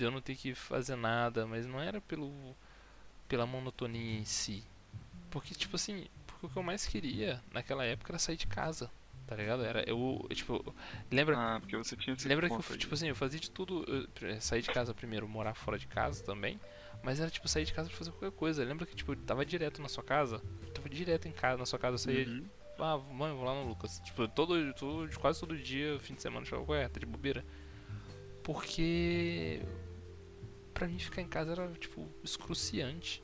De 0.00 0.06
eu 0.06 0.10
não 0.10 0.22
ter 0.22 0.34
que 0.34 0.54
fazer 0.54 0.96
nada, 0.96 1.46
mas 1.46 1.66
não 1.66 1.78
era 1.78 2.00
pelo. 2.00 2.32
pela 3.28 3.44
monotonia 3.46 4.18
em 4.18 4.24
si. 4.24 4.64
Porque, 5.30 5.54
tipo 5.54 5.76
assim, 5.76 6.06
porque 6.26 6.46
o 6.46 6.48
que 6.48 6.56
eu 6.56 6.62
mais 6.62 6.86
queria 6.86 7.42
naquela 7.52 7.84
época 7.84 8.10
era 8.12 8.18
sair 8.18 8.36
de 8.38 8.46
casa. 8.46 8.90
Tá 9.26 9.36
ligado? 9.36 9.62
Era 9.62 9.88
eu, 9.88 10.26
tipo, 10.34 10.74
lembra? 11.10 11.36
Ah, 11.38 11.60
porque 11.60 11.76
você 11.76 11.94
tinha 11.96 12.16
Lembra 12.24 12.48
que 12.48 12.54
eu, 12.54 12.64
aí. 12.70 12.78
tipo 12.78 12.94
assim, 12.94 13.08
eu 13.08 13.14
fazia 13.14 13.38
de 13.38 13.50
tudo, 13.50 13.84
eu, 13.86 14.40
sair 14.40 14.62
de 14.62 14.70
casa 14.70 14.94
primeiro, 14.94 15.28
morar 15.28 15.54
fora 15.54 15.78
de 15.78 15.86
casa 15.86 16.24
também, 16.24 16.58
mas 17.02 17.20
era 17.20 17.30
tipo 17.30 17.46
sair 17.46 17.66
de 17.66 17.72
casa 17.74 17.88
pra 17.90 17.98
fazer 17.98 18.10
qualquer 18.10 18.32
coisa. 18.32 18.64
Lembra 18.64 18.86
que 18.86 18.96
tipo, 18.96 19.12
eu 19.12 19.16
tava 19.16 19.44
direto 19.44 19.82
na 19.82 19.88
sua 19.88 20.02
casa? 20.02 20.42
Eu 20.62 20.72
tava 20.72 20.88
direto 20.88 21.28
em 21.28 21.32
casa, 21.32 21.58
na 21.58 21.66
sua 21.66 21.78
casa, 21.78 21.94
eu 21.94 21.98
saía, 21.98 22.26
Uhum. 22.26 22.44
ah, 22.78 22.96
mãe, 22.98 23.32
vou 23.34 23.44
lá 23.44 23.54
no 23.54 23.68
Lucas. 23.68 24.00
Tipo, 24.00 24.26
todo, 24.26 24.72
todo 24.74 25.20
quase 25.20 25.38
todo 25.38 25.56
dia, 25.56 26.00
fim 26.00 26.14
de 26.14 26.22
semana, 26.22 26.44
eu 26.46 26.50
falava, 26.50 26.72
ué, 26.72 26.88
tá 26.88 26.98
de 26.98 27.06
bobeira. 27.06 27.44
Porque 28.42 29.62
pra 30.80 30.88
mim 30.88 30.98
ficar 30.98 31.20
em 31.20 31.28
casa 31.28 31.52
era 31.52 31.68
tipo 31.74 32.08
excruciante. 32.24 33.22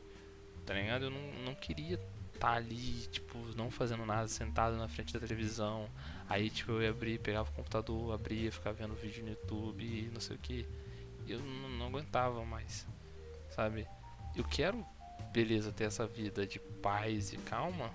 Tá 0.66 0.74
ligado? 0.74 1.07
Eu 1.07 1.11
não, 1.11 1.32
não 1.46 1.54
queria 1.54 1.98
estar 2.34 2.52
ali, 2.52 3.07
tipo, 3.07 3.38
não 3.57 3.70
fazendo 3.70 4.04
nada, 4.04 4.28
sentado 4.28 4.76
na 4.76 4.88
frente 4.88 5.14
da 5.14 5.20
televisão. 5.20 5.88
Aí, 6.28 6.50
tipo, 6.50 6.72
eu 6.72 6.82
ia 6.82 6.90
abrir, 6.90 7.18
pegava 7.18 7.48
o 7.48 7.52
computador, 7.54 8.12
abria, 8.12 8.52
ficava 8.52 8.74
vendo 8.74 8.94
vídeo 8.94 9.24
no 9.24 9.30
YouTube 9.30 9.82
e 9.82 10.11
não 10.12 10.20
sei 10.20 10.36
o 10.36 10.38
que. 10.38 10.66
Eu 11.26 11.38
não, 11.40 11.68
não 11.70 11.86
aguentava 11.86 12.44
mais, 12.44 12.86
sabe? 13.48 13.86
Eu 14.36 14.44
quero, 14.44 14.84
beleza, 15.32 15.72
ter 15.72 15.84
essa 15.84 16.07
vida 16.07 16.46
de 16.46 16.59
paz 16.59 17.32
e 17.32 17.38
calma, 17.38 17.90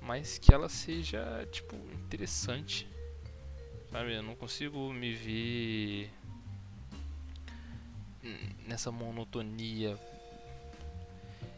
mas 0.00 0.36
que 0.36 0.52
ela 0.52 0.68
seja, 0.68 1.46
tipo, 1.52 1.76
interessante, 1.94 2.88
sabe? 3.92 4.16
Eu 4.16 4.22
não 4.22 4.34
consigo 4.34 4.92
me 4.92 5.12
ver 5.12 6.10
nessa 8.66 8.90
monotonia. 8.90 9.98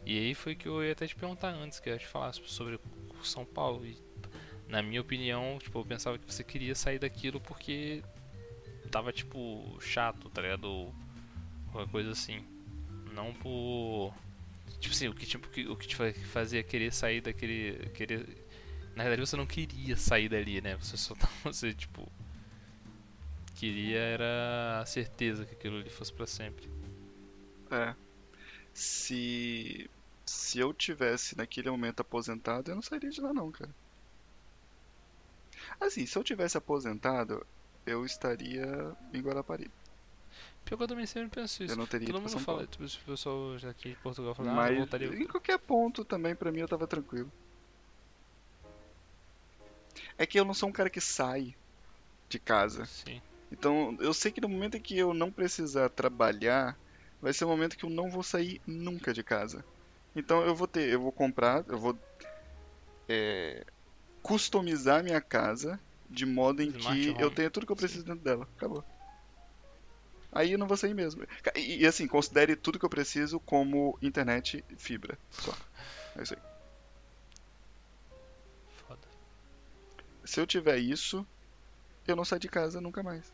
E 0.05 0.17
aí 0.17 0.33
foi 0.35 0.55
que 0.55 0.67
eu 0.67 0.83
ia 0.83 0.91
até 0.91 1.07
te 1.07 1.15
perguntar 1.15 1.49
antes, 1.49 1.79
que 1.79 1.89
eu 1.89 1.93
ia 1.93 1.99
te 1.99 2.07
falar 2.07 2.33
sobre 2.33 2.79
São 3.23 3.45
Paulo. 3.45 3.85
E, 3.85 3.97
na 4.67 4.81
minha 4.81 5.01
opinião, 5.01 5.57
tipo, 5.61 5.79
eu 5.79 5.85
pensava 5.85 6.17
que 6.17 6.31
você 6.31 6.43
queria 6.43 6.75
sair 6.75 6.99
daquilo 6.99 7.39
porque 7.39 8.03
tava, 8.91 9.13
tipo, 9.13 9.77
chato, 9.79 10.29
tá 10.29 10.41
ligado? 10.41 10.65
Ou 10.65 10.93
qualquer 11.71 11.91
coisa 11.91 12.11
assim. 12.11 12.43
Não 13.13 13.33
por. 13.33 14.13
Tipo 14.79 14.93
assim, 14.93 15.07
o 15.07 15.13
que, 15.13 15.25
tipo, 15.25 15.47
o 15.71 15.75
que 15.77 15.87
te 15.87 15.95
fa- 15.95 16.13
fazia 16.31 16.61
querer 16.63 16.91
sair 16.91 17.21
daquele. 17.21 17.89
Querer... 17.91 18.45
Na 18.95 19.03
verdade 19.03 19.21
você 19.27 19.37
não 19.37 19.45
queria 19.45 19.95
sair 19.95 20.27
dali, 20.27 20.61
né? 20.61 20.75
Você 20.77 20.97
só 20.97 21.15
tava. 21.15 21.31
Você, 21.45 21.73
tipo. 21.73 22.11
Queria 23.55 23.99
era 23.99 24.79
a 24.81 24.85
certeza 24.85 25.45
que 25.45 25.53
aquilo 25.53 25.77
ali 25.77 25.89
fosse 25.89 26.11
pra 26.11 26.25
sempre. 26.25 26.69
É. 27.69 27.95
Se. 28.73 29.89
Se 30.25 30.59
eu 30.59 30.73
tivesse 30.73 31.37
naquele 31.37 31.69
momento 31.69 31.99
aposentado, 31.99 32.71
eu 32.71 32.75
não 32.75 32.81
sairia 32.81 33.09
de 33.09 33.19
lá 33.21 33.33
não, 33.33 33.51
cara. 33.51 33.69
Assim, 35.79 36.05
se 36.05 36.17
eu 36.17 36.23
tivesse 36.23 36.57
aposentado, 36.57 37.45
eu 37.85 38.05
estaria 38.05 38.95
em 39.13 39.21
Guarapari. 39.21 39.69
Pior 40.63 40.77
que 40.77 40.83
eu 40.83 40.87
também 40.87 41.05
sempre 41.05 41.29
penso 41.29 41.63
isso. 41.63 41.73
Eu 41.73 41.77
não 41.77 41.85
teria 41.85 42.07
Todo 42.07 42.21
mundo 42.21 42.39
fala, 42.39 42.65
tipo, 42.65 42.87
se 42.87 42.97
o 42.97 43.01
pessoal 43.01 43.57
já 43.57 43.69
aqui 43.69 43.89
de 43.89 43.95
Portugal 43.97 44.33
fala, 44.33 44.49
ah, 44.49 44.51
eu 44.51 44.55
Mas 44.55 44.77
voltaria. 44.77 45.07
em 45.09 45.27
qualquer 45.27 45.59
ponto 45.59 46.05
também, 46.05 46.35
pra 46.35 46.51
mim, 46.51 46.59
eu 46.59 46.67
tava 46.67 46.87
tranquilo. 46.87 47.31
É 50.17 50.25
que 50.25 50.39
eu 50.39 50.45
não 50.45 50.53
sou 50.53 50.69
um 50.69 50.71
cara 50.71 50.89
que 50.89 51.01
sai 51.01 51.55
de 52.29 52.39
casa. 52.39 52.85
Sim. 52.85 53.21
Então, 53.53 53.95
eu 53.99 54.13
sei 54.13 54.31
que 54.31 54.41
no 54.41 54.49
momento 54.49 54.75
em 54.77 54.81
que 54.81 54.97
eu 54.97 55.13
não 55.13 55.31
precisar 55.31 55.87
trabalhar, 55.89 56.75
vai 57.21 57.31
ser 57.31 57.45
o 57.45 57.47
momento 57.47 57.77
que 57.77 57.85
eu 57.85 57.89
não 57.89 58.09
vou 58.09 58.23
sair 58.23 58.59
nunca 58.65 59.13
de 59.13 59.23
casa. 59.23 59.63
Então, 60.15 60.43
eu 60.43 60.55
vou 60.55 60.67
ter, 60.67 60.89
eu 60.91 60.99
vou 60.99 61.11
comprar, 61.11 61.63
eu 61.69 61.77
vou 61.77 61.95
é, 63.07 63.63
customizar 64.23 65.03
minha 65.03 65.21
casa 65.21 65.79
de 66.09 66.25
modo 66.25 66.63
em 66.63 66.69
Smart 66.69 66.99
que 66.99 67.09
home. 67.11 67.21
eu 67.21 67.31
tenha 67.31 67.49
tudo 67.51 67.65
que 67.67 67.71
eu 67.71 67.75
preciso 67.75 68.03
dentro 68.03 68.23
dela. 68.23 68.47
Acabou. 68.57 68.83
Aí 70.31 70.51
eu 70.51 70.57
não 70.57 70.67
vou 70.67 70.75
sair 70.75 70.95
mesmo. 70.95 71.23
E, 71.55 71.83
e, 71.83 71.85
assim, 71.85 72.07
considere 72.07 72.55
tudo 72.55 72.79
que 72.79 72.85
eu 72.85 72.89
preciso 72.89 73.39
como 73.39 73.97
internet 74.01 74.65
e 74.67 74.75
fibra. 74.75 75.15
Só. 75.29 75.55
É 76.17 76.23
isso 76.23 76.33
aí. 76.33 76.41
Foda. 78.87 79.07
Se 80.25 80.39
eu 80.39 80.47
tiver 80.47 80.79
isso, 80.79 81.25
eu 82.07 82.15
não 82.15 82.25
saio 82.25 82.39
de 82.39 82.49
casa 82.49 82.81
nunca 82.81 83.03
mais. 83.03 83.31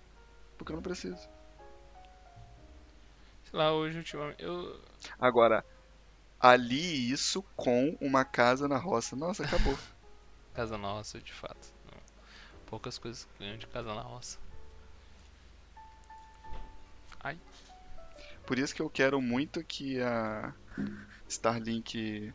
Porque 0.59 0.73
eu 0.73 0.75
não 0.75 0.83
preciso. 0.83 1.27
Sei 3.45 3.57
lá, 3.57 3.73
hoje 3.73 3.97
ultimamente. 3.97 4.43
Eu. 4.43 4.79
Agora, 5.17 5.65
ali 6.37 7.09
isso 7.09 7.41
com 7.55 7.97
uma 8.01 8.25
casa 8.25 8.67
na 8.67 8.77
roça. 8.77 9.15
Nossa, 9.15 9.43
acabou. 9.43 9.75
Casa 10.53 10.77
na 10.77 10.89
roça, 10.89 11.21
de 11.21 11.31
fato. 11.31 11.73
Não. 11.85 11.97
Poucas 12.65 12.97
coisas 12.97 13.25
ganham 13.39 13.57
de 13.57 13.65
casa 13.67 13.95
na 13.95 14.01
roça. 14.01 14.37
Ai. 17.21 17.39
Por 18.45 18.59
isso 18.59 18.75
que 18.75 18.81
eu 18.81 18.89
quero 18.89 19.21
muito 19.21 19.63
que 19.63 20.01
a 20.01 20.53
Starlink 21.29 22.33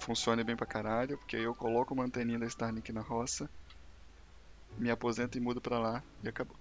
funcione 0.00 0.42
bem 0.42 0.56
pra 0.56 0.66
caralho, 0.66 1.16
porque 1.18 1.36
aí 1.36 1.44
eu 1.44 1.54
coloco 1.54 1.94
uma 1.94 2.04
anteninha 2.04 2.40
da 2.40 2.46
Starlink 2.46 2.92
na 2.92 3.02
roça, 3.02 3.48
me 4.76 4.90
aposento 4.90 5.38
e 5.38 5.40
mudo 5.40 5.60
pra 5.60 5.78
lá 5.78 6.02
e 6.24 6.28
acabou. 6.28 6.56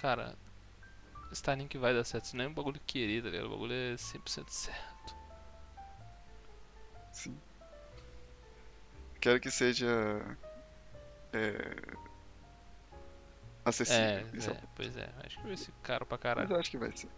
Cara, 0.00 0.34
Starlink 1.30 1.76
vai 1.76 1.92
dar 1.92 2.04
certo. 2.04 2.24
Isso 2.24 2.36
não 2.36 2.44
é 2.44 2.48
um 2.48 2.54
bagulho 2.54 2.80
querido, 2.86 3.26
tá 3.28 3.32
ligado? 3.32 3.46
O 3.48 3.50
bagulho 3.50 3.74
é 3.74 3.94
100% 3.94 4.48
certo. 4.48 5.14
Sim. 7.12 7.38
Quero 9.20 9.38
que 9.38 9.50
seja 9.50 9.86
é, 11.34 11.76
acessível. 13.64 14.02
É, 14.02 14.20
é 14.22 14.50
é, 14.50 14.62
pois 14.74 14.96
é. 14.96 15.10
Acho 15.24 15.38
que 15.38 15.46
vai 15.46 15.56
ser 15.56 15.72
caro 15.82 16.06
pra 16.06 16.16
Mas 16.16 16.22
caralho. 16.22 16.52
eu 16.52 16.58
acho 16.58 16.70
que 16.70 16.78
vai 16.78 16.96
ser. 16.96 17.10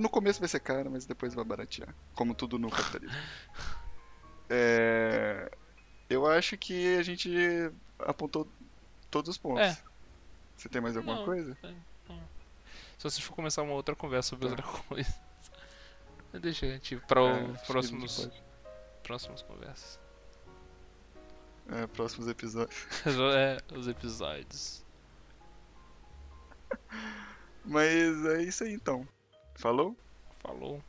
No 0.00 0.08
começo 0.08 0.38
vai 0.38 0.48
ser 0.48 0.60
caro, 0.60 0.90
mas 0.90 1.04
depois 1.04 1.34
vai 1.34 1.44
baratear. 1.44 1.92
Como 2.14 2.34
tudo 2.34 2.58
no 2.58 2.70
capitalismo. 2.70 3.16
É, 4.54 5.50
Eu 6.10 6.26
acho 6.26 6.58
que 6.58 6.98
a 6.98 7.02
gente 7.02 7.30
apontou 8.00 8.46
todos 9.10 9.30
os 9.30 9.38
pontos. 9.38 9.62
É. 9.62 9.91
Você 10.62 10.68
tem 10.68 10.80
mais 10.80 10.96
alguma 10.96 11.16
Não. 11.16 11.24
coisa? 11.24 11.56
Se 12.96 13.02
vocês 13.02 13.18
for 13.18 13.34
começar 13.34 13.62
uma 13.62 13.72
outra 13.72 13.96
conversa 13.96 14.28
sobre 14.28 14.46
Tá. 14.48 14.52
outra 14.52 14.82
coisa. 14.84 15.12
Deixa 16.40 16.66
a 16.66 16.68
gente 16.70 16.96
para 16.98 17.20
É, 17.20 17.52
próximos, 17.66 18.30
próximas 19.02 19.42
conversas. 19.42 19.98
É, 21.68 21.86
próximos 21.88 22.28
episódios. 22.28 22.86
É, 23.36 23.58
os 23.76 23.88
episódios. 23.88 24.84
Mas 27.64 28.24
é 28.26 28.42
isso 28.42 28.62
aí 28.62 28.72
então. 28.72 29.06
Falou? 29.56 29.96
Falou. 30.38 30.80